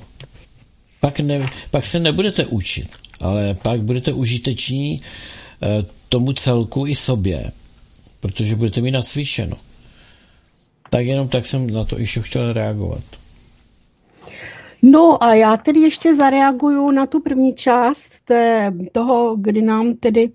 [1.01, 2.89] Pak, ne, pak se nebudete učit,
[3.21, 7.53] ale pak budete užiteční eh, tomu celku i sobě
[8.25, 9.57] protože budete mít nacvičeno.
[10.95, 13.03] Tak jenom tak jsem na to ještě chtěl reagovat.
[14.83, 20.31] No a já tedy ještě zareaguju na tu první část té, toho, kdy nám tedy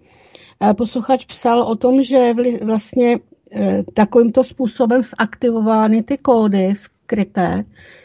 [0.61, 2.33] eh, posluchač psal o tom, že
[2.63, 3.19] vlastně
[3.51, 7.63] eh, takovýmto způsobem zaktivovány ty kódy skryté,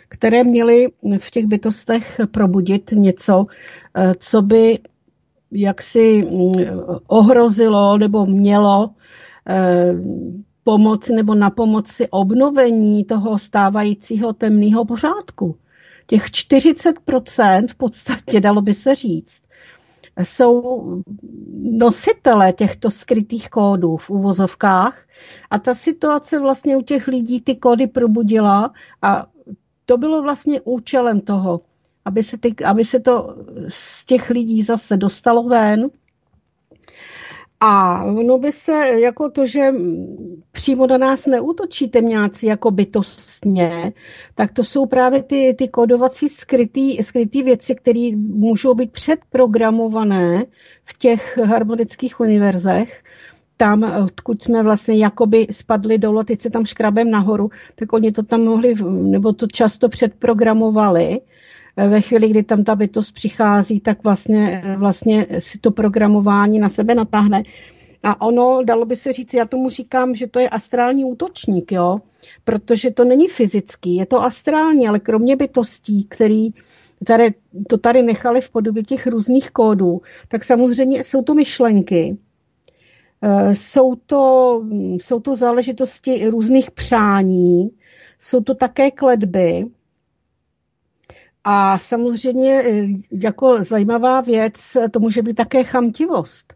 [0.08, 0.88] které měly
[1.18, 3.46] v těch bytostech probudit něco,
[3.96, 4.78] eh, co by
[5.50, 6.52] jaksi mm,
[7.06, 8.90] ohrozilo nebo mělo
[10.64, 15.56] Pomoci nebo na pomoci obnovení toho stávajícího temného pořádku.
[16.06, 19.42] Těch 40% v podstatě, dalo by se říct,
[20.22, 21.02] jsou
[21.62, 25.06] nositele těchto skrytých kódů v uvozovkách
[25.50, 29.26] a ta situace vlastně u těch lidí ty kódy probudila a
[29.86, 31.60] to bylo vlastně účelem toho,
[32.04, 33.36] aby se, ty, aby se to
[33.68, 35.90] z těch lidí zase dostalo ven
[37.60, 39.74] a ono by se jako to, že
[40.52, 43.92] přímo na nás neútočí temňáci jako bytostně,
[44.34, 50.44] tak to jsou právě ty, ty kodovací skrytý, skrytý věci, které můžou být předprogramované
[50.84, 53.02] v těch harmonických univerzech,
[53.56, 58.22] tam, odkud jsme vlastně jakoby spadli dolů, teď se tam škrabem nahoru, tak oni to
[58.22, 61.20] tam mohli, nebo to často předprogramovali
[61.76, 66.94] ve chvíli, kdy tam ta bytost přichází, tak vlastně, vlastně si to programování na sebe
[66.94, 67.42] natáhne.
[68.02, 71.98] A ono, dalo by se říct, já tomu říkám, že to je astrální útočník, jo?
[72.44, 76.50] protože to není fyzický, je to astrální, ale kromě bytostí, který
[77.06, 77.34] tady,
[77.68, 82.16] to tady nechali v podobě těch různých kódů, tak samozřejmě jsou to myšlenky,
[83.22, 87.70] eh, jsou to, jsou to záležitosti různých přání,
[88.20, 89.66] jsou to také kledby,
[91.44, 94.54] a samozřejmě e, jako zajímavá věc,
[94.90, 96.54] to může být také chamtivost.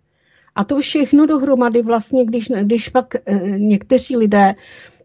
[0.55, 3.21] A to všechno dohromady vlastně, když, když pak e,
[3.59, 4.55] někteří lidé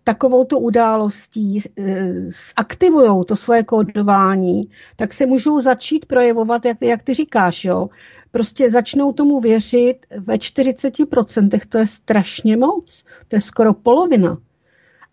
[0.04, 2.12] takovou to událostí e,
[2.56, 7.90] aktivují to svoje kódování, tak se můžou začít projevovat, jak, jak ty říkáš, jo.
[8.32, 14.38] Prostě začnou tomu věřit ve 40%, to je strašně moc, to je skoro polovina.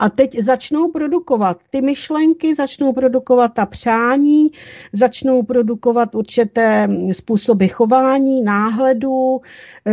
[0.01, 4.48] A teď začnou produkovat ty myšlenky, začnou produkovat ta přání,
[4.92, 9.40] začnou produkovat určité způsoby chování, náhledu,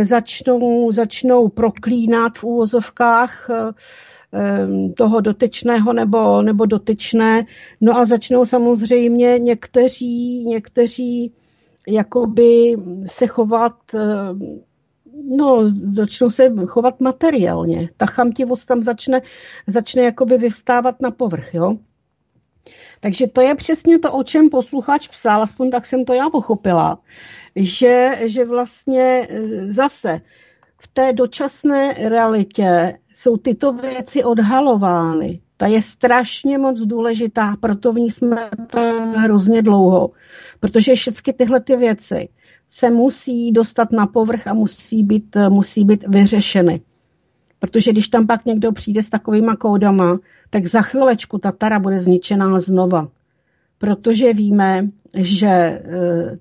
[0.02, 3.72] začnou, začnou proklínat v úvozovkách eh,
[4.96, 7.44] toho dotyčného nebo, nebo dotyčné.
[7.80, 11.32] No a začnou samozřejmě někteří, někteří
[11.88, 13.98] jakoby se chovat eh,
[15.36, 17.90] no, začnou se chovat materiálně.
[17.96, 19.22] Ta chamtivost tam začne,
[19.66, 21.76] začne jakoby vystávat na povrch, jo.
[23.00, 26.98] Takže to je přesně to, o čem posluchač psal, aspoň tak jsem to já pochopila,
[27.56, 30.20] že, že vlastně e, zase
[30.80, 35.40] v té dočasné realitě jsou tyto věci odhalovány.
[35.56, 38.50] Ta je strašně moc důležitá, proto v ní jsme
[39.14, 40.10] hrozně dlouho.
[40.60, 42.28] Protože všechny tyhle ty věci
[42.68, 46.80] se musí dostat na povrch a musí být, musí být vyřešeny.
[47.58, 50.18] Protože když tam pak někdo přijde s takovýma kódama,
[50.50, 53.08] tak za chvilečku ta tara bude zničená znova.
[53.78, 56.38] Protože víme, že eh,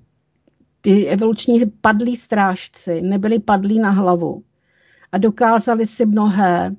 [0.81, 4.43] ty evoluční padlí strážci nebyli padlí na hlavu
[5.11, 6.75] a dokázali si mnohé,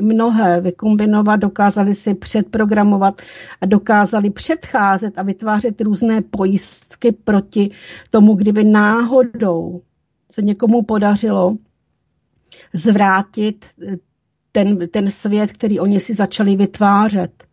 [0.00, 3.22] mnohé vykombinovat, dokázali si předprogramovat
[3.60, 7.70] a dokázali předcházet a vytvářet různé pojistky proti
[8.10, 9.82] tomu, kdyby náhodou
[10.30, 11.56] se někomu podařilo
[12.74, 13.66] zvrátit
[14.52, 17.47] ten, ten svět, který oni si začali vytvářet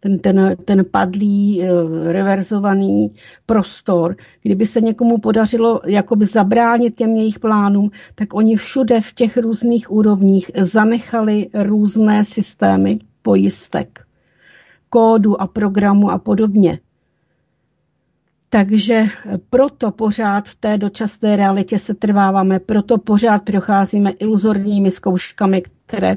[0.00, 1.68] ten, ten, ten padlý, eh,
[2.12, 3.14] reverzovaný
[3.46, 4.16] prostor.
[4.42, 9.90] Kdyby se někomu podařilo jakoby zabránit těm jejich plánům, tak oni všude v těch různých
[9.90, 14.00] úrovních zanechali různé systémy pojistek,
[14.90, 16.78] kódu a programu a podobně.
[18.52, 19.06] Takže
[19.50, 26.16] proto pořád v té dočasné realitě se trváváme, proto pořád procházíme iluzorními zkouškami, které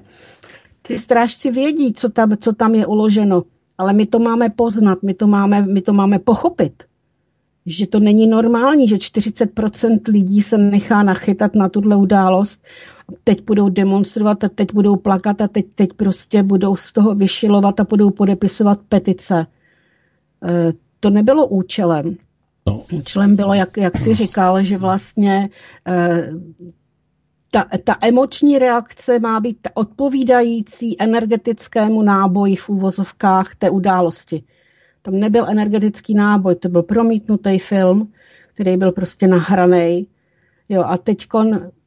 [0.82, 3.44] ty strážci vědí, co tam, co tam je uloženo,
[3.78, 6.84] ale my to máme poznat, my to máme, my to máme pochopit.
[7.66, 12.62] Že to není normální, že 40% lidí se nechá nachytat na tuhle událost,
[13.24, 17.80] teď budou demonstrovat a teď budou plakat a teď, teď prostě budou z toho vyšilovat
[17.80, 19.48] a budou podepisovat petice.
[20.44, 22.18] E, to nebylo účelem.
[22.68, 22.84] No.
[22.92, 25.50] Účelem bylo, jak, jak jsi říkal, že vlastně
[25.88, 26.30] e,
[27.54, 34.44] ta, ta emoční reakce má být odpovídající energetickému náboji v úvozovkách té události.
[35.02, 38.12] Tam nebyl energetický náboj, to byl promítnutý film,
[38.54, 40.08] který byl prostě nahraný.
[40.70, 41.28] Jo, a teď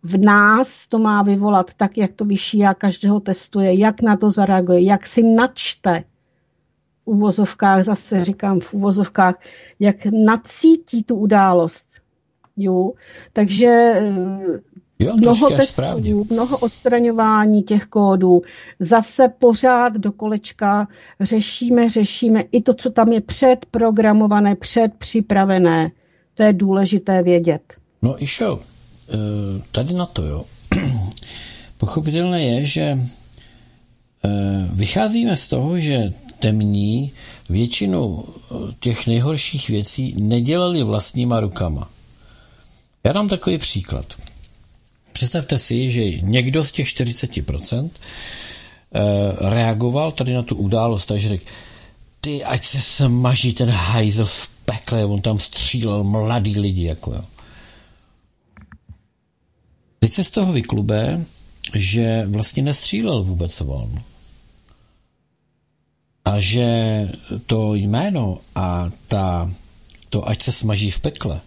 [0.02, 4.30] v nás to má vyvolat tak, jak to vyšší a každého testuje, jak na to
[4.30, 6.04] zareaguje, jak si načte
[7.04, 9.34] v úvozovkách, zase říkám v úvozovkách,
[9.80, 11.86] jak nacítí tu událost.
[12.56, 12.92] Jo,
[13.32, 14.02] takže
[14.98, 16.14] Jo, mnoho testů, správně.
[16.30, 18.42] mnoho odstraňování těch kódů.
[18.80, 20.88] Zase pořád do kolečka
[21.20, 25.90] řešíme, řešíme i to, co tam je předprogramované, předpřipravené.
[26.34, 27.62] To je důležité vědět.
[28.02, 28.60] No i show.
[29.08, 30.44] Eh, tady na to, jo.
[31.78, 37.12] Pochopitelné je, že eh, vycházíme z toho, že temní
[37.50, 41.90] většinu eh, těch nejhorších věcí nedělali vlastníma rukama.
[43.04, 44.06] Já dám takový příklad.
[45.16, 49.00] Představte si, že někdo z těch 40% eh,
[49.50, 51.44] reagoval tady na tu událost, takže řekl,
[52.20, 57.24] ty, ať se smaží ten hajzl v pekle, on tam střílel mladý lidi, jako jo.
[59.98, 61.24] Teď se z toho vyklube,
[61.74, 64.02] že vlastně nestřílel vůbec on.
[66.24, 66.66] A že
[67.46, 69.50] to jméno a ta,
[70.08, 71.40] to ať se smaží v pekle,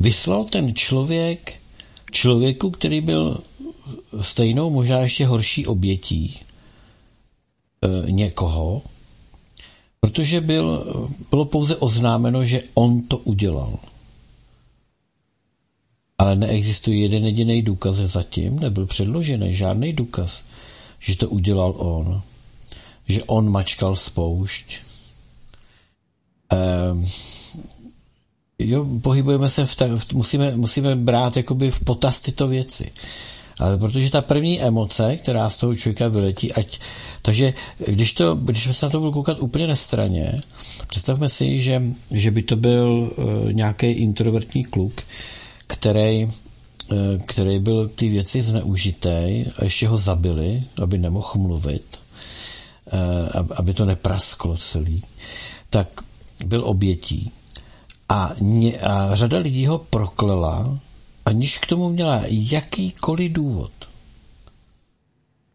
[0.00, 1.60] vyslal ten člověk
[2.12, 3.40] člověku, který byl
[4.20, 6.40] stejnou, možná ještě horší obětí
[7.82, 8.82] e, někoho,
[10.00, 10.86] protože byl,
[11.30, 13.78] bylo pouze oznámeno, že on to udělal.
[16.18, 20.44] Ale neexistuje jeden jediný důkaz zatím, nebyl předložený žádný důkaz,
[20.98, 22.22] že to udělal on.
[23.08, 24.76] Že on mačkal spoušť.
[26.50, 27.06] Ehm,
[28.58, 32.90] jo, pohybujeme se v, ta, v musíme, musíme brát jakoby v potaz tyto věci.
[33.60, 36.78] Ale protože ta první emoce, která z toho člověka vyletí, ať,
[37.22, 37.54] takže
[37.86, 40.40] když, to, když se na to budu koukat úplně nestraně,
[40.88, 45.02] představme si, že, že by to byl uh, nějaký introvertní kluk,
[45.66, 46.32] který, uh,
[47.26, 51.98] který byl ty věci zneužitý a ještě ho zabili, aby nemohl mluvit,
[52.92, 55.02] uh, aby to neprasklo celý,
[55.70, 55.88] tak
[56.46, 57.32] byl obětí
[58.08, 60.78] a, ně, a řada lidí ho proklela,
[61.24, 63.72] aniž k tomu měla jakýkoliv důvod.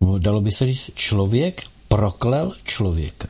[0.01, 3.27] No, dalo by se říct, člověk proklel člověka.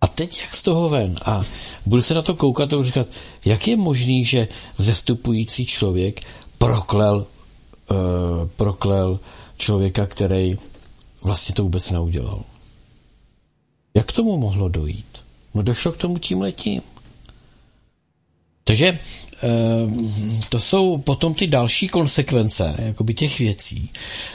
[0.00, 1.14] A teď jak z toho ven?
[1.24, 1.44] A
[1.86, 3.06] budu se na to koukat a budu říkat,
[3.44, 6.20] jak je možný, že vzestupující člověk
[6.58, 7.26] proklel,
[7.90, 9.20] uh, proklel
[9.56, 10.58] člověka, který
[11.22, 12.44] vlastně to vůbec neudělal.
[13.94, 15.23] Jak tomu mohlo dojít?
[15.54, 16.82] No došlo k tomu tím letím.
[18.64, 19.48] Takže eh,
[20.48, 23.90] to jsou potom ty další konsekvence jakoby těch věcí.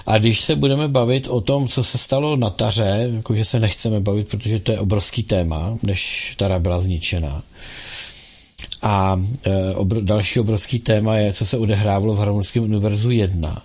[0.05, 3.99] A když se budeme bavit o tom, co se stalo na Taře, jakože se nechceme
[3.99, 7.43] bavit, protože to je obrovský téma, než Tara byla zničená.
[8.81, 13.63] A e, obr- další obrovský téma je, co se odehrávalo v Harmonickém univerzu 1.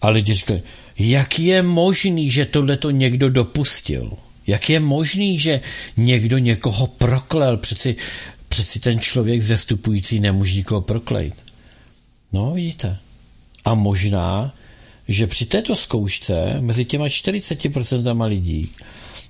[0.00, 0.62] A lidi říkají,
[0.98, 4.12] jak je možný, že tohle to někdo dopustil?
[4.46, 5.60] Jak je možný, že
[5.96, 7.56] někdo někoho proklel?
[7.56, 7.96] Přeci,
[8.48, 11.34] přeci ten člověk zestupující nemůže nikoho proklejt.
[12.32, 12.98] No, vidíte.
[13.64, 14.54] A možná,
[15.08, 18.70] že při této zkoušce mezi těma 40% lidí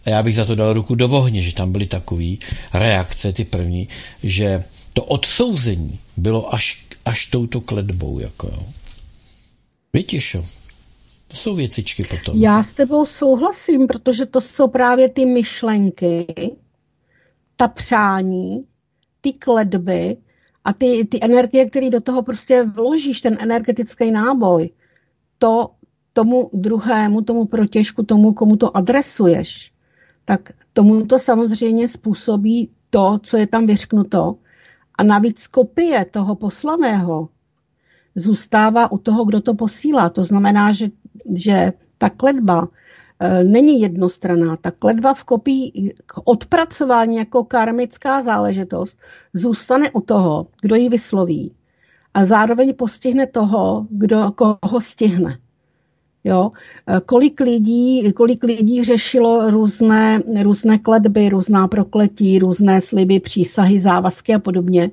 [0.04, 2.34] a já bych za to dal ruku do ohně, že tam byly takové
[2.72, 3.88] reakce, ty první,
[4.22, 8.18] že to odsouzení bylo až, až touto kledbou.
[8.18, 8.62] Jako jo.
[9.92, 10.46] Vítěšo,
[11.32, 12.42] to jsou věcičky potom.
[12.42, 16.26] Já s tebou souhlasím, protože to jsou právě ty myšlenky,
[17.56, 18.64] ta přání,
[19.20, 20.16] ty kledby
[20.64, 24.70] a ty, ty energie, které do toho prostě vložíš, ten energetický náboj,
[25.38, 25.70] to
[26.12, 29.72] tomu druhému, tomu protěžku, tomu, komu to adresuješ,
[30.24, 34.36] tak tomu to samozřejmě způsobí to, co je tam vyřknuto.
[34.98, 37.28] A navíc kopie toho poslaného
[38.16, 40.10] zůstává u toho, kdo to posílá.
[40.10, 40.88] To znamená, že,
[41.34, 42.68] že ta kledba
[43.20, 44.56] e, není jednostraná.
[44.56, 48.96] Ta kledba v kopii k odpracování jako karmická záležitost
[49.34, 51.52] zůstane u toho, kdo ji vysloví.
[52.14, 55.38] A zároveň postihne toho, kdo koho stihne.
[56.24, 56.52] Jo?
[56.86, 64.34] Eh, kolik, lidí, kolik lidí řešilo různé, různé kledby, různá prokletí, různé sliby, přísahy, závazky
[64.34, 64.90] a podobně,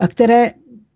[0.00, 0.50] eh, které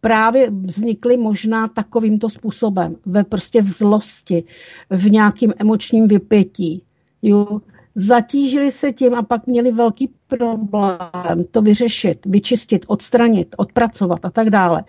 [0.05, 4.45] právě vznikly možná takovýmto způsobem, ve prostě v zlosti,
[4.91, 6.83] v nějakým emočním vypětí.
[7.23, 7.61] Jo?
[7.95, 14.51] Zatížili se tím a pak měli velký problém to vyřešit, vyčistit, odstranit, odpracovat a tak
[14.51, 14.85] dále.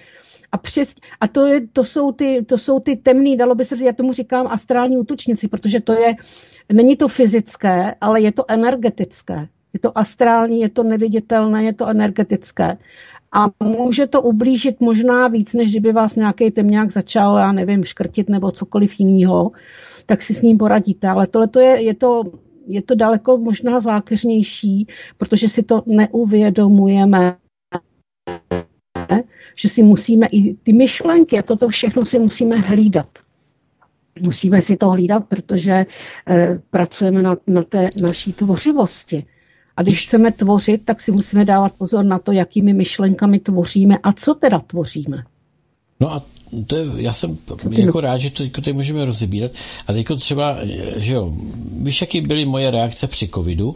[0.52, 3.76] A, přes, a to, je, to, jsou ty, to jsou ty temný, dalo by se
[3.76, 6.16] říct, já tomu říkám astrální útočníci, protože to je,
[6.74, 9.48] není to fyzické, ale je to energetické.
[9.74, 12.78] Je to astrální, je to neviditelné, je to energetické.
[13.34, 18.30] A může to ublížit možná víc, než kdyby vás nějaký temňák začal, já nevím, škrtit
[18.30, 19.52] nebo cokoliv jiného,
[20.06, 21.08] tak si s ním poradíte.
[21.08, 22.24] Ale tohle je, je to
[22.68, 27.38] je to daleko možná zákeřnější, protože si to neuvědomujeme
[29.56, 33.08] že si musíme i ty myšlenky a toto všechno si musíme hlídat.
[34.22, 35.86] Musíme si to hlídat, protože
[36.28, 39.26] eh, pracujeme na, na té naší tvořivosti.
[39.78, 44.14] A když chceme tvořit, tak si musíme dávat pozor na to, jakými myšlenkami tvoříme a
[44.14, 45.24] co teda tvoříme.
[46.00, 46.24] No a
[46.68, 47.38] to je, já jsem
[47.70, 49.52] jako rád, že to tady můžeme rozebírat.
[49.88, 50.58] A teď třeba,
[50.98, 51.34] že jo,
[51.82, 53.76] víš, jaký byly moje reakce při covidu?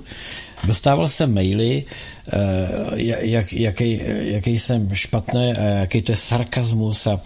[0.68, 1.86] Dostával jsem maily,
[2.34, 7.22] eh, jak, jaký, jaký jsem špatný, jaký to je sarkazmus a,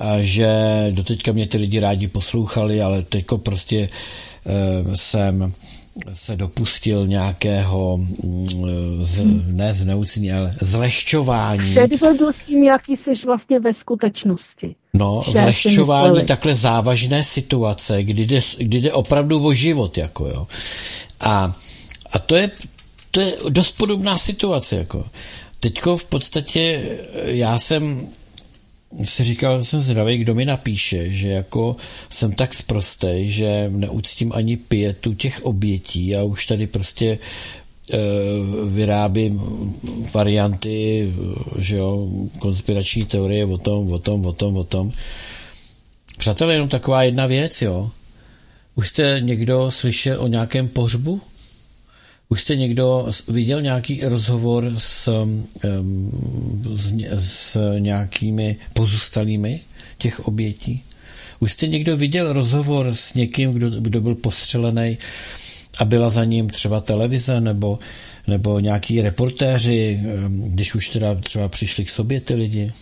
[0.00, 0.48] a že
[0.90, 3.88] doteďka mě ty lidi rádi poslouchali, ale teďko prostě
[4.46, 5.52] eh, jsem
[6.12, 11.70] se dopustil nějakého mm, z, ne zneucení, ale zlehčování.
[11.70, 14.74] Předvedl s tím, jaký jsi vlastně ve skutečnosti.
[14.94, 20.46] No, zlehčování takhle závažné situace, kdy jde, kdy jde opravdu o život, jako jo.
[21.20, 21.56] A,
[22.12, 22.50] a to je,
[23.10, 25.04] to je dost podobná situace, jako.
[25.60, 26.82] Teďko v podstatě
[27.24, 28.08] já jsem
[29.04, 31.76] si říkal, jsem zdravý, kdo mi napíše, že jako
[32.08, 37.18] jsem tak sprostej, že neúctím ani pětu těch obětí a už tady prostě e,
[38.68, 39.40] vyrábím
[40.14, 41.12] varianty,
[41.58, 42.08] že jo,
[42.38, 44.92] konspirační teorie o tom, o tom, o tom, o tom.
[46.18, 47.90] Přátelé, jenom taková jedna věc, jo.
[48.74, 51.20] Už jste někdo slyšel o nějakém pohřbu?
[52.28, 55.08] Už jste někdo viděl nějaký rozhovor s,
[56.76, 59.60] s, s nějakými pozůstalými
[59.98, 60.82] těch obětí?
[61.40, 64.98] Už jste někdo viděl rozhovor s někým, kdo, kdo byl postřelený
[65.78, 67.78] a byla za ním třeba televize nebo,
[68.28, 72.72] nebo nějaký reportéři, když už teda třeba přišli k sobě ty lidi?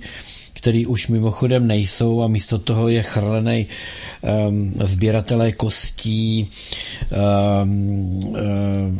[0.54, 3.68] který už mimochodem nejsou a místo toho je chrlený
[4.48, 6.50] um, sběratelé kostí,
[7.64, 7.70] um,
[8.18, 8.36] um,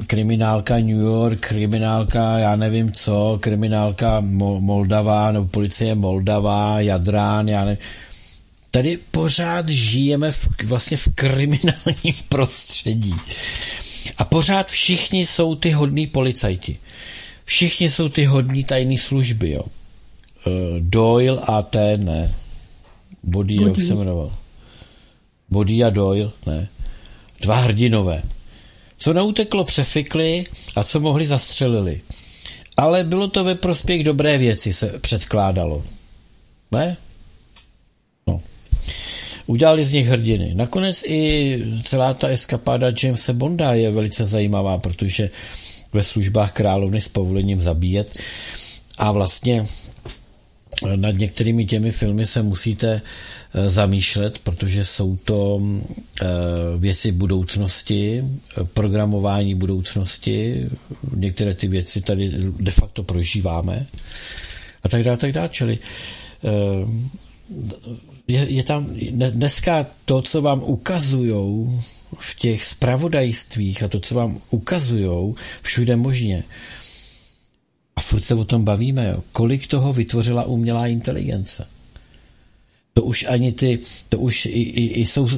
[0.08, 7.66] kriminálka New York, kriminálka já nevím co, kriminálka Mo- Moldava nebo policie Moldava, Jadrán, já
[7.66, 7.84] nevím.
[8.72, 13.16] tady pořád žijeme v, vlastně v kriminálním prostředí.
[14.18, 16.78] A pořád všichni jsou ty hodní policajti.
[17.52, 19.62] Všichni jsou ty hodní tajné služby, jo.
[19.62, 22.36] Uh, Doyle a ten, ne.
[23.24, 23.70] Body, Body.
[23.70, 24.32] jak se jmenoval.
[25.50, 26.68] Body a Doyle, ne.
[27.42, 28.24] Dva hrdinové.
[28.98, 30.44] Co neuteklo, přefikli
[30.76, 32.02] a co mohli, zastřelili.
[32.78, 35.84] Ale bylo to ve prospěch dobré věci, se předkládalo.
[36.72, 36.98] Ne?
[38.28, 38.42] No.
[39.46, 40.54] Udělali z nich hrdiny.
[40.54, 45.30] Nakonec i celá ta eskapáda Jamesa Bonda je velice zajímavá, protože
[45.94, 48.18] ve službách královny s povolením zabíjet.
[48.98, 49.66] A vlastně
[50.96, 53.02] nad některými těmi filmy se musíte
[53.54, 55.62] eh, zamýšlet, protože jsou to
[56.22, 56.26] eh,
[56.78, 58.24] věci budoucnosti,
[58.74, 60.70] programování budoucnosti,
[61.16, 63.86] některé ty věci tady de facto prožíváme.
[64.84, 65.50] A tak dále, tak dále.
[65.50, 65.80] Čili
[66.44, 66.50] eh,
[68.28, 68.88] je, je tam
[69.30, 71.82] dneska to, co vám ukazujou
[72.20, 76.44] v těch spravodajstvích a to, co vám ukazujou všude možně,
[77.96, 79.24] a furt se o tom bavíme, jo.
[79.32, 81.68] kolik toho vytvořila umělá inteligence.
[82.94, 85.30] To už ani ty, to už i, i, i jsou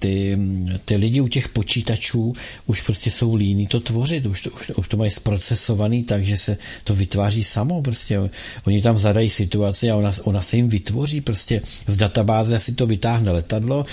[0.00, 0.38] ty,
[0.84, 2.32] ty lidi u těch počítačů
[2.66, 6.36] už prostě jsou líní to tvořit, už to, už, už to mají zprocesovaný tak, že
[6.36, 8.20] se to vytváří samo prostě.
[8.66, 12.86] Oni tam zadají situaci a ona, ona se jim vytvoří prostě z databáze si to
[12.86, 13.86] vytáhne letadlo,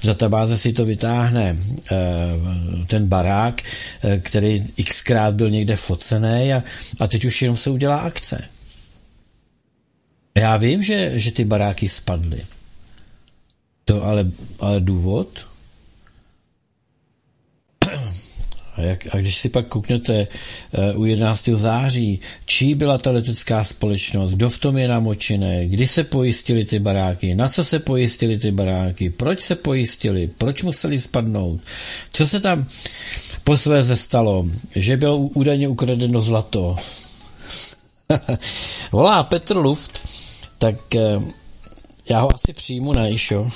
[0.00, 1.96] z databáze si to vytáhne e,
[2.86, 3.62] ten barák,
[4.02, 6.62] e, který xkrát byl někde focený a,
[7.00, 8.59] a teď už jenom se udělá akce.
[10.34, 12.40] Já vím, že, že ty baráky spadly.
[13.84, 14.30] To ale,
[14.60, 15.50] ale důvod?
[18.76, 20.26] A, jak, a když si pak kouknete
[20.94, 21.48] uh, u 11.
[21.48, 26.78] září, čí byla ta letecká společnost, kdo v tom je namočený, kdy se pojistili ty
[26.78, 31.60] baráky, na co se pojistili ty baráky, proč se pojistili, proč museli spadnout,
[32.12, 32.66] co se tam
[33.44, 36.76] posléze stalo, že bylo údajně ukradeno zlato.
[38.92, 40.00] Volá Petr Luft,
[40.60, 41.20] tak eh,
[42.10, 43.48] já ho asi přijmu na Išo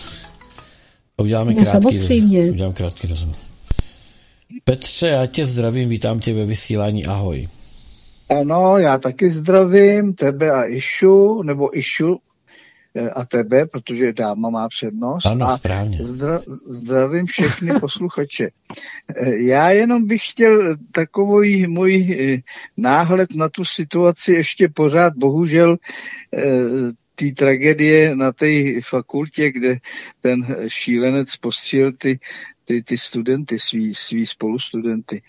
[1.18, 2.50] a uděláme no, krátký rozhovor.
[2.50, 3.36] Udělám krátký rozhovor.
[4.64, 7.48] Petře, já tě zdravím, vítám tě ve vysílání, ahoj.
[8.40, 12.18] Ano, já taky zdravím tebe a Išu, nebo Išu
[13.14, 15.26] a tebe, protože dáma má přednost.
[15.26, 15.98] Ano, a správně.
[16.02, 18.44] Zdra, zdravím všechny posluchače.
[18.44, 22.42] Eh, já jenom bych chtěl takový můj
[22.76, 25.76] náhled na tu situaci ještě pořád, bohužel
[27.14, 29.76] té tragédie na té fakultě, kde
[30.20, 32.18] ten šílenec postřil ty,
[32.64, 35.22] ty, ty studenty, svý, svý spolustudenty.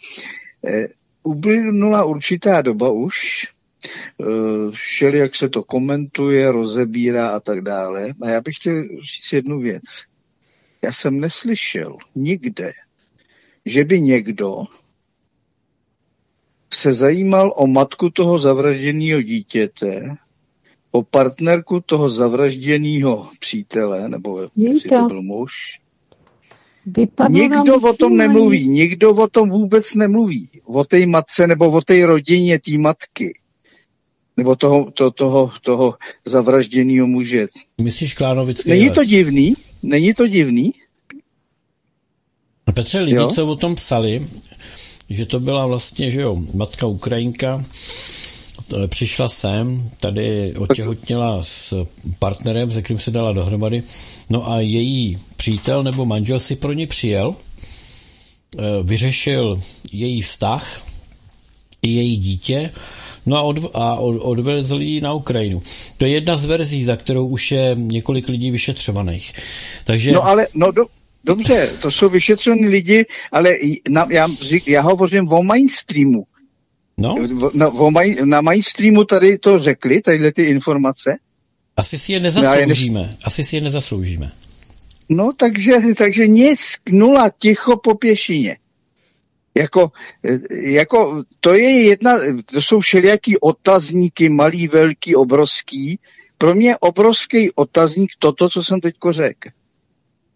[0.67, 0.87] E,
[1.23, 3.47] uplynula určitá doba už,
[3.85, 4.25] e,
[4.73, 8.13] šel, jak se to komentuje, rozebírá a tak dále.
[8.21, 9.83] A já bych chtěl říct jednu věc.
[10.81, 12.71] Já jsem neslyšel nikde,
[13.65, 14.63] že by někdo
[16.73, 20.17] se zajímal o matku toho zavražděného dítěte
[20.95, 25.51] o partnerku toho zavražděného přítele, nebo jestli to byl muž.
[27.29, 30.49] nikdo o tom nemluví, nikdo o tom vůbec nemluví.
[30.63, 33.39] O té matce nebo o té rodině té matky.
[34.37, 35.95] Nebo toho, to, toho, toho
[36.25, 37.47] zavražděného muže.
[37.81, 39.53] Myslíš Klánovický Není to divný?
[39.83, 40.73] Není to divný?
[42.73, 43.27] Petře, lidi, jo?
[43.27, 44.27] co o tom psali,
[45.09, 47.65] že to byla vlastně, že jo, matka Ukrajinka,
[48.87, 51.85] přišla sem, tady otěhotněla s
[52.19, 53.83] partnerem, se kterým se dala dohromady,
[54.29, 57.35] no a její přítel nebo manžel si pro ní přijel,
[58.57, 60.81] eh, vyřešil její vztah
[61.81, 62.71] i její dítě,
[63.25, 65.61] no a, od, a od, odvezl ji na Ukrajinu.
[65.97, 69.33] To je jedna z verzí, za kterou už je několik lidí vyšetřovaných.
[69.83, 70.11] Takže...
[70.11, 70.85] No ale, no do,
[71.23, 73.55] dobře, to jsou vyšetřovaní lidi, ale
[73.89, 74.27] na, já,
[74.67, 76.25] já hovořím o mainstreamu.
[76.97, 77.15] No?
[77.53, 81.15] Na, maj, na mainstreamu tady to řekli, tadyhle ty informace?
[81.77, 83.01] Asi si je nezasloužíme.
[83.01, 83.15] Ne...
[83.23, 84.31] Asi si je nezasloužíme.
[85.09, 88.57] No, takže, takže nic, nula, ticho po pěšině.
[89.57, 89.91] Jako,
[90.51, 95.99] jako, to je jedna, to jsou všelijaký otazníky, malý, velký, obrovský.
[96.37, 99.49] Pro mě obrovský otazník toto, co jsem teďko řekl.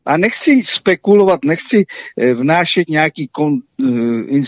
[0.06, 1.86] A nechci spekulovat, nechci
[2.18, 4.44] eh, vnášet nějaký kon, eh,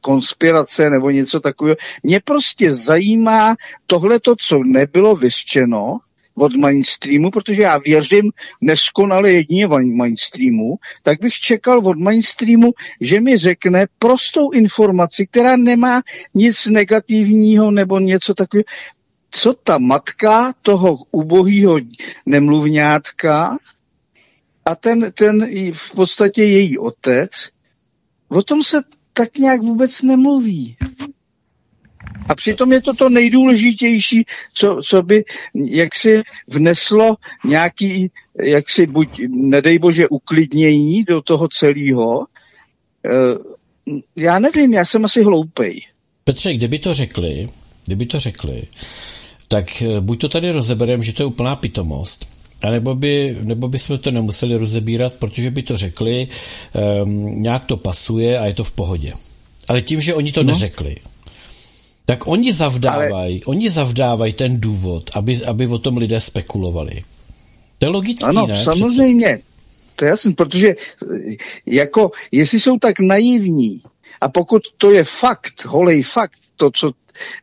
[0.00, 1.76] konspirace nebo něco takového.
[2.02, 3.54] Mě prostě zajímá
[3.86, 5.98] tohleto, co nebylo vyřčeno
[6.34, 8.30] od mainstreamu, protože já věřím
[8.60, 16.02] neskonale jedině mainstreamu, tak bych čekal od mainstreamu, že mi řekne prostou informaci, která nemá
[16.34, 18.64] nic negativního nebo něco takového.
[19.30, 21.78] Co ta matka toho ubohého
[22.26, 23.58] nemluvňátka
[24.64, 27.30] a ten, ten v podstatě její otec,
[28.28, 28.80] o tom se
[29.12, 30.76] tak nějak vůbec nemluví.
[32.28, 34.24] A přitom je to to nejdůležitější,
[34.54, 35.24] co, co by
[35.54, 38.10] jaksi vneslo nějaký,
[38.42, 42.26] jaksi buď, nedej bože, uklidnění do toho celého.
[43.04, 43.10] E,
[44.16, 45.80] já nevím, já jsem asi hloupej.
[46.24, 47.48] Petře, kdyby to řekli,
[47.86, 48.62] kdyby to řekli,
[49.48, 52.28] tak eh, buď to tady rozebereme, že to je úplná pitomost,
[52.62, 56.28] a nebo by, nebo by jsme to nemuseli rozebírat, protože by to řekli,
[57.02, 59.12] um, nějak to pasuje a je to v pohodě.
[59.68, 60.52] Ale tím, že oni to no.
[60.52, 60.96] neřekli,
[62.04, 63.46] tak oni zavdávají, Ale...
[63.46, 67.04] oni zavdávají ten důvod, aby, aby o tom lidé spekulovali.
[67.78, 68.64] To je logické, ano, ne?
[68.64, 69.26] samozřejmě.
[69.26, 69.52] Přece.
[69.96, 70.74] To je jasný, protože
[71.66, 73.82] jako, jestli jsou tak naivní
[74.20, 76.92] a pokud to je fakt, holej fakt, to, co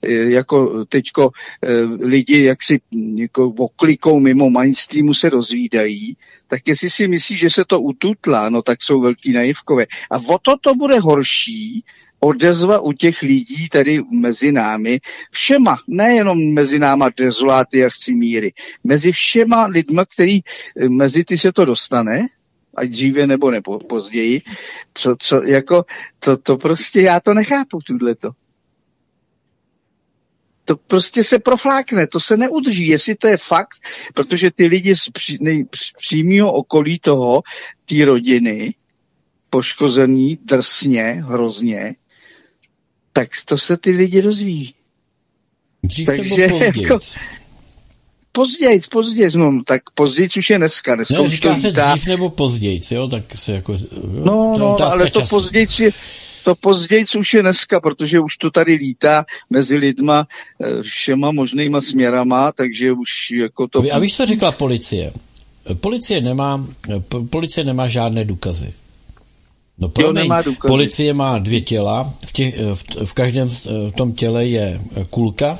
[0.01, 1.29] eh, jako teďko
[1.63, 2.79] eh, lidi jak si
[3.15, 6.17] jako oklikou mimo mainstreamu se dozvídají,
[6.47, 9.85] tak jestli si myslí, že se to ututlá, no tak jsou velký naivkové.
[10.11, 11.83] A o to to bude horší,
[12.19, 14.99] odezva u těch lidí tady mezi námi,
[15.31, 21.51] všema, nejenom mezi náma dezoláty a chcimíry, mezi všema lidma, který eh, mezi ty se
[21.51, 22.27] to dostane,
[22.75, 24.41] ať dříve nebo nebo později,
[24.93, 25.85] co, co, jako,
[26.19, 27.79] to, to prostě já to nechápu,
[28.19, 28.31] to.
[30.65, 33.75] To prostě se proflákne, to se neudrží, jestli to je fakt,
[34.13, 35.65] protože ty lidi z, pří, nej,
[35.97, 37.41] přímého okolí toho,
[37.85, 38.73] té rodiny,
[39.49, 41.95] poškozený drsně, hrozně,
[43.13, 44.73] tak to se ty lidi rozvíjí.
[45.83, 46.41] Dřív Takže?
[46.41, 46.99] Jako,
[48.31, 50.95] později, později, no, tak později už je dneska.
[50.95, 51.93] dneska no, říká se dá...
[51.93, 53.73] dřív nebo později, jo, tak se jako...
[53.73, 53.79] Jo,
[54.25, 55.91] no, no, ale to později je,
[56.43, 60.27] to později už je dneska, protože už to tady lítá mezi lidma
[60.61, 63.83] eh, všema možnýma směrama, takže už jako to...
[63.91, 65.11] A víš, co řekla policie?
[65.73, 66.67] Policie nemá,
[67.29, 68.73] policie nemá žádné důkazy.
[69.79, 70.31] No promiň,
[70.67, 75.59] policie má dvě těla, v, těch, v, v každém v tom těle je kulka,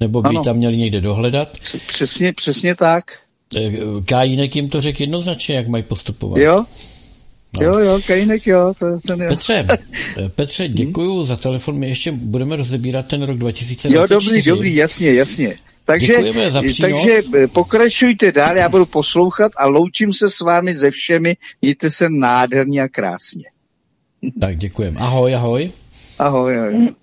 [0.00, 0.42] nebo by ano.
[0.42, 1.58] tam měli někde dohledat.
[1.88, 3.04] Přesně, přesně tak.
[3.56, 3.72] E,
[4.04, 6.38] Kajínek jim to řekl jednoznačně, jak mají postupovat.
[6.38, 6.64] Jo,
[7.60, 7.66] No.
[7.66, 8.74] Jo, jo, Kajínek, jo.
[8.78, 9.28] To, ten jo.
[9.28, 9.66] Petře,
[10.34, 11.24] Petře, děkuju hmm?
[11.24, 11.78] za telefon.
[11.78, 13.94] My ještě budeme rozebírat ten rok 2024.
[13.94, 15.56] Jo, dobrý, dobrý, jasně, jasně.
[15.88, 16.14] Takže,
[16.80, 21.36] takže e, pokračujte dál, já budu poslouchat a loučím se s vámi ze všemi.
[21.62, 23.44] Mějte se nádherně a krásně.
[24.40, 24.96] Tak děkujem.
[24.98, 25.70] Ahoj, ahoj.
[26.18, 26.94] Ahoj, ahoj.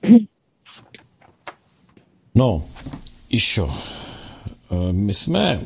[2.36, 2.64] No,
[3.30, 3.74] Išo,
[4.72, 5.60] eh, my jsme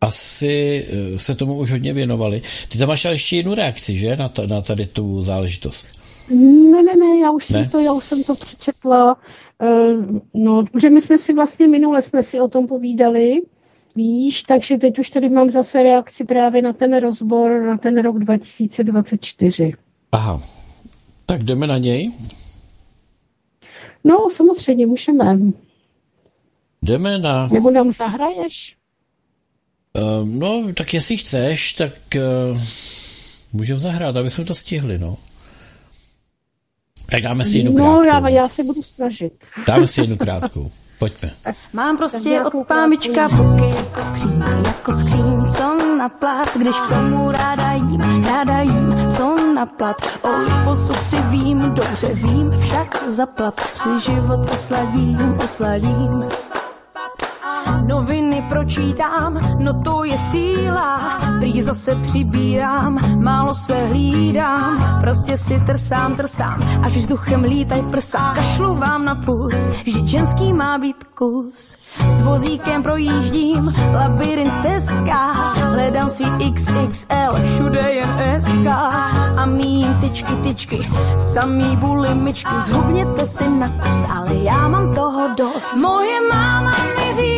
[0.00, 2.42] asi eh, se tomu už hodně věnovali.
[2.68, 5.88] Ty tam máš ještě jednu reakci, že, na, ta, na tady tu záležitost?
[6.30, 7.58] Ne, ne, ne, já už, ne?
[7.58, 9.16] Jsem, to, já už jsem to přečetla.
[9.62, 13.42] Uh, no, že my jsme si vlastně minule jsme si o tom povídali,
[13.96, 18.18] víš, takže teď už tady mám zase reakci právě na ten rozbor na ten rok
[18.18, 19.72] 2024.
[20.12, 20.42] Aha,
[21.26, 22.12] tak jdeme na něj.
[24.04, 25.38] No, samozřejmě, můžeme.
[26.82, 27.48] Jdeme na...
[27.48, 28.76] Nebo nám zahraješ?
[29.98, 32.58] Uh, no, tak jestli chceš, tak uh,
[33.52, 35.16] můžeme zahrát, aby jsme to stihli, no.
[37.06, 38.20] Tak dáme si jednu no, krátkou.
[38.22, 39.32] No, já, já se budu snažit.
[39.66, 40.70] Dáme si jednu krátkou.
[40.98, 41.28] Pojďme.
[41.72, 47.30] Mám prostě od pámička puky jako skříň, jako skříň, co na plat, když k tomu
[47.30, 49.96] ráda jím, ráda jím, co na plat.
[50.22, 56.24] O liposuch si vím, dobře vím, však zaplat, si život osladím, osladím
[57.86, 61.18] noviny pročítám, no to je síla.
[61.40, 68.32] Prý zase přibírám, málo se hlídám, prostě si trsám, trsám, až vzduchem lítaj prsa.
[68.34, 71.76] Kašlu vám na pust, že ženský má být kus.
[72.08, 78.66] S vozíkem projíždím, labirint teska, hledám svý XXL, všude jen SK.
[79.36, 85.76] A mým tyčky, tyčky, samý bulimičky, zhubněte si na kost, ale já mám toho dost.
[85.76, 87.33] Moje máma mi se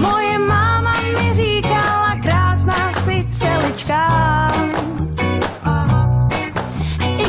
[0.00, 4.02] Moje máma mi říkala, krásná si celička.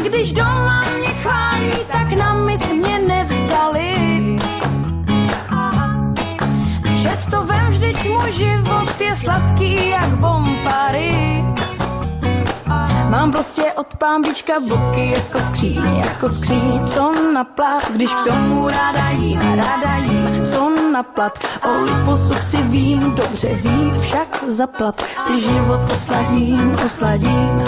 [0.04, 0.84] Když doma
[1.22, 2.12] chválí, tak
[9.18, 11.27] sladký jak bombary.
[13.10, 18.68] Mám prostě od pámbička boky jako skříň, jako skříň, co na plat, když k tomu
[18.68, 21.40] ráda jím, ráda jím, co na plat.
[21.64, 27.64] O liposuch si vím, dobře vím, však zaplat si život osladím, osladím.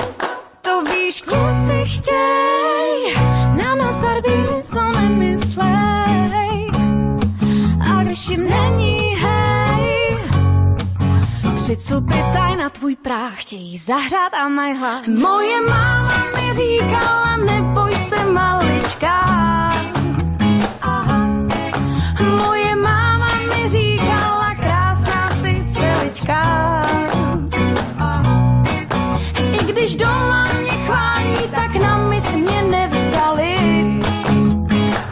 [0.61, 3.15] To víš, kluci chtěj,
[3.63, 6.69] na noc barbíny, co nemyslej.
[7.91, 9.08] A když ničím není.
[11.69, 12.17] Přicupy
[12.57, 15.07] na tvůj práh chtějí zahřát a mají hlad.
[15.07, 19.25] Moje máma mi říkala, neboj se malička.
[22.37, 26.41] Moje máma mi říkala, krásná si celička.
[29.61, 33.55] I když doma mě chválí, tak na mis mě nevzali.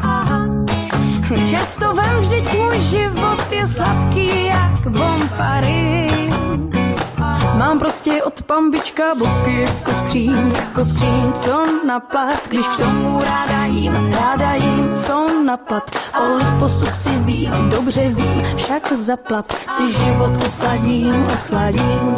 [0.01, 0.47] Aha.
[1.49, 6.16] Čet to vem, vždyť můj život je sladký jak bombary.
[7.57, 13.19] Mám prostě od pambička boky jako skříň, jako skříň, co na plat, když k tomu
[13.19, 15.91] ráda jím, ráda jím, co na plat.
[16.21, 22.15] O liposuk si vím, dobře vím, však zaplat si život osladím, osladím.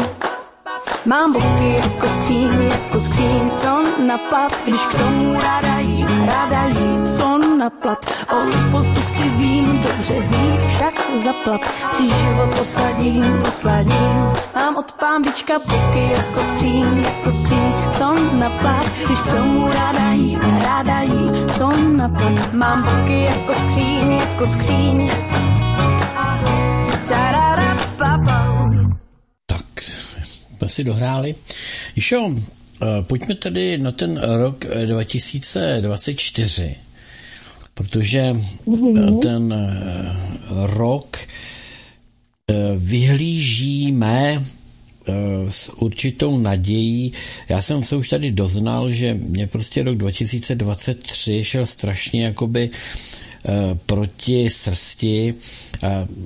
[1.06, 6.64] Mám boky jako skříň, jako skříň, co na plat, když k tomu ráda jím, ráda
[6.66, 8.06] jím, co na plat.
[8.32, 14.34] O posuk si vím, dobře vím, však zaplat si život osladím, osladím.
[14.56, 20.12] Mám od pámbička boky jako skříň, jako skříň, co na plat, když k tomu ráda
[20.12, 22.54] jím, ráda jím, co na plat.
[22.54, 25.12] Mám boky jako skříň, jako skříň.
[30.60, 31.36] Jsme si dohráli.
[31.96, 36.76] Išo, eh, pojďme tedy na ten rok 2024, eh,
[37.74, 38.36] protože
[38.68, 39.20] mm-hmm.
[39.20, 39.56] ten
[40.76, 41.18] rok
[42.78, 44.44] vyhlížíme
[45.50, 47.14] s určitou nadějí.
[47.50, 52.70] Já jsem se už tady doznal, že mě prostě rok 2023 šel strašně jakoby
[53.86, 55.36] proti srsti,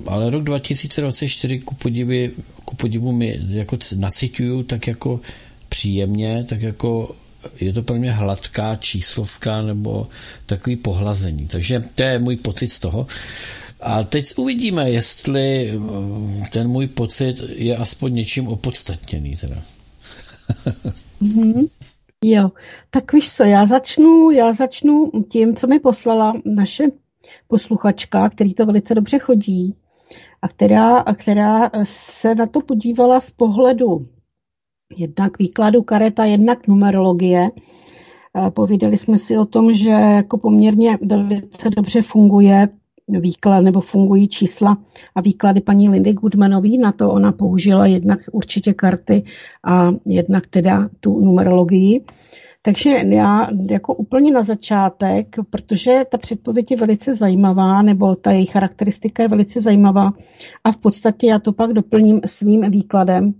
[0.06, 2.34] ale rok 2024 ku podivu,
[2.64, 5.20] ku podivu mi jako nasyťuju tak jako
[5.68, 7.14] příjemně, tak jako
[7.60, 10.06] je to pro mě hladká číslovka nebo
[10.46, 11.46] takový pohlazení.
[11.46, 13.06] Takže to je můj pocit z toho.
[13.80, 19.36] A teď uvidíme, jestli eh, ten můj pocit je aspoň něčím opodstatněný.
[19.36, 19.62] Teda.
[21.22, 21.68] mm-hmm.
[22.24, 22.50] Jo,
[22.90, 26.84] tak víš co, já začnu, já začnu tím, co mi poslala naše
[27.48, 29.74] posluchačka, který to velice dobře chodí
[30.42, 34.06] a která, a která se na to podívala z pohledu
[34.96, 37.50] jednak výkladu kareta, jednak numerologie.
[38.50, 42.68] Povídali jsme si o tom, že jako poměrně velice dobře funguje
[43.08, 44.78] výklad nebo fungují čísla
[45.14, 46.68] a výklady paní Lindy Goodmanové.
[46.80, 49.24] Na to ona použila jednak určitě karty
[49.64, 52.04] a jednak teda tu numerologii.
[52.66, 58.46] Takže já jako úplně na začátek, protože ta předpověď je velice zajímavá, nebo ta její
[58.46, 60.12] charakteristika je velice zajímavá
[60.64, 63.34] a v podstatě já to pak doplním svým výkladem.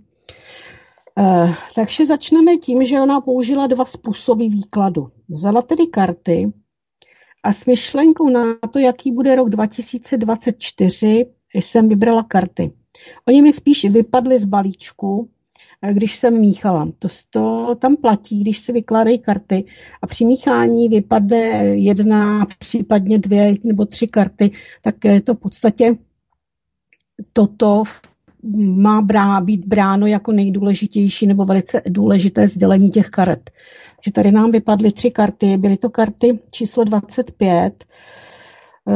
[1.19, 5.07] Eh, takže začneme tím, že ona použila dva způsoby výkladu.
[5.29, 6.53] Vzala tedy karty
[7.43, 8.43] a s myšlenkou na
[8.73, 12.71] to, jaký bude rok 2024, jsem vybrala karty.
[13.27, 15.29] Oni mi spíš vypadly z balíčku,
[15.91, 16.91] když jsem míchala.
[16.99, 19.65] To, to tam platí, když se vykládají karty
[20.01, 24.51] a při míchání vypadne jedna, případně dvě nebo tři karty,
[24.81, 25.95] tak je to v podstatě
[27.33, 27.83] toto
[28.57, 33.49] má brá, být bráno jako nejdůležitější nebo velice důležité sdělení těch karet.
[33.95, 37.85] Takže tady nám vypadly tři karty, byly to karty číslo 25,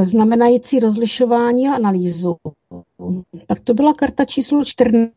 [0.04, 2.36] znamenající rozlišování a analýzu.
[3.48, 5.12] Tak to byla karta číslo 14,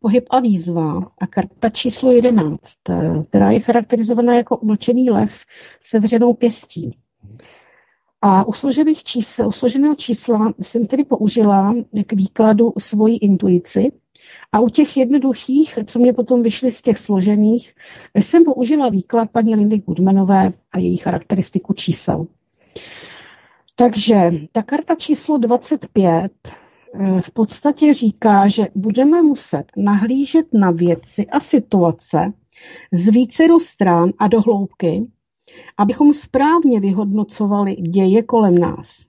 [0.00, 2.60] pohyb a výzva a karta číslo 11,
[3.28, 5.44] která je charakterizovaná jako umlčený lev
[5.82, 6.98] se vřenou pěstí.
[8.22, 11.74] A u složených čísel, u složeného čísla jsem tedy použila
[12.06, 13.92] k výkladu svoji intuici
[14.52, 17.74] a u těch jednoduchých, co mě potom vyšly z těch složených,
[18.14, 22.26] jsem použila výklad paní Lindy Goodmanové a její charakteristiku čísel.
[23.76, 26.28] Takže ta karta číslo 25 eh,
[27.20, 32.32] v podstatě říká, že budeme muset nahlížet na věci a situace
[32.92, 35.06] z více stran a do hloubky,
[35.78, 39.04] abychom správně vyhodnocovali děje kolem nás.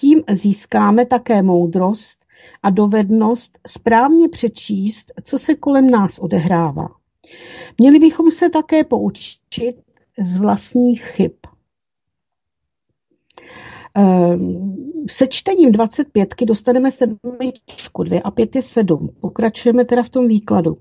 [0.00, 2.24] Tím získáme také moudrost
[2.62, 6.88] a dovednost správně přečíst, co se kolem nás odehrává.
[7.78, 9.76] Měli bychom se také poučit
[10.22, 11.32] z vlastních chyb.
[13.94, 14.76] Ehm,
[15.10, 19.08] se čtením 25 dostaneme sedmičku, 2 a 5 je 7.
[19.20, 20.76] Pokračujeme teda v tom výkladu.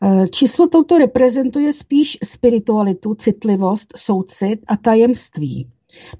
[0.00, 5.68] Ehm, číslo touto reprezentuje spíš spiritualitu, citlivost, soucit a tajemství.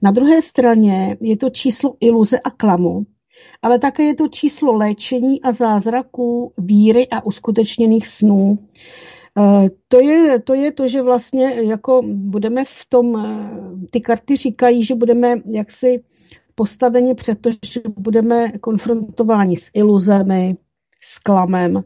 [0.03, 3.07] Na druhé straně je to číslo iluze a klamu,
[3.63, 8.59] ale také je to číslo léčení a zázraků, víry a uskutečněných snů.
[9.39, 14.37] Eh, to je, to je to, že vlastně jako budeme v tom, eh, ty karty
[14.37, 16.05] říkají, že budeme jaksi
[16.55, 20.57] postaveni před to, že budeme konfrontováni s iluzemi,
[21.15, 21.85] s klamem,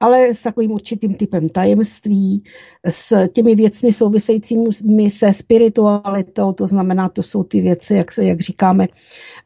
[0.00, 2.44] ale s takovým určitým typem tajemství,
[2.86, 8.40] s těmi věcmi souvisejícími se spiritualitou, to znamená, to jsou ty věci, jak, se, jak
[8.40, 8.88] říkáme,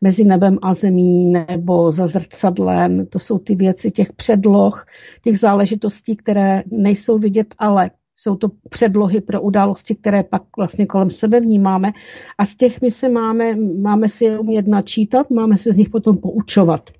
[0.01, 4.87] mezi nebem a zemí nebo za zrcadlem, to jsou ty věci těch předloh,
[5.23, 11.11] těch záležitostí, které nejsou vidět, ale jsou to předlohy pro události, které pak vlastně kolem
[11.11, 11.93] sebe vnímáme
[12.39, 15.89] a z těch my se máme, máme si je umět načítat, máme se z nich
[15.89, 16.91] potom poučovat.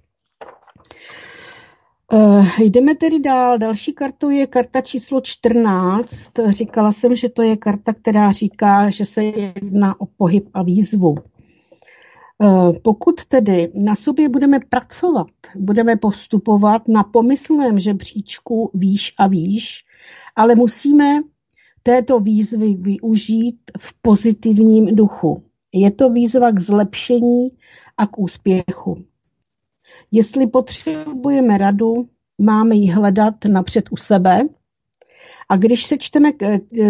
[2.12, 3.59] Uh, jdeme tedy dál.
[3.59, 6.09] Další kartou je karta číslo 14.
[6.49, 11.15] Říkala jsem, že to je karta, která říká, že se jedná o pohyb a výzvu.
[12.39, 15.27] Uh, pokud tedy na sobě budeme pracovat,
[15.57, 19.85] budeme postupovat na pomyslném žebříčku výš a výš,
[20.37, 21.20] ale musíme
[21.82, 25.45] této výzvy využít v pozitivním duchu.
[25.73, 27.49] Je to výzva k zlepšení
[27.97, 29.05] a k úspěchu.
[30.12, 32.09] Jestli potřebujeme radu,
[32.39, 34.41] máme ji hledat napřed u sebe.
[35.49, 36.31] A když se čteme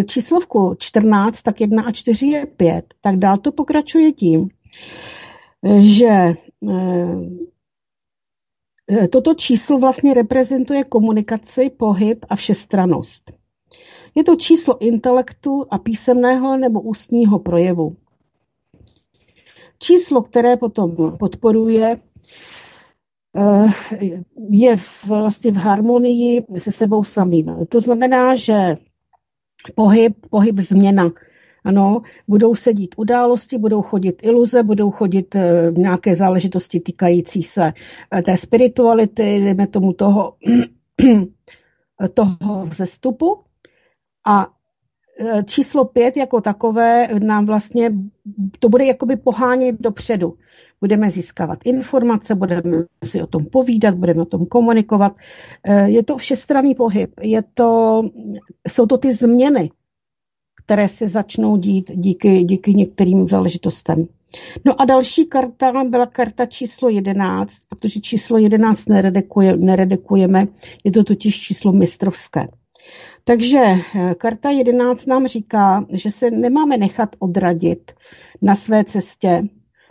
[0.07, 4.49] číslovku 14, tak 1 a 4 je 5, tak dál to pokračuje tím,
[5.81, 6.07] že
[8.89, 13.23] eh, toto číslo vlastně reprezentuje komunikaci, pohyb a všestranost.
[14.15, 17.91] Je to číslo intelektu a písemného nebo ústního projevu.
[19.79, 22.01] Číslo, které potom podporuje
[24.51, 24.77] je
[25.07, 27.57] vlastně v harmonii se sebou samým.
[27.69, 28.75] To znamená, že
[29.75, 31.11] pohyb, pohyb změna.
[31.65, 37.73] Ano, budou sedít události, budou chodit iluze, budou chodit eh, nějaké záležitosti týkající se
[38.15, 40.35] eh, té spirituality, jdeme tomu toho,
[42.15, 43.41] toho vzestupu.
[44.27, 44.47] A
[45.45, 47.93] číslo pět jako takové nám vlastně,
[48.59, 50.35] to bude jakoby pohánět dopředu
[50.81, 55.17] budeme získávat informace, budeme si o tom povídat, budeme o tom komunikovat.
[55.65, 58.03] Eh, je to všestranný pohyb, je to,
[58.69, 59.71] jsou to ty změny,
[60.65, 64.07] které se začnou dít díky, díky některým záležitostem.
[64.65, 70.47] No a další karta byla karta číslo 11, protože číslo 11 neredekuje, neredekujeme,
[70.85, 72.47] je to totiž číslo mistrovské.
[73.25, 77.93] Takže eh, karta 11 nám říká, že se nemáme nechat odradit
[78.43, 79.43] na své cestě,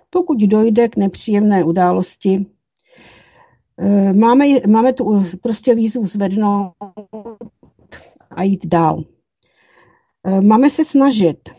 [0.10, 2.45] pokud dojde k nepříjemné události,
[3.77, 6.73] eh, máme, máme tu prostě výzvu zvednout
[8.31, 9.03] a jít dál.
[10.23, 11.49] Eh, máme se snažit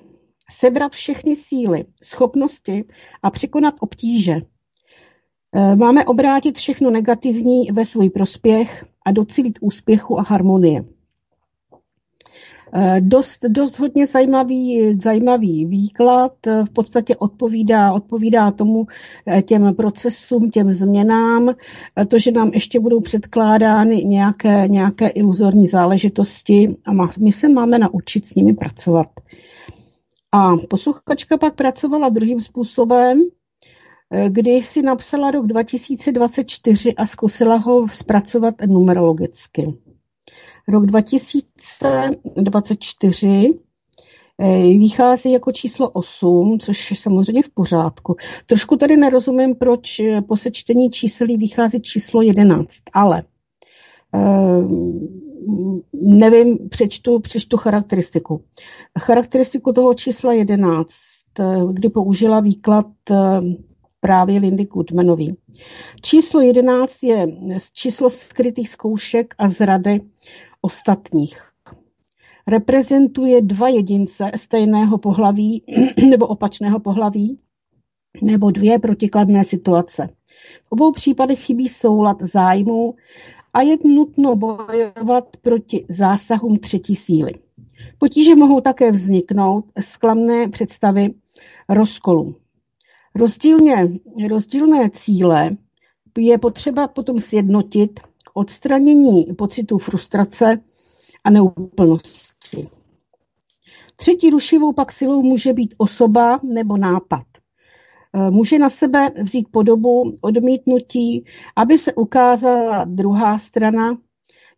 [0.51, 2.85] sebrat všechny síly, schopnosti
[3.23, 4.37] a překonat obtíže.
[5.57, 10.85] Eh, máme obrátit všechno negativní ve svůj prospěch a docílit úspěchu a harmonie.
[12.73, 18.87] Eh, dost, dost hodně zajímavý, zajímavý výklad, eh, v podstatě odpovídá, odpovídá tomu
[19.27, 21.55] eh, těm procesům, těm změnám,
[22.09, 28.27] to, že nám ještě budou předkládány nějaké, nějaké iluzorní záležitosti a my se máme naučit
[28.27, 29.07] s nimi pracovat.
[30.33, 33.21] A posluchačka pak pracovala druhým způsobem,
[34.29, 39.75] kdy si napsala rok 2024 a zkusila ho zpracovat numerologicky.
[40.71, 43.51] Rok 2024
[44.39, 48.17] eh, vychází jako číslo 8, což je samozřejmě v pořádku.
[48.47, 53.23] Trošku tady nerozumím, proč eh, po sečtení číselí vychází číslo 11, ale
[54.15, 54.65] eh,
[55.93, 58.45] nevím, přečtu, přečtu charakteristiku.
[58.99, 60.91] Charakteristiku toho čísla 11,
[61.73, 62.87] kdy použila výklad
[64.01, 65.37] právě Lindy Goodmanový.
[66.03, 67.27] Číslo 11 je
[67.73, 69.99] číslo skrytých zkoušek a zrady
[70.63, 71.43] ostatních.
[72.47, 75.63] Reprezentuje dva jedince stejného pohlaví
[76.09, 77.39] nebo opačného pohlaví
[78.23, 80.07] nebo dvě protikladné situace.
[80.65, 82.95] V obou případech chybí soulad zájmů
[83.55, 87.33] a je nutno bojovat proti zásahům třetí síly.
[87.99, 91.15] Potíže mohou také vzniknout z klamné představy
[91.69, 92.37] rozkolu.
[93.15, 93.89] Rozdílně,
[94.29, 95.51] rozdílné cíle
[96.19, 98.01] je potřeba potom sjednotit
[98.35, 100.61] odstranění pocitu frustrace
[101.25, 102.69] a neúplnosti.
[103.97, 107.25] Třetí rušivou pak silou může být osoba nebo nápad.
[108.15, 111.25] E, může na sebe vzít podobu odmítnutí,
[111.57, 113.99] aby se ukázala druhá strana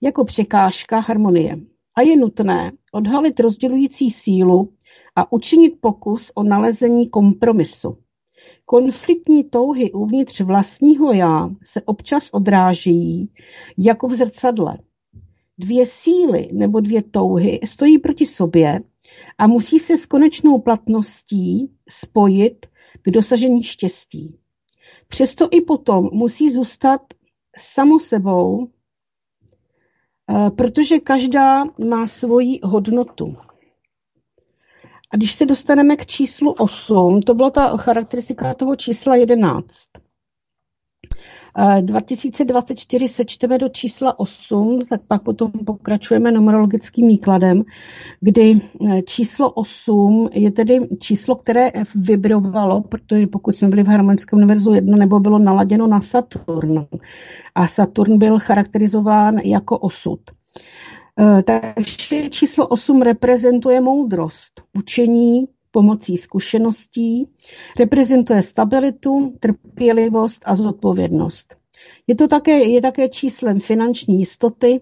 [0.00, 1.58] jako překážka harmonie.
[1.94, 4.72] A je nutné odhalit rozdělující sílu
[5.16, 7.96] a učinit pokus o nalezení kompromisu.
[8.64, 13.30] Konfliktní touhy uvnitř vlastního já se občas odrážejí
[13.78, 14.78] jako v zrcadle.
[15.58, 18.80] Dvě síly nebo dvě touhy stojí proti sobě
[19.38, 22.66] a musí se s konečnou platností spojit
[23.02, 24.38] k dosažení štěstí.
[25.08, 27.00] Přesto i potom musí zůstat
[27.58, 28.68] samo sebou,
[30.30, 33.36] eh, protože každá má svoji hodnotu.
[35.12, 39.66] A když se dostaneme k číslu 8, to byla ta charakteristika toho čísla 11.
[41.80, 47.62] 2024 sečteme do čísla 8, tak pak potom pokračujeme numerologickým výkladem,
[48.20, 48.60] kdy
[48.90, 54.74] eh, číslo 8 je tedy číslo, které vibrovalo, protože pokud jsme byli v harmonickém univerzu
[54.74, 56.86] 1, nebo bylo naladěno na Saturn.
[57.54, 60.20] A Saturn byl charakterizován jako osud.
[61.20, 67.28] Eh, takže číslo 8 reprezentuje moudrost, učení, pomocí zkušeností,
[67.78, 71.56] reprezentuje stabilitu, trpělivost a zodpovědnost.
[72.06, 74.80] Je to také, je také číslem finanční jistoty,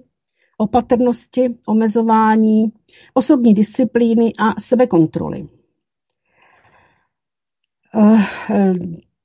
[0.59, 2.73] opatrnosti, omezování,
[3.15, 5.48] osobní disciplíny a sebekontroly.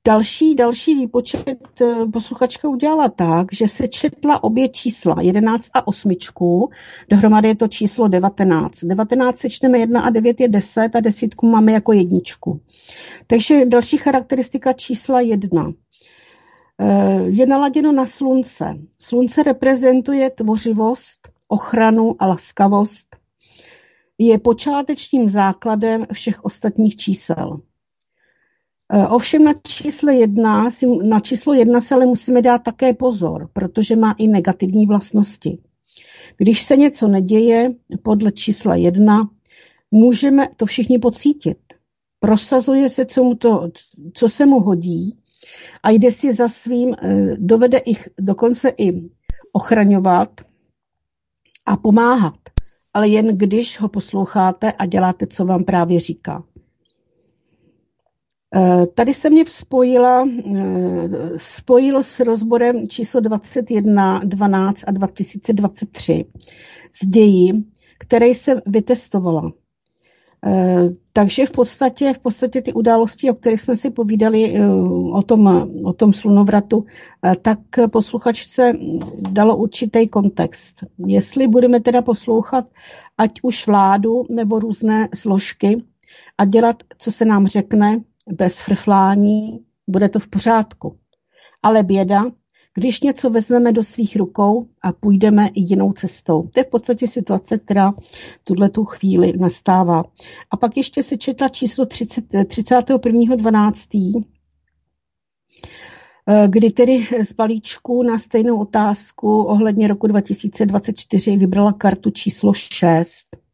[0.06, 6.12] Další, další výpočet eh, posluchačka udělala tak, že se četla obě čísla, 11 a 8.
[7.08, 8.84] Dohromady je to číslo 19.
[8.84, 12.60] 19 sečteme 1 a 9 je 10 a desítku máme jako jedničku.
[13.26, 15.72] Takže další charakteristika čísla 1.
[16.80, 18.78] Eh, je naladěno na slunce.
[18.98, 23.16] Slunce reprezentuje tvořivost, ochranu a laskavost.
[24.18, 27.60] Je počátečním základem všech ostatních čísel.
[28.92, 30.70] Eh, ovšem na číslo jedna,
[31.02, 35.58] na číslo jedna se ale musíme dát také pozor, protože má i negativní vlastnosti.
[36.36, 39.30] Když se něco neděje podle čísla jedna,
[39.90, 41.58] můžeme to všichni pocítit.
[42.20, 43.70] Prosazuje se, co, mu to,
[44.14, 45.18] co se mu hodí
[45.82, 49.10] a jde si za svým, eh, dovede ich dokonce i
[49.52, 50.40] ochraňovat
[51.66, 52.38] a pomáhat,
[52.94, 56.44] ale jen když ho posloucháte a děláte, co vám právě říká.
[58.56, 66.24] Eh, tady se mě spojila, eh, spojilo s rozborem číslo 21, 12 a 2023
[67.02, 67.06] z
[67.98, 69.52] které jsem vytestovala.
[70.46, 74.54] Eh, takže v podstatě, v podstatě ty události, o kterých jsme si povídali
[75.12, 76.84] o tom, o tom slunovratu,
[77.42, 77.58] tak
[77.92, 78.72] posluchačce
[79.30, 80.74] dalo určitý kontext.
[81.06, 82.64] Jestli budeme teda poslouchat
[83.18, 85.82] ať už vládu nebo různé složky
[86.38, 88.00] a dělat, co se nám řekne,
[88.32, 90.98] bez frflání, bude to v pořádku.
[91.62, 92.24] Ale běda,
[92.74, 96.42] když něco vezmeme do svých rukou a půjdeme jinou cestou.
[96.42, 97.94] To je v podstatě situace, která
[98.44, 100.04] tuhle tu chvíli nastává.
[100.50, 104.24] A pak ještě se četla číslo 30, 31.12.,
[106.46, 113.45] kdy tedy z balíčku na stejnou otázku ohledně roku 2024 vybrala kartu číslo 6 Eh,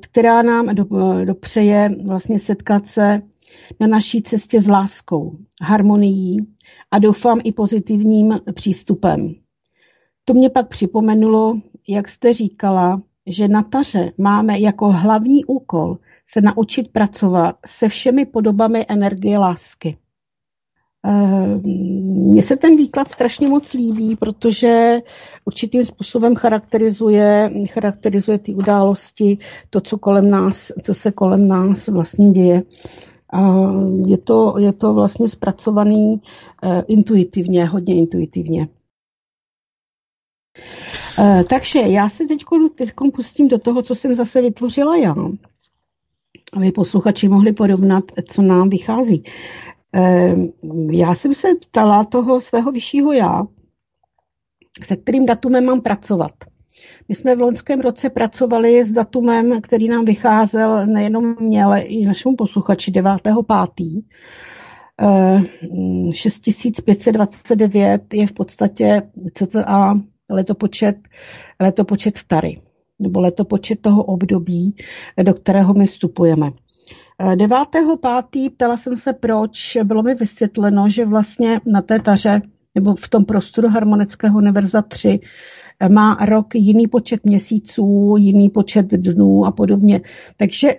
[0.00, 0.74] která nám
[1.24, 3.22] dopřeje vlastně setkat se
[3.80, 6.38] na naší cestě s láskou, harmonií
[6.90, 9.34] a doufám i pozitivním přístupem.
[10.24, 15.98] To mě pak připomenulo, jak jste říkala, že na taře máme jako hlavní úkol
[16.28, 19.96] se naučit pracovat se všemi podobami energie lásky.
[21.08, 24.98] Eh, mně se ten výklad strašně moc líbí, protože
[25.44, 29.38] určitým způsobem charakterizuje, charakterizuje ty události,
[29.70, 32.62] to, co, kolem nás, co se kolem nás vlastně děje.
[33.32, 33.40] A
[34.06, 36.20] je to, je to vlastně zpracovaný uh,
[36.88, 38.68] intuitivně, hodně intuitivně.
[41.18, 42.44] Uh, takže já se teď
[43.14, 45.14] pustím do toho, co jsem zase vytvořila já,
[46.52, 49.24] aby posluchači mohli porovnat, co nám vychází.
[49.96, 50.52] Ehm,
[50.90, 53.46] já jsem se ptala toho svého vyššího já,
[54.86, 56.32] se kterým datumem mám pracovat.
[57.08, 62.06] My jsme v loňském roce pracovali s datumem, který nám vycházel nejenom mě, ale i
[62.06, 64.02] našemu posluchači 9.5.
[66.12, 69.02] 6529 ehm, je v podstatě
[69.34, 70.00] cca
[70.30, 70.96] letopočet,
[71.60, 72.60] letopočet Tary,
[72.98, 74.76] nebo letopočet toho období,
[75.22, 76.50] do kterého my vstupujeme.
[77.20, 78.50] 9.5.
[78.50, 79.78] ptala jsem se, proč.
[79.84, 82.42] Bylo mi vysvětleno, že vlastně na té taře
[82.74, 85.20] nebo v tom prostoru harmonického univerza 3
[85.92, 90.00] má rok jiný počet měsíců, jiný počet dnů a podobně.
[90.36, 90.74] Takže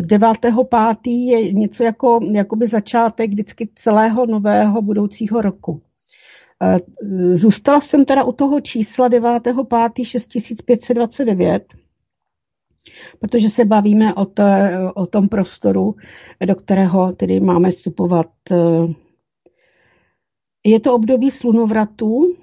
[0.00, 0.96] 9.5.
[1.06, 5.80] Eh, je něco jako jakoby začátek vždycky celého nového budoucího roku.
[6.62, 6.78] Eh,
[7.34, 10.04] zůstala jsem teda u toho čísla 9.5.
[10.04, 11.64] 6529,
[13.18, 15.94] protože se bavíme o, té, o tom prostoru,
[16.46, 18.26] do kterého tedy máme vstupovat.
[20.66, 22.34] Je to období slunovratu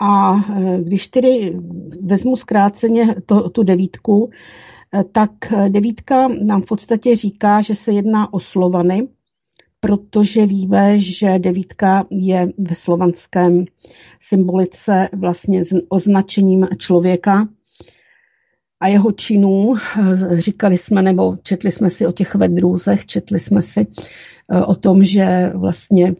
[0.00, 0.40] a
[0.82, 1.58] když tedy
[2.02, 4.30] vezmu zkráceně to, tu devítku,
[5.12, 5.30] tak
[5.68, 9.08] devítka nám v podstatě říká, že se jedná o Slovany,
[9.80, 13.64] protože víme, že devítka je ve slovanském
[14.20, 17.48] symbolice vlastně označením člověka
[18.80, 19.74] a jeho činů.
[20.38, 23.86] Říkali jsme, nebo četli jsme si o těch vedrůzech, četli jsme si
[24.52, 26.14] eh, o tom, že vlastně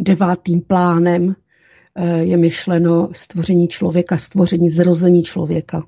[0.00, 1.34] devátým plánem
[1.94, 5.86] eh, je myšleno stvoření člověka, stvoření zrození člověka.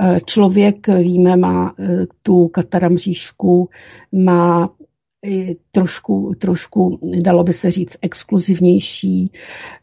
[0.00, 1.74] Eh, člověk, víme, má
[2.22, 3.68] tu kataramříšku,
[4.12, 4.70] má
[5.70, 9.30] trošku, trošku, dalo by se říct, exkluzivnější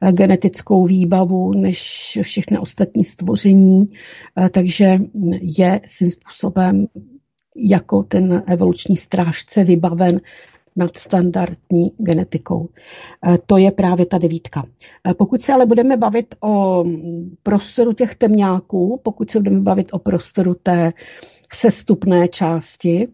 [0.01, 3.91] eh, genetickou výbavu než všechny ostatní stvoření,
[4.37, 4.99] eh, takže
[5.41, 6.87] je svým způsobem
[7.55, 10.21] jako ten evoluční strážce vybaven
[10.75, 12.69] nadstandardní genetikou.
[13.27, 14.63] Eh, to je právě ta devítka.
[15.17, 16.85] Pokud se ale budeme bavit o
[17.43, 20.93] prostoru těch temňáků, pokud se budeme bavit o prostoru té
[21.53, 23.07] sestupné části,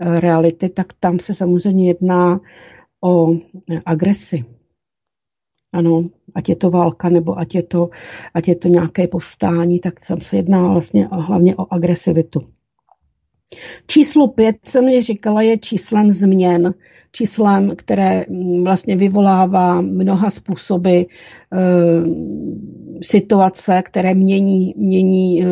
[0.00, 2.40] reality, tak tam se samozřejmě jedná
[3.04, 3.36] o
[3.86, 4.44] agresi.
[5.72, 6.04] Ano,
[6.34, 7.90] ať je to válka nebo ať je to,
[8.34, 12.48] ať je to nějaké povstání, tak tam se jedná vlastně hlavně o agresivitu.
[13.86, 16.74] Číslo pět jsem ji říkala, je číslem změn
[17.18, 18.24] číslem, které
[18.62, 21.06] vlastně vyvolává mnoha způsoby e,
[23.02, 25.46] situace, které mění, mění, e,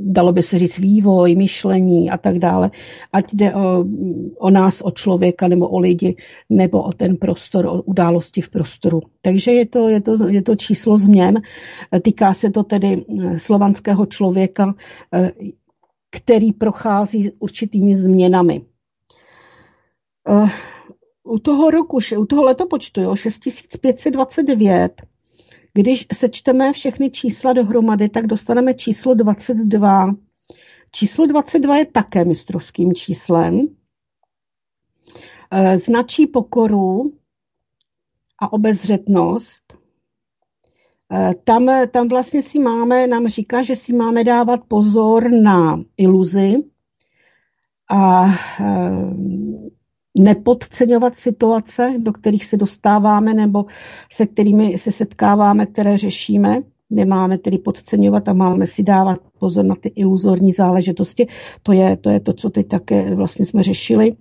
[0.00, 2.70] dalo by se říct, vývoj, myšlení a tak dále.
[3.12, 3.84] Ať jde o,
[4.38, 6.16] o nás, o člověka, nebo o lidi,
[6.50, 9.00] nebo o ten prostor, o události v prostoru.
[9.22, 11.42] Takže je to, je to, je to číslo změn.
[12.02, 14.74] Týká se to tedy e, slovanského člověka,
[16.10, 18.62] který prochází určitými změnami
[21.30, 25.02] u toho roku, u toho letopočtu, jo, 6529,
[25.74, 30.14] když sečteme všechny čísla dohromady, tak dostaneme číslo 22.
[30.92, 33.66] Číslo 22 je také mistrovským číslem.
[35.50, 37.12] E, značí pokoru
[38.38, 39.62] a obezřetnost.
[41.12, 46.56] E, tam, tam vlastně si máme, nám říká, že si máme dávat pozor na iluzi
[47.90, 48.30] a e,
[50.18, 53.64] nepodceňovat situace, do kterých se dostáváme nebo
[54.12, 56.62] se kterými se setkáváme, které řešíme.
[56.90, 61.26] Nemáme tedy podceňovat a máme si dávat pozor na ty iluzorní záležitosti.
[61.62, 64.12] To je to, je to co teď také vlastně jsme řešili.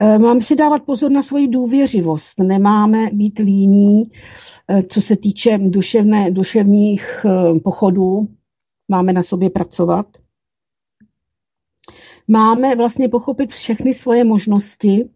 [0.00, 2.40] E, máme si dávat pozor na svoji důvěřivost.
[2.40, 4.02] Nemáme být líní,
[4.68, 8.28] e, co se týče duševné, duševních e, pochodů.
[8.88, 10.06] Máme na sobě pracovat
[12.28, 15.08] máme vlastně pochopit všechny svoje možnosti,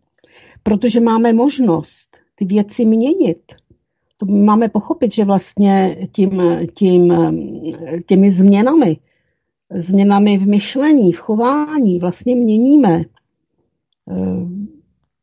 [0.62, 3.38] protože máme možnost ty věci měnit.
[4.16, 6.42] To máme pochopit, že vlastně tím,
[6.74, 7.12] tím,
[8.06, 8.96] těmi změnami,
[9.74, 13.04] změnami v myšlení, v chování vlastně měníme eh,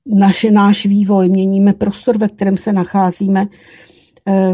[0.05, 3.47] naše, náš vývoj, měníme prostor, ve kterém se nacházíme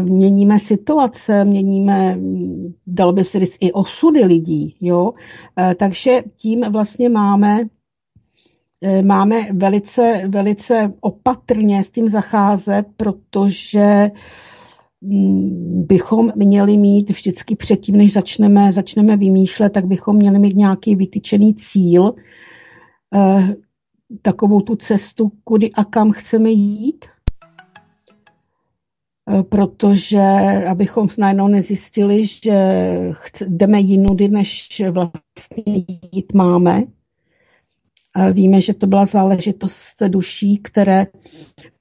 [0.02, 2.18] měníme situace, měníme,
[2.86, 4.76] dalo by se říct, i osudy lidí.
[4.80, 5.12] Jo?
[5.58, 7.60] Eh, takže tím vlastně máme
[8.82, 14.10] eh, máme velice, velice opatrně s tím zacházet, protože
[15.00, 20.96] mm, bychom měli mít vždycky předtím, než začneme, začneme vymýšlet, tak bychom měli mít nějaký
[20.96, 22.14] vytyčený cíl,
[24.22, 27.04] takovou tu cestu, kudy a kam chceme jít.
[29.28, 30.20] Eh, protože
[30.68, 32.54] abychom najednou nezjistili, že
[33.46, 35.64] jdeme jinudy, než vlastně
[36.12, 36.84] jít máme.
[38.32, 41.06] Víme, že to byla záležitost duší, které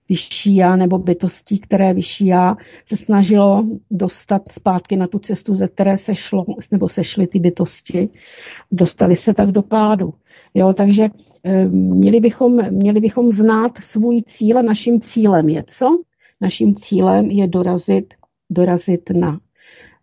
[0.10, 5.68] vyšší já nebo bytostí, které vyšší já se snažilo dostat zpátky na tu cestu, ze
[5.68, 8.10] které se šlo, nebo sešly ty bytosti,
[8.72, 10.14] dostali se tak do pádu.
[10.54, 11.08] Jo, takže
[11.44, 16.00] eh, měli bychom, měli bychom znát svůj cíl a naším cílem je co?
[16.42, 18.14] Naším cílem je dorazit,
[18.50, 19.40] dorazit na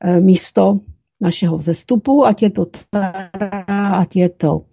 [0.01, 0.81] eh, místo
[1.21, 3.65] našeho vzestupu, ať je to Tara,
[4.01, 4.65] ať je to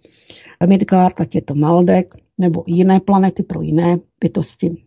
[0.66, 4.84] Midgard, ať je to Maldek, nebo jiné planety pro jiné bytosti.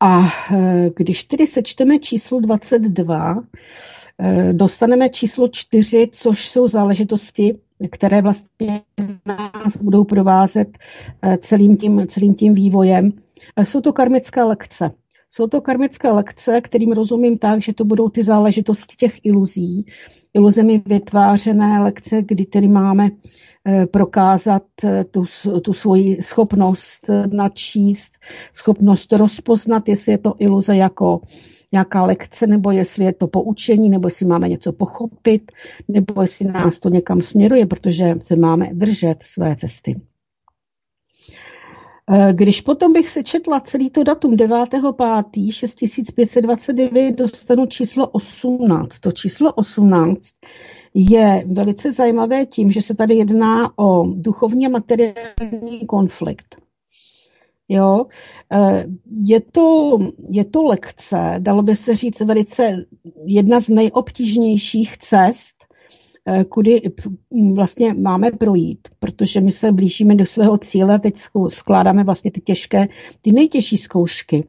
[0.00, 3.44] A eh, když tedy sečteme číslo 22,
[4.18, 7.52] eh, dostaneme číslo 4, což jsou záležitosti,
[7.90, 8.82] které vlastně
[9.26, 10.78] nás budou provázet
[11.40, 13.12] celým tím, celým tím vývojem.
[13.64, 14.88] Jsou to karmické lekce.
[15.36, 19.86] Jsou to karmické lekce, kterým rozumím tak, že to budou ty záležitosti těch iluzí,
[20.34, 23.08] iluzemi vytvářené lekce, kdy tedy máme
[23.64, 25.24] eh, prokázat eh, tu,
[25.62, 28.10] tu svoji schopnost načíst,
[28.52, 31.20] schopnost rozpoznat, jestli je to iluze jako
[31.72, 35.52] nějaká lekce, nebo jestli je to poučení, nebo jestli máme něco pochopit,
[35.88, 39.94] nebo jestli nás to někam směruje, protože se máme držet své cesty.
[42.10, 45.52] Eh, když potom bych se četla celý to datum 9.5.
[45.52, 48.98] 6529 dostanu číslo 18.
[48.98, 50.20] To číslo 18
[50.94, 56.56] je velice zajímavé tím, že se tady jedná o duchovně materiální konflikt.
[57.68, 58.06] Jo,
[58.52, 58.86] eh,
[59.24, 59.98] je to,
[60.30, 62.86] je to lekce, dalo by se říct, velice
[63.24, 65.55] jedna z nejobtížnějších cest,
[66.48, 66.82] kudy
[67.54, 71.14] vlastně máme projít, protože my se blížíme do svého cíle a teď
[71.48, 72.88] skládáme vlastně ty těžké,
[73.20, 74.48] ty nejtěžší zkoušky.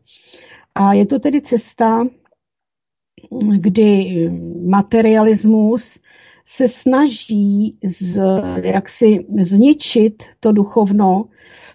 [0.76, 2.08] A je to tedy cesta,
[3.58, 4.30] kdy
[4.66, 5.99] materialismus
[6.45, 8.20] se snaží z,
[8.64, 11.26] jaksi zničit to duchovno,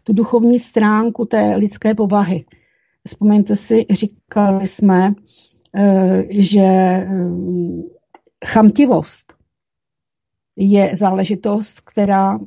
[0.04, 2.44] tu duchovní stránku té lidské povahy.
[3.06, 5.14] Vzpomeňte si, říkali jsme,
[5.76, 7.06] eh, že eh,
[8.46, 9.31] chamtivost
[10.56, 12.38] je záležitost, která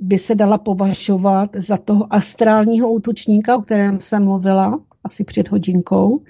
[0.00, 6.22] by se dala považovat za toho astrálního útočníka, o kterém jsem mluvila asi před hodinkou.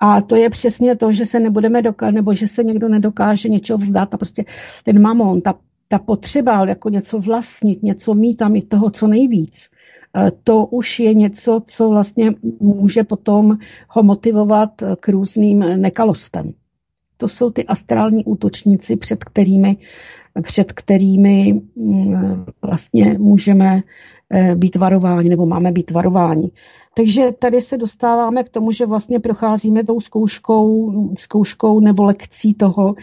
[0.00, 3.78] A to je přesně to, že se nebudeme dokáže, nebo že se někdo nedokáže něčeho
[3.78, 4.44] vzdát a prostě
[4.84, 5.54] ten mamon, ta,
[5.88, 9.68] ta potřeba jako něco vlastnit, něco mít a mít toho co nejvíc,
[10.16, 14.70] eh, to už je něco, co vlastně může potom ho motivovat
[15.00, 16.52] k různým nekalostem.
[17.20, 19.76] To jsou ty astrální útočníci, před kterými,
[20.42, 23.82] před kterými mm, vlastně můžeme
[24.32, 26.50] eh, být varováni nebo máme být varováni.
[26.94, 32.94] Takže tady se dostáváme k tomu, že vlastně procházíme tou zkouškou, zkouškou nebo lekcí toho,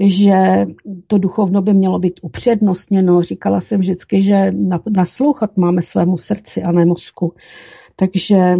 [0.00, 0.64] že
[1.06, 3.22] to duchovno by mělo být upřednostněno.
[3.22, 4.52] Říkala jsem vždycky, že
[4.90, 7.34] naslouchat máme svému srdci a ne mozku.
[7.96, 8.54] Takže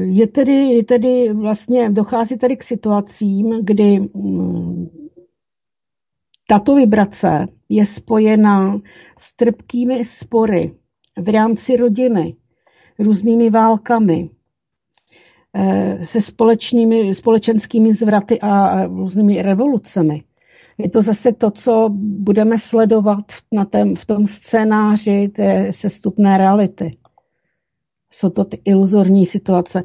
[0.00, 4.86] je tedy, je tedy vlastně, dochází tady k situacím, kdy mm,
[6.48, 8.80] tato vibrace je spojena
[9.18, 10.72] s trpkými spory
[11.18, 12.36] v rámci rodiny,
[12.98, 14.30] různými válkami,
[15.54, 20.22] eh, se společnými, společenskými zvraty a různými revolucemi.
[20.78, 26.96] Je to zase to, co budeme sledovat na tém, v tom scénáři té sestupné reality.
[28.12, 29.84] Jsou to ty iluzorní situace.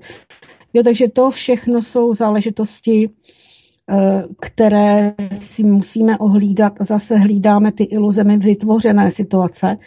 [0.73, 3.09] Jo, takže to všechno jsou záležitosti,
[3.89, 6.73] eh, které si musíme ohlídat.
[6.79, 9.77] Zase hlídáme ty iluzemi vytvořené situace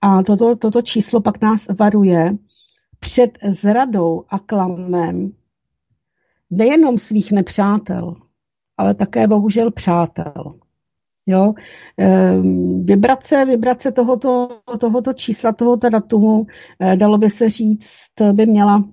[0.00, 2.36] a toto, toto číslo pak nás varuje
[3.00, 5.32] před zradou a klamem
[6.50, 8.14] nejenom svých nepřátel,
[8.76, 10.61] ale také bohužel přátel.
[11.26, 11.54] Jo?
[11.96, 16.46] Ehm, vibrace, vibrace tohoto, tohoto čísla, tohoto datumu,
[16.80, 18.84] eh, dalo by se říct, by měla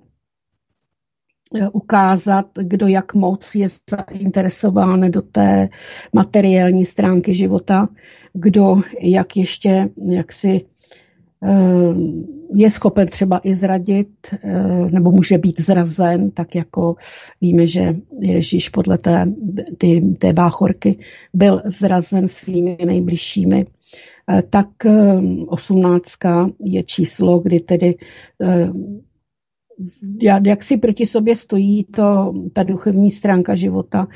[1.54, 5.68] eh, ukázat, kdo jak moc je zainteresován do té
[6.14, 7.88] materiální stránky života,
[8.32, 10.66] kdo jak ještě jak si
[12.54, 16.96] je schopen třeba i zradit, eh, nebo může být zrazen, tak jako
[17.40, 19.32] víme, že Ježíš podle té,
[19.78, 20.98] ty, té báchorky
[21.34, 23.66] byl zrazen svými nejbližšími.
[24.30, 24.68] Eh, tak
[25.46, 27.94] osmnáctka je číslo, kdy tedy
[30.46, 34.08] jak si proti sobě stojí to, ta duchovní stránka života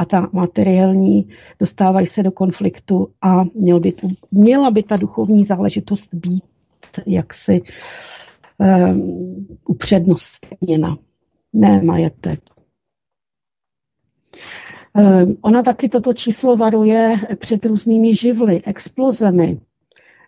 [0.00, 1.28] a ta materiální
[1.58, 3.92] dostávají se do konfliktu a měl by
[4.30, 6.44] měla by ta duchovní záležitost být
[7.06, 7.62] jaksi
[8.58, 10.98] um, upřednostněna,
[11.52, 12.40] ne majetek.
[14.94, 19.60] Um, ona taky toto číslo varuje před různými živly, explozemi,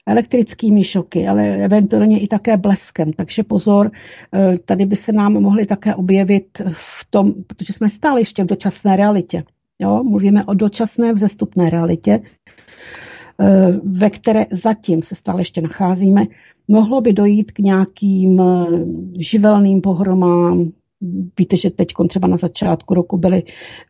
[0.07, 3.13] elektrickými šoky, ale eventuálně i také bleskem.
[3.13, 3.91] Takže pozor,
[4.35, 8.47] eh, tady by se nám mohly také objevit v tom, protože jsme stále ještě v
[8.47, 9.45] dočasné realitě.
[9.83, 10.03] Jo?
[10.05, 12.21] Mluvíme o dočasné vzestupné realitě,
[13.41, 16.25] eh, ve které zatím se stále ještě nacházíme.
[16.69, 18.67] Mohlo by dojít k nějakým eh,
[19.19, 20.73] živelným pohromám.
[21.39, 23.43] Víte, že teď třeba na začátku roku byly,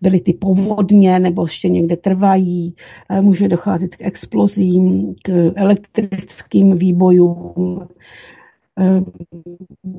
[0.02, 2.74] byly ty povodně nebo ještě někde trvají.
[3.10, 7.88] Eh, může docházet k explozím, k elektrickým výbojům,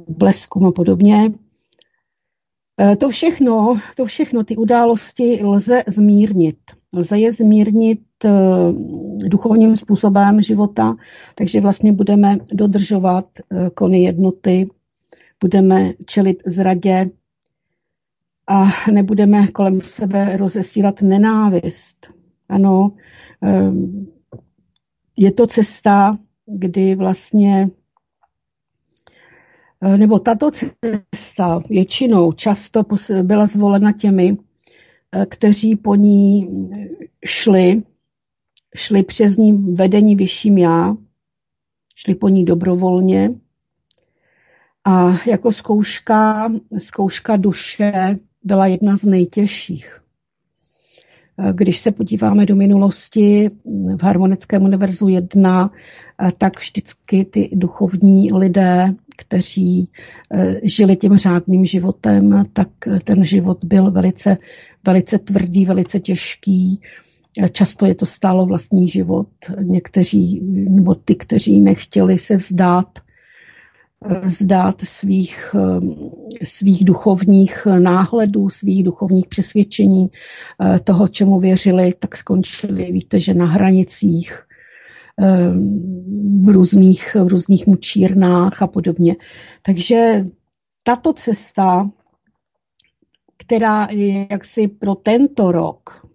[0.09, 1.31] bleskům a podobně.
[2.79, 6.57] Eh, to všechno, to všechno, ty události lze zmírnit.
[6.93, 8.29] Lze je zmírnit eh,
[9.27, 10.95] duchovním způsobem života,
[11.35, 14.69] takže vlastně budeme dodržovat eh, kony jednoty,
[15.39, 17.05] budeme čelit zradě
[18.47, 22.07] a nebudeme kolem sebe rozesílat nenávist.
[22.49, 22.91] Ano,
[25.17, 27.69] je to cesta, kdy vlastně
[29.97, 32.83] nebo tato cesta většinou často
[33.21, 34.37] byla zvolena těmi,
[35.11, 36.49] eh, kteří po ní
[37.25, 37.83] šli,
[38.75, 40.95] šli přes ní vedení vyšším já,
[41.95, 43.31] šli po ní dobrovolně.
[44.85, 50.03] A jako zkouška, zkouška duše byla jedna z nejtěžších.
[51.53, 53.47] Když se podíváme do minulosti
[53.95, 55.71] v Harmonickém univerzu 1,
[56.37, 59.89] tak vždycky ty duchovní lidé, kteří
[60.33, 62.67] eh, žili tím řádným životem, tak
[63.03, 64.37] ten život byl velice,
[64.85, 66.81] velice tvrdý, velice těžký.
[67.51, 69.27] Často je to stálo vlastní život.
[69.61, 72.87] Někteří, nebo ty, kteří nechtěli se vzdát
[74.23, 82.91] vzdát svých, eh, svých duchovních náhledů, svých duchovních přesvědčení, eh, toho, čemu věřili, tak skončili,
[82.91, 84.43] víte, že na hranicích,
[86.43, 89.15] v různých, v různých mučírnách a podobně.
[89.61, 90.23] Takže
[90.83, 91.89] tato cesta,
[93.37, 96.07] která je jaksi pro tento rok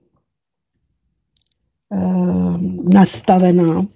[2.93, 3.87] nastavená,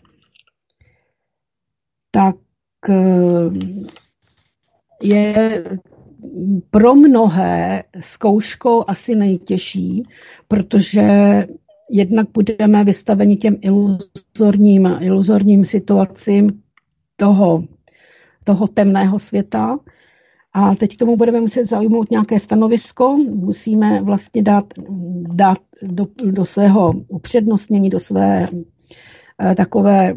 [2.10, 2.36] tak
[2.88, 3.50] Eh,
[5.02, 5.64] je
[6.70, 10.02] pro mnohé zkouškou asi nejtěžší,
[10.48, 11.02] protože
[11.92, 16.62] jednak budeme vystaveni těm iluzorním, iluzorním situacím
[17.16, 17.64] toho,
[18.44, 19.78] toho temného světa.
[20.52, 24.64] A teď k tomu budeme muset zaujmout nějaké stanovisko, musíme vlastně dát,
[25.34, 28.48] dát do, do svého upřednostnění, do své
[29.42, 30.14] eh, takové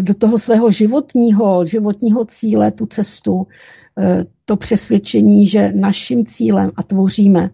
[0.00, 3.46] do toho svého životního, životního cíle, tu cestu,
[3.98, 7.50] eh, to přesvědčení, že naším cílem a tvoříme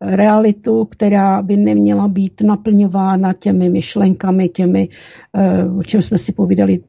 [0.00, 4.88] realitu, která by neměla být naplňována těmi myšlenkami, těmi,
[5.34, 6.80] eh, o čem jsme si povídali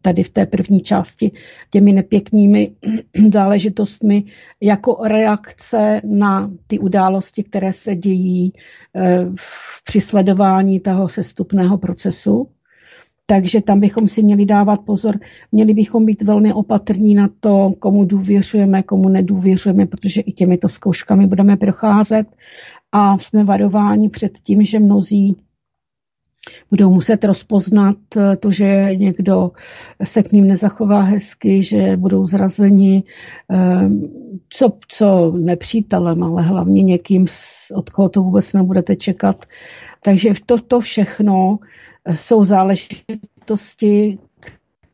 [0.00, 1.32] tady v té první části,
[1.70, 2.72] těmi nepěknými
[3.32, 4.24] záležitostmi,
[4.60, 8.52] jako reakce na ty události, které se dějí
[8.96, 9.26] eh,
[9.84, 12.48] při sledování toho sestupného procesu.
[13.30, 15.18] Takže tam bychom si měli dávat pozor,
[15.52, 21.26] měli bychom být velmi opatrní na to, komu důvěřujeme, komu nedůvěřujeme, protože i těmito zkouškami
[21.26, 22.26] budeme procházet
[22.92, 25.36] a jsme varováni před tím, že mnozí
[26.70, 27.96] budou muset rozpoznat
[28.40, 29.50] to, že někdo
[30.04, 33.02] se k ním nezachová hezky, že budou zrazeni,
[33.48, 34.02] ehm,
[34.48, 37.26] co, co nepřítelem, ale hlavně někým,
[37.74, 39.44] od koho to vůbec nebudete čekat.
[40.04, 41.58] Takže toto všechno
[42.14, 44.18] jsou záležitosti,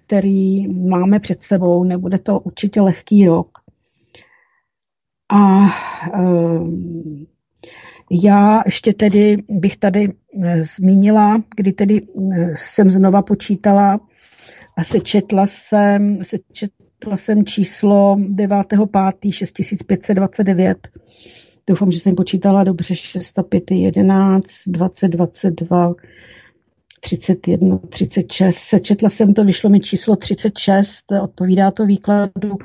[0.06, 1.84] který máme před sebou.
[1.84, 3.58] Nebude to určitě lehký rok.
[5.28, 5.66] A
[6.20, 7.26] um,
[8.10, 10.08] já ještě tedy bych tady
[10.42, 12.00] eh, zmínila, kdy tedy
[12.32, 13.98] eh, jsem znova počítala
[14.76, 19.32] a sečetla jsem, sečetla jsem číslo 9.5.
[19.32, 20.88] 6529.
[21.66, 25.94] Doufám, že jsem počítala dobře 605, 11, 20, 22,
[27.06, 28.58] 31, 36.
[28.58, 32.58] Sečetla jsem to, vyšlo mi číslo 36, odpovídá to výkladu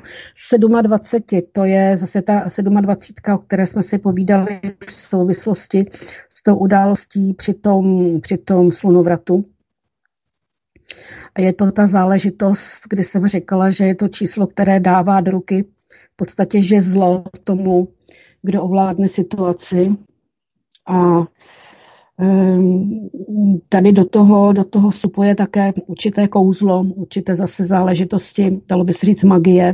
[0.82, 1.42] 27.
[1.52, 2.50] To je zase ta
[2.80, 5.86] 27, o které jsme si povídali v souvislosti
[6.34, 9.44] s tou událostí při tom, při tom slunovratu.
[11.34, 15.30] A je to ta záležitost, kdy jsem říkala, že je to číslo, které dává do
[15.30, 15.64] ruky
[16.12, 17.88] v podstatě že zlo tomu,
[18.42, 19.96] kdo ovládne situaci.
[20.86, 21.26] A
[23.68, 29.06] tady do toho, do toho vstupuje také určité kouzlo, určité zase záležitosti, dalo by se
[29.06, 29.72] říct magie,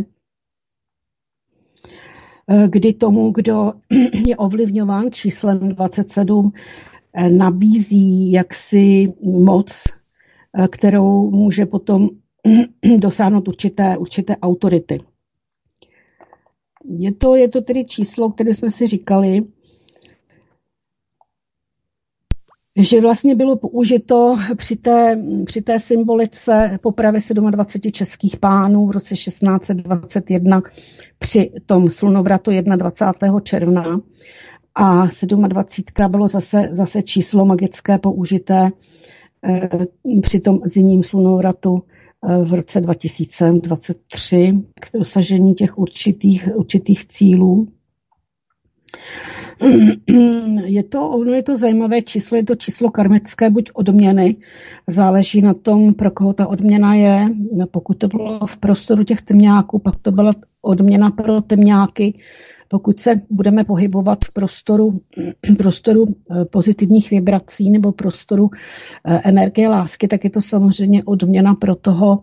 [2.48, 3.72] eh, kdy tomu, kdo
[4.28, 6.52] je ovlivňován číslem 27,
[7.14, 9.82] eh, nabízí jaksi moc,
[10.58, 12.08] eh, kterou může potom
[12.98, 14.98] dosáhnout určité, určité autority.
[16.90, 19.40] Je to, je to tedy číslo, které jsme si říkali,
[22.78, 27.18] že vlastně bylo použito při té, při té symbolice popravy
[27.50, 30.62] 27 českých pánů v roce 1621
[31.18, 33.40] při tom slunovratu 21.
[33.40, 34.00] června
[34.74, 35.06] a
[35.48, 38.70] 27 bylo zase, zase číslo magické použité
[39.44, 39.68] eh,
[40.22, 41.82] při tom zimním slunovratu
[42.28, 47.68] eh, v roce 2023 k dosažení těch určitých, určitých cílů.
[50.64, 54.36] Je to, ono je to zajímavé číslo, je to číslo karmické, buď odměny,
[54.86, 57.28] záleží na tom, pro koho ta odměna je.
[57.70, 62.18] Pokud to bylo v prostoru těch temňáků, pak to byla odměna pro temňáky.
[62.68, 65.00] Pokud se budeme pohybovat v prostoru,
[65.58, 68.50] prostoru eh, pozitivních vibrací nebo prostoru
[69.04, 72.22] eh, energie lásky, tak je to samozřejmě odměna pro toho,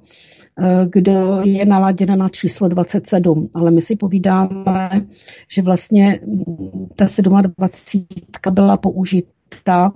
[0.90, 3.50] kdo je naladěn na číslo 27.
[3.54, 4.90] Ale my si povídáme,
[5.50, 6.20] že vlastně
[6.96, 8.08] ta 27
[8.54, 9.92] byla použita místa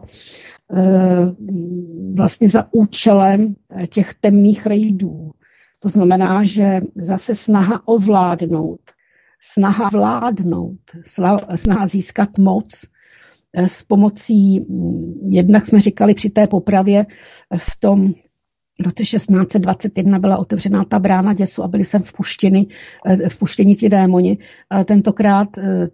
[2.15, 3.55] vlastně za účelem
[3.89, 5.31] těch temných rejdů.
[5.79, 8.79] To znamená, že zase snaha ovládnout,
[9.53, 10.79] snaha vládnout,
[11.55, 12.65] snaha získat moc
[13.53, 17.05] s pomocí, mm, jednak jsme říkali při té popravě
[17.57, 18.13] v tom
[18.79, 22.67] v roce 1621 byla otevřená ta brána děsu a byli sem vpuštěni,
[23.05, 24.37] eh, vpuštěni ti démoni.
[24.85, 25.89] Tentokrát eh,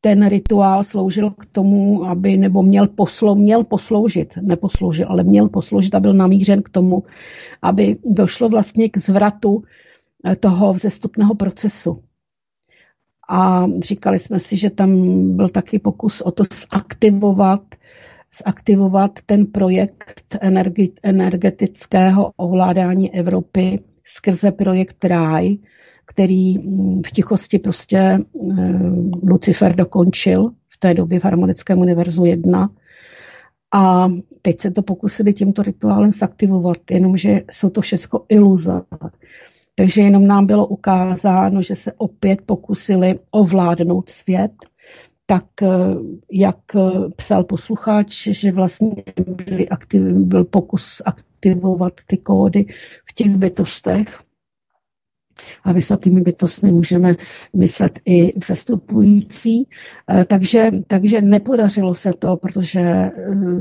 [0.00, 5.94] ten rituál sloužil k tomu, aby, nebo měl, poslou, měl posloužit, neposloužil, ale měl posloužit
[5.94, 7.02] a byl namířen k tomu,
[7.62, 9.62] aby došlo vlastně k zvratu
[10.24, 12.02] eh, toho vzestupného procesu.
[13.28, 14.90] A říkali jsme si, že tam
[15.36, 17.62] byl taky pokus o to zaktivovat
[18.46, 20.36] zaktivovat ten projekt
[21.02, 25.58] energetického ovládání Evropy skrze projekt RAI,
[26.06, 28.18] který mm, v tichosti prostě eh,
[29.22, 32.70] Lucifer dokončil v té době v Harmonickém univerzu 1.
[33.74, 34.08] A
[34.42, 38.82] teď se to pokusili tímto rituálem zaktivovat, jenomže jsou to všechno iluze.
[39.74, 44.52] Takže jenom nám bylo ukázáno, že se opět pokusili ovládnout svět–
[45.26, 45.68] tak eh,
[46.32, 46.80] jak eh,
[47.16, 48.90] psal posluchač, že vlastně
[49.36, 52.64] byly aktiv, byl pokus aktivovat ty kódy
[53.10, 54.20] v těch bytostech.
[55.64, 57.16] A vysokými bytostmi můžeme
[57.56, 59.68] myslet i vzestupující.
[60.10, 63.10] Eh, takže, takže nepodařilo se to, protože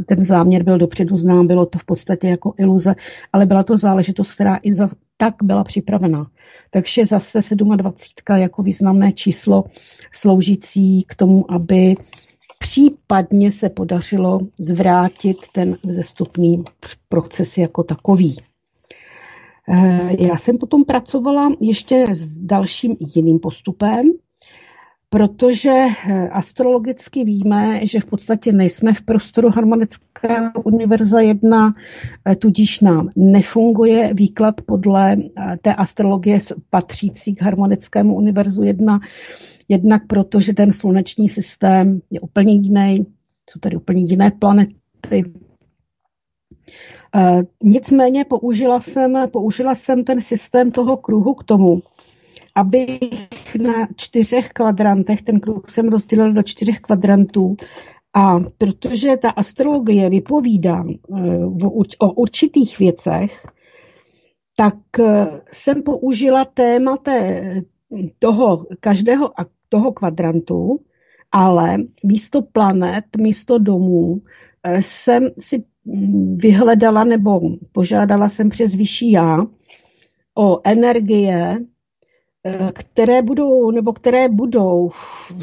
[0.06, 2.96] ten záměr byl dopředu znám, bylo to v podstatě jako iluze,
[3.34, 6.28] ale byla to záležitost, která i za tak byla připravená.
[6.72, 9.64] Takže zase 27 jako významné číslo
[10.14, 11.96] sloužící k tomu, aby
[12.60, 16.64] případně se podařilo zvrátit ten zestupný
[17.10, 18.36] proces jako takový.
[19.70, 24.12] Eh, já jsem potom pracovala ještě s dalším jiným postupem,
[25.14, 31.76] protože eh, astrologicky víme, že v podstatě nejsme v prostoru harmonického univerza 1,
[32.26, 36.40] eh, tudíž nám nefunguje výklad podle eh, té astrologie
[36.70, 39.00] patřící k harmonickému univerzu 1,
[39.70, 43.06] jednak proto, že ten sluneční systém je úplně jiný,
[43.50, 45.24] jsou tady úplně jiné planety,
[47.64, 51.82] Nicméně použila jsem, použila jsem ten systém toho kruhu k tomu,
[52.56, 57.56] abych na čtyřech kvadrantech, ten kruh jsem rozdělil do čtyřech kvadrantů,
[58.14, 61.46] a protože ta astrologie vypovídá eh,
[62.00, 63.48] o určitých věcech,
[64.56, 67.42] tak eh, jsem použila téma té,
[68.20, 69.32] toho každého
[69.70, 70.80] toho kvadrantu,
[71.32, 74.22] ale místo planet, místo domů
[74.64, 77.40] eh, jsem si mm, vyhledala nebo
[77.72, 79.38] požádala jsem přes vyšší já
[80.38, 81.58] o energie
[82.74, 84.92] které budou, nebo které budou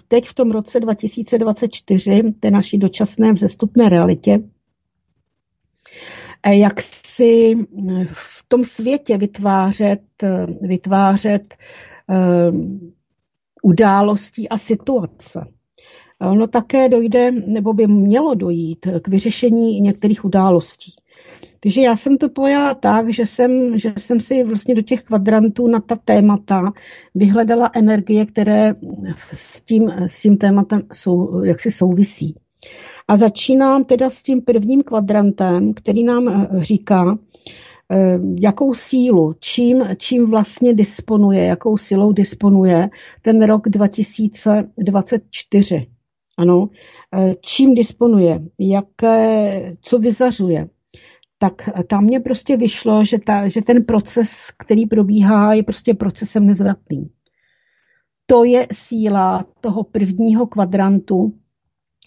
[0.08, 4.40] teď v tom roce 2024, té naší dočasné vzestupné realitě,
[6.42, 7.54] eh, jak si
[7.88, 10.00] eh, v tom světě vytvářet,
[10.60, 11.54] vytvářet
[13.62, 15.46] událostí a situace.
[16.20, 20.92] Ono také dojde, nebo by mělo dojít k vyřešení některých událostí.
[21.60, 25.68] Takže já jsem to pojala tak, že jsem, že jsem si vlastně do těch kvadrantů
[25.68, 26.72] na ta témata
[27.14, 28.74] vyhledala energie, které
[29.34, 32.34] s tím, s tím tématem jsou, jaksi souvisí.
[33.08, 37.18] A začínám teda s tím prvním kvadrantem, který nám eh, říká,
[37.90, 42.90] eh, jakou sílu, čím, čím vlastně disponuje, jakou silou disponuje
[43.22, 45.86] ten rok 2024.
[46.38, 46.68] Ano,
[47.16, 50.68] eh, čím disponuje, jaké, co vyzařuje
[51.38, 56.46] tak tam mě prostě vyšlo, že, ta, že ten proces, který probíhá, je prostě procesem
[56.46, 57.10] nezvratný.
[58.26, 61.34] To je síla toho prvního kvadrantu,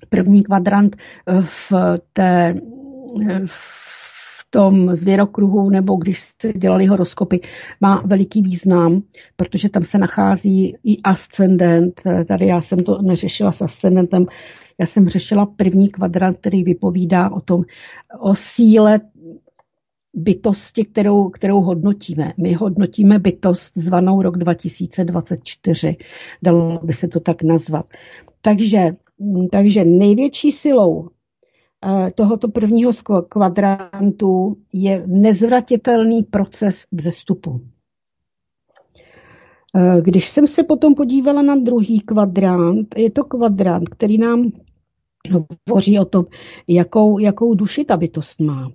[0.09, 1.71] první kvadrant eh, v,
[2.13, 2.53] té,
[3.29, 3.81] eh, v
[4.49, 7.39] tom zvěrokruhu, nebo když se dělali horoskopy,
[7.81, 9.01] má veliký význam,
[9.35, 12.01] protože tam se nachází i ascendent.
[12.27, 14.25] Tady já jsem to neřešila s ascendentem,
[14.81, 17.63] já jsem řešila první kvadrant, který vypovídá o tom,
[18.19, 18.99] o síle
[20.13, 22.33] bytosti, kterou, kterou hodnotíme.
[22.37, 25.95] My hodnotíme bytost zvanou rok 2024,
[26.41, 27.85] dalo by se to tak nazvat.
[28.41, 28.95] Takže,
[29.51, 32.91] takže největší silou eh, tohoto prvního
[33.29, 37.61] kvadrantu je nezvratitelný proces vzestupu.
[39.75, 44.51] Eh, když jsem se potom podívala na druhý kvadrant, je to kvadrant, který nám
[45.67, 46.25] hovoří o tom,
[46.67, 48.71] jakou, jakou duši ta bytost má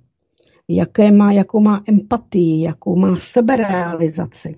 [0.68, 4.52] jaké má, jakou má empatii, jakou má seberealizaci.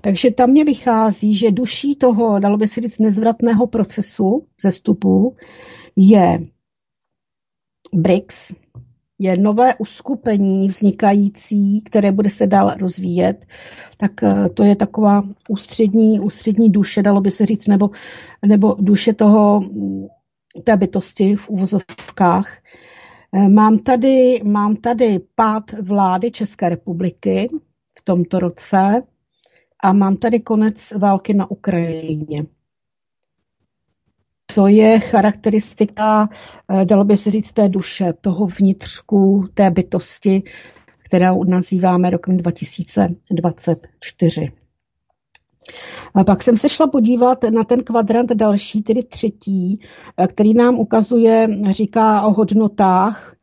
[0.00, 5.34] Takže tam mě vychází, že duší toho, dalo by se říct, nezvratného procesu zestupu
[5.96, 6.38] je
[7.92, 8.52] BRICS
[9.18, 13.46] je nové uskupení vznikající, které bude se dál rozvíjet,
[13.96, 17.90] tak eh, to je taková ústřední, ústřední duše, dalo by se říct, nebo,
[18.46, 19.60] nebo duše toho,
[20.64, 22.58] té bytosti v uvozovkách.
[23.34, 27.48] Eh, mám tady, mám tady pád vlády České republiky
[27.98, 29.02] v tomto roce
[29.84, 32.46] a mám tady konec války na Ukrajině.
[34.54, 36.28] To je charakteristika,
[36.68, 40.42] eh, dalo by se říct, té duše, toho vnitřku, té bytosti,
[41.04, 44.61] kterou nazýváme rokem 2024.
[46.14, 49.80] A pak jsem se šla podívat na ten kvadrant další, tedy třetí,
[50.16, 53.34] eh, který nám ukazuje, říká o hodnotách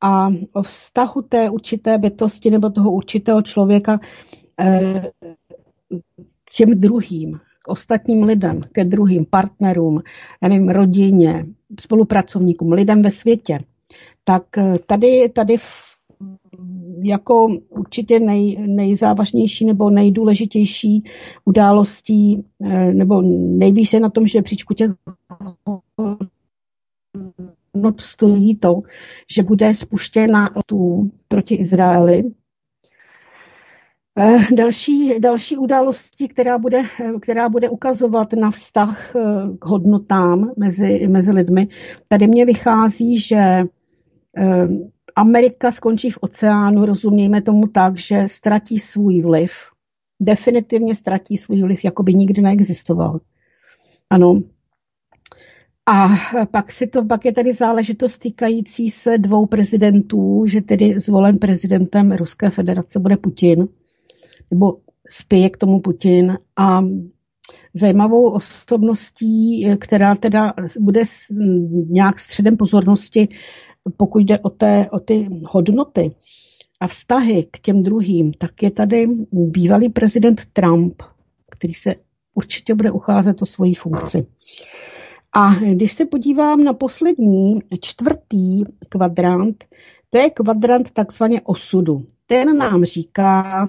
[0.00, 4.00] a o vztahu té určité bytosti nebo toho určitého člověka
[4.60, 5.10] eh,
[6.44, 10.02] k těm druhým, k ostatním lidem, ke druhým partnerům,
[10.42, 11.46] já nevím, rodině,
[11.80, 13.58] spolupracovníkům, lidem ve světě.
[14.24, 15.56] Tak eh, tady, tady
[17.02, 21.04] jako určitě nej, nejzávažnější nebo nejdůležitější
[21.44, 24.90] událostí, eh, nebo nejvíce na tom, že příčku těch
[27.74, 28.82] not stojí to,
[29.30, 32.22] že bude spuštěna tu proti Izraeli.
[34.18, 36.82] Eh, další, další událostí, která bude,
[37.20, 39.20] která bude ukazovat na vztah eh,
[39.58, 41.68] k hodnotám mezi, mezi lidmi,
[42.08, 43.64] tady mě vychází, že
[45.16, 49.52] Amerika skončí v oceánu, rozumějme tomu tak, že ztratí svůj vliv.
[50.20, 53.20] Definitivně ztratí svůj vliv, jako by nikdy neexistoval.
[54.10, 54.42] Ano.
[55.86, 56.08] A
[56.50, 62.12] pak, si to, pak je tady záležitost týkající se dvou prezidentů, že tedy zvolen prezidentem
[62.12, 63.68] Ruské federace bude Putin,
[64.50, 64.76] nebo
[65.08, 66.36] spěje k tomu Putin.
[66.56, 66.80] A
[67.74, 71.02] zajímavou osobností, která teda bude
[71.88, 73.28] nějak středem pozornosti,
[73.96, 76.14] pokud jde o, té, o ty hodnoty
[76.80, 81.02] a vztahy k těm druhým, tak je tady bývalý prezident Trump,
[81.50, 81.94] který se
[82.34, 84.26] určitě bude ucházet o svoji funkci.
[85.32, 89.64] A když se podívám na poslední, čtvrtý kvadrant,
[90.10, 92.06] to je kvadrant takzvaně osudu.
[92.26, 93.66] Ten nám říká,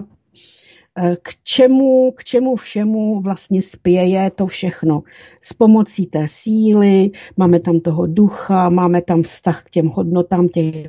[1.22, 5.02] k čemu, k čemu všemu vlastně spěje to všechno.
[5.42, 10.88] S pomocí té síly, máme tam toho ducha, máme tam vztah k těm hodnotám těch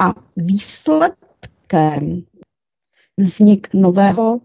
[0.00, 2.22] a výsledkem
[3.16, 4.40] vznik nového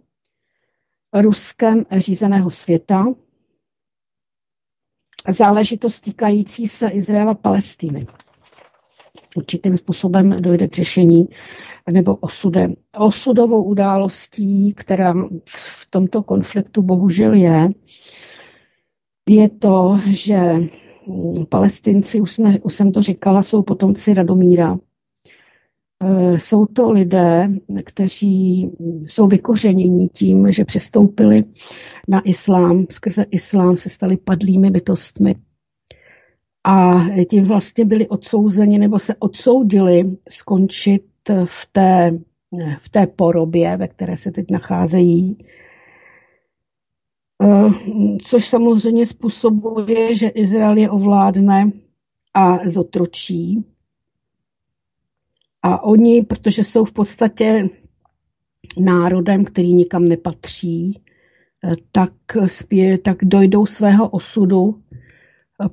[1.14, 3.06] ruskem řízeného světa,
[5.30, 8.07] záležitost týkající se Izraela Palestiny.
[9.36, 11.28] Určitým způsobem dojde k řešení
[11.91, 12.74] nebo osudem.
[12.98, 15.14] Osudovou událostí, která
[15.45, 17.70] v tomto konfliktu bohužel je,
[19.30, 20.38] je to, že
[21.49, 24.78] palestinci, už, jsme, už jsem to říkala, jsou potomci Radomíra.
[26.03, 27.49] E, jsou to lidé,
[27.86, 28.72] kteří
[29.06, 31.44] jsou vykořeněni tím, že přestoupili
[32.07, 35.36] na islám, skrze islám se stali padlými bytostmi.
[36.68, 41.04] A tím vlastně byli odsouzeni nebo se odsoudili skončit
[41.46, 42.12] v té,
[42.80, 45.38] v té porobě, ve které se teď nacházejí,
[47.44, 47.70] eh,
[48.24, 51.72] což samozřejmě způsobuje, že Izrael je ovládne
[52.34, 53.66] a zotročí.
[55.62, 57.70] A oni, protože jsou v podstatě
[58.80, 61.02] národem, který nikam nepatří,
[61.64, 62.14] eh, tak,
[62.46, 64.82] spě, tak dojdou svého osudu,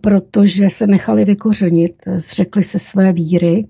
[0.01, 3.65] protože se nechali vykořenit, zřekli se své víry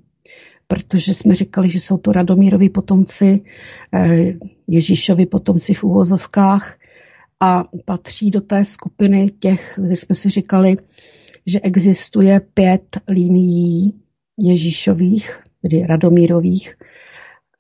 [0.72, 3.44] protože jsme říkali, že jsou to Radomírovi potomci,
[3.94, 4.32] eh,
[4.68, 6.78] Ježíšovi potomci v úvozovkách
[7.40, 10.74] a patří do té skupiny těch, kde jsme si říkali,
[11.46, 13.94] že existuje pět linií
[14.38, 16.76] Ježíšových, tedy Radomírových,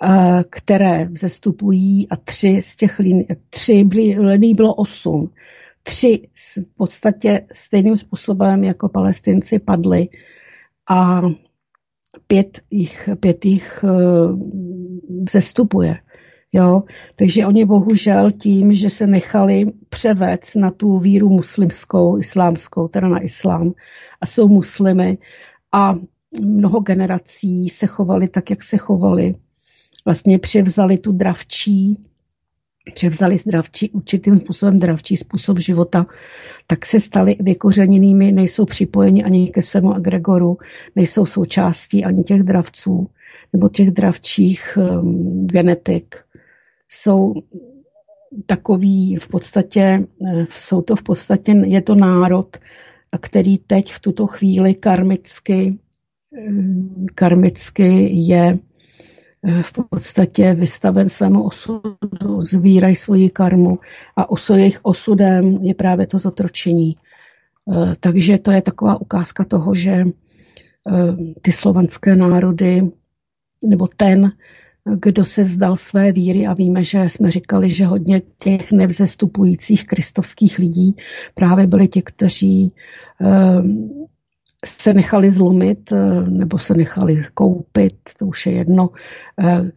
[0.02, 5.30] eh, které vzestupují a tři z těch linií, tři byly, bylo osm.
[5.82, 10.08] Tři v podstatě stejným způsobem jako palestinci padly
[10.90, 11.22] a
[12.26, 14.40] pět jich, pět jich uh,
[15.30, 15.96] zestupuje.
[16.52, 16.82] Jo?
[17.16, 23.18] Takže oni bohužel tím, že se nechali převést na tu víru muslimskou, islámskou, teda na
[23.18, 23.72] islám
[24.20, 25.18] a jsou muslimy
[25.72, 25.94] a
[26.40, 29.32] mnoho generací se chovali tak, jak se chovali.
[30.04, 32.04] Vlastně převzali tu dravčí
[32.94, 36.06] převzali zdravčí, určitým způsobem dravčí způsob života,
[36.66, 40.58] tak se stali vykořeněnými, nejsou připojeni ani ke svému agregoru,
[40.96, 43.08] nejsou součástí ani těch dravců
[43.52, 46.16] nebo těch dravčích um, genetik.
[46.88, 47.32] Jsou
[48.46, 49.80] takový v podstatě,
[50.26, 52.56] eh, jsou to v podstatě, je to národ
[53.18, 55.78] který teď v tuto chvíli karmicky,
[57.14, 58.52] karmicky je
[59.62, 61.96] v podstatě vystaven svému osudu,
[62.40, 63.78] zvírají svoji karmu
[64.16, 66.96] a oso jejich osudem je právě to zotročení.
[67.72, 70.06] Eh, takže to je taková ukázka toho, že eh,
[71.42, 72.82] ty slovanské národy,
[73.64, 74.32] nebo ten,
[74.94, 80.58] kdo se vzdal své víry a víme, že jsme říkali, že hodně těch nevzestupujících kristovských
[80.58, 80.96] lidí
[81.34, 82.72] právě byli ti, kteří
[84.64, 85.92] se nechali zlomit
[86.28, 88.90] nebo se nechali koupit, to už je jedno,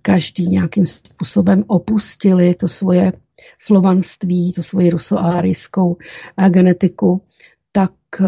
[0.02, 3.14] každý nějakým způsobem opustili to svoje
[3.60, 5.98] slovanství, to svoji rusoárijskou
[6.50, 7.22] genetiku
[7.76, 7.92] tak
[8.22, 8.28] eh,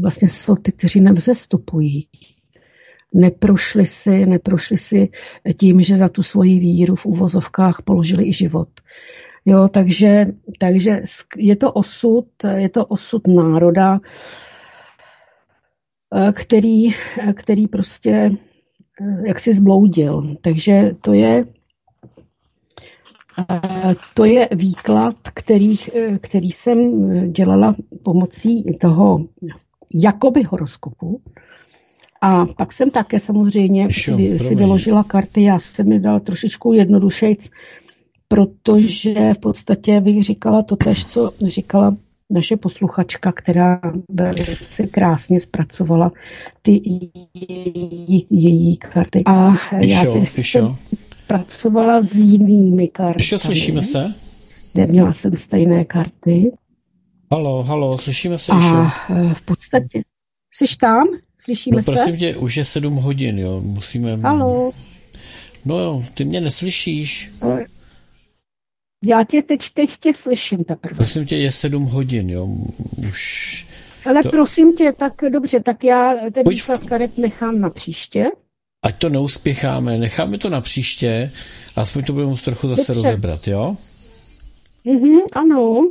[0.00, 2.08] vlastně jsou ty, kteří nevzestupují.
[3.14, 5.08] Neprošli si, neprošli si
[5.56, 8.68] tím, že za tu svoji víru v úvozovkách položili i život.
[9.44, 10.24] Jo, takže,
[10.58, 11.02] takže
[11.36, 12.26] je to osud,
[12.56, 14.45] je to osud národa, eh,
[16.32, 16.94] který,
[17.34, 18.30] který prostě
[19.00, 20.36] eh, jak si zbloudil.
[20.40, 21.44] Takže to je
[24.14, 25.76] to je výklad, který,
[26.20, 29.18] který jsem dělala pomocí toho
[29.94, 31.20] jakoby horoskopu.
[32.20, 37.50] A pak jsem také samozřejmě si, si vyložila karty, já jsem mi dala trošičku jednodušejc,
[38.28, 41.96] protože v podstatě bych říkala to tež, co říkala
[42.30, 43.80] naše posluchačka, která
[44.10, 46.12] velice krásně zpracovala
[46.62, 46.80] ty
[47.34, 49.22] její, její karty.
[49.26, 50.76] A já jsem,
[51.26, 53.16] pracovala s jinými kartami.
[53.18, 54.14] Ještě slyšíme se?
[54.74, 56.52] Neměla jsem stejné karty.
[57.32, 59.34] Halo, halo, slyšíme se A ještě?
[59.34, 60.02] v podstatě,
[60.54, 61.06] jsi tam?
[61.38, 61.92] Slyšíme no, se?
[61.92, 64.16] prosím tě, už je sedm hodin, jo, musíme...
[64.16, 64.72] Halo.
[65.64, 67.30] No jo, ty mě neslyšíš.
[69.06, 70.96] Já tě teď, teď tě slyším teprve.
[70.96, 72.48] Prosím tě, je sedm hodin, jo,
[73.08, 73.66] už...
[74.06, 74.28] Ale to...
[74.28, 78.26] prosím tě, tak dobře, tak já ten výklad karet nechám na příště
[78.86, 81.32] ať to neuspěcháme, necháme to na příště,
[81.76, 83.08] aspoň to budeme trochu zase Dobře.
[83.08, 83.76] rozebrat, jo?
[84.84, 85.90] Mhm, ano.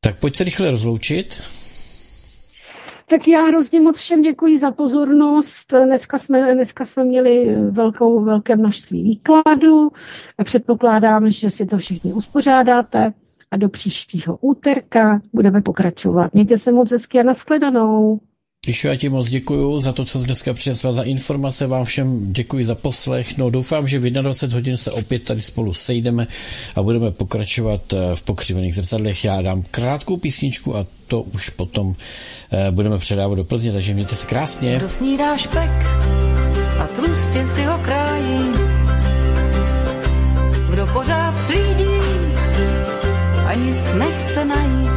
[0.00, 1.42] Tak pojď se rychle rozloučit.
[3.12, 5.72] Tak já hrozně moc všem děkuji za pozornost.
[5.84, 9.90] Dneska jsme, dneska jsme měli velkou, velké množství výkladů.
[10.44, 13.12] Předpokládám, že si to všichni uspořádáte
[13.50, 13.68] a do
[14.40, 16.34] úterka budeme pokračovat.
[16.34, 18.20] Mějte se moc hezky a nashledanou.
[18.66, 22.32] Když já ti moc děkuji za to, co jsi dneska přinesla, za informace, vám všem
[22.32, 23.38] děkuji za poslech.
[23.38, 26.26] No doufám, že v 21 hodin se opět tady spolu sejdeme
[26.76, 29.24] a budeme pokračovat eh, v pokřivených zrcadlech.
[29.24, 31.94] Já dám krátkou písničku a to už potom
[32.52, 34.76] eh, budeme předávat do Plzně, takže mějte se krásně.
[34.76, 35.70] Kdo snídá špek
[36.78, 38.52] a trustě si ho krájí,
[40.70, 41.94] kdo pořád slídí
[43.46, 44.91] a nic nechce najít,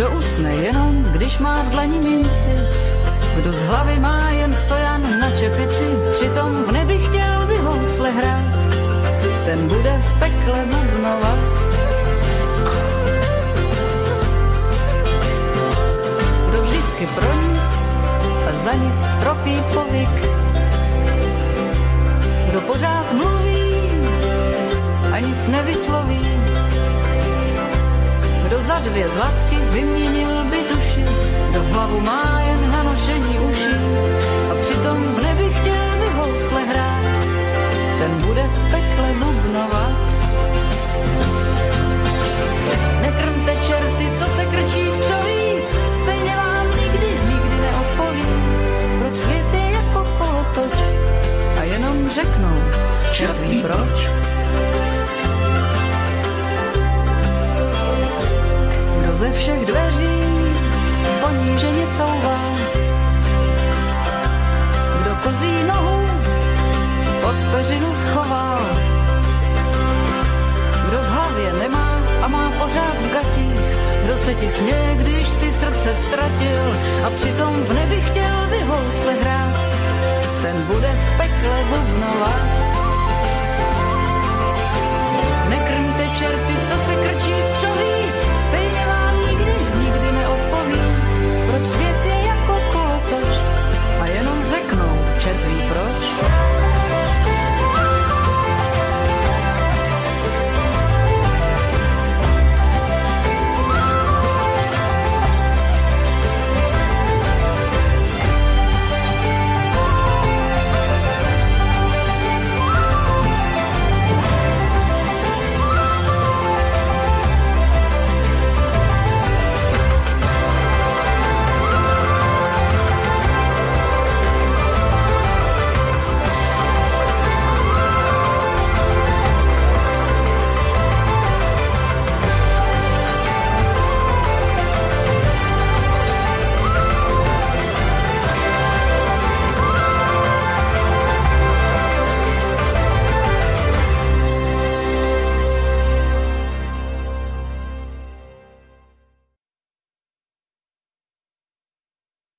[0.00, 2.56] kdo usne jenom, když má v dlani minci,
[3.36, 8.56] kdo z hlavy má jen stojan na čepici, přitom v nebi chtěl by housle hrát,
[9.44, 11.38] ten bude v pekle bubnovat.
[16.48, 17.72] Kdo vždycky pro nic
[18.48, 20.16] a za nic stropí povyk,
[22.48, 23.72] kdo pořád mluví
[25.12, 26.24] a nic nevysloví,
[28.50, 31.04] kdo za dvě zlatky vyměnil by duši,
[31.52, 33.76] do hlavu má jen na nošení uší
[34.50, 37.02] a přitom v nebi chtěl by housle hrát,
[37.98, 39.92] ten bude v pekle bubnovat.
[43.00, 45.62] Nekrmte čerty, co se krčí v křoví,
[45.92, 48.26] stejně vám nikdy, nikdy neodpoví,
[48.98, 50.78] proč svět je jako kolotoč
[51.60, 52.62] a jenom řeknou,
[53.12, 53.76] čertví proč.
[53.76, 54.79] proč.
[59.20, 60.16] ze všech dveří
[61.20, 62.40] poníženě couvá.
[65.02, 66.08] Kdo kozí nohu
[67.20, 68.58] pod peřinu schová,
[70.86, 73.68] kdo v hlavě nemá a má pořád v gatích,
[74.04, 76.64] kdo se ti směje, když si srdce ztratil
[77.06, 79.60] a přitom v nebi chtěl vyhousle hrát,
[80.42, 82.40] ten bude v pekle bubnovat.
[85.48, 87.39] Nekrmte čerty, co se krčí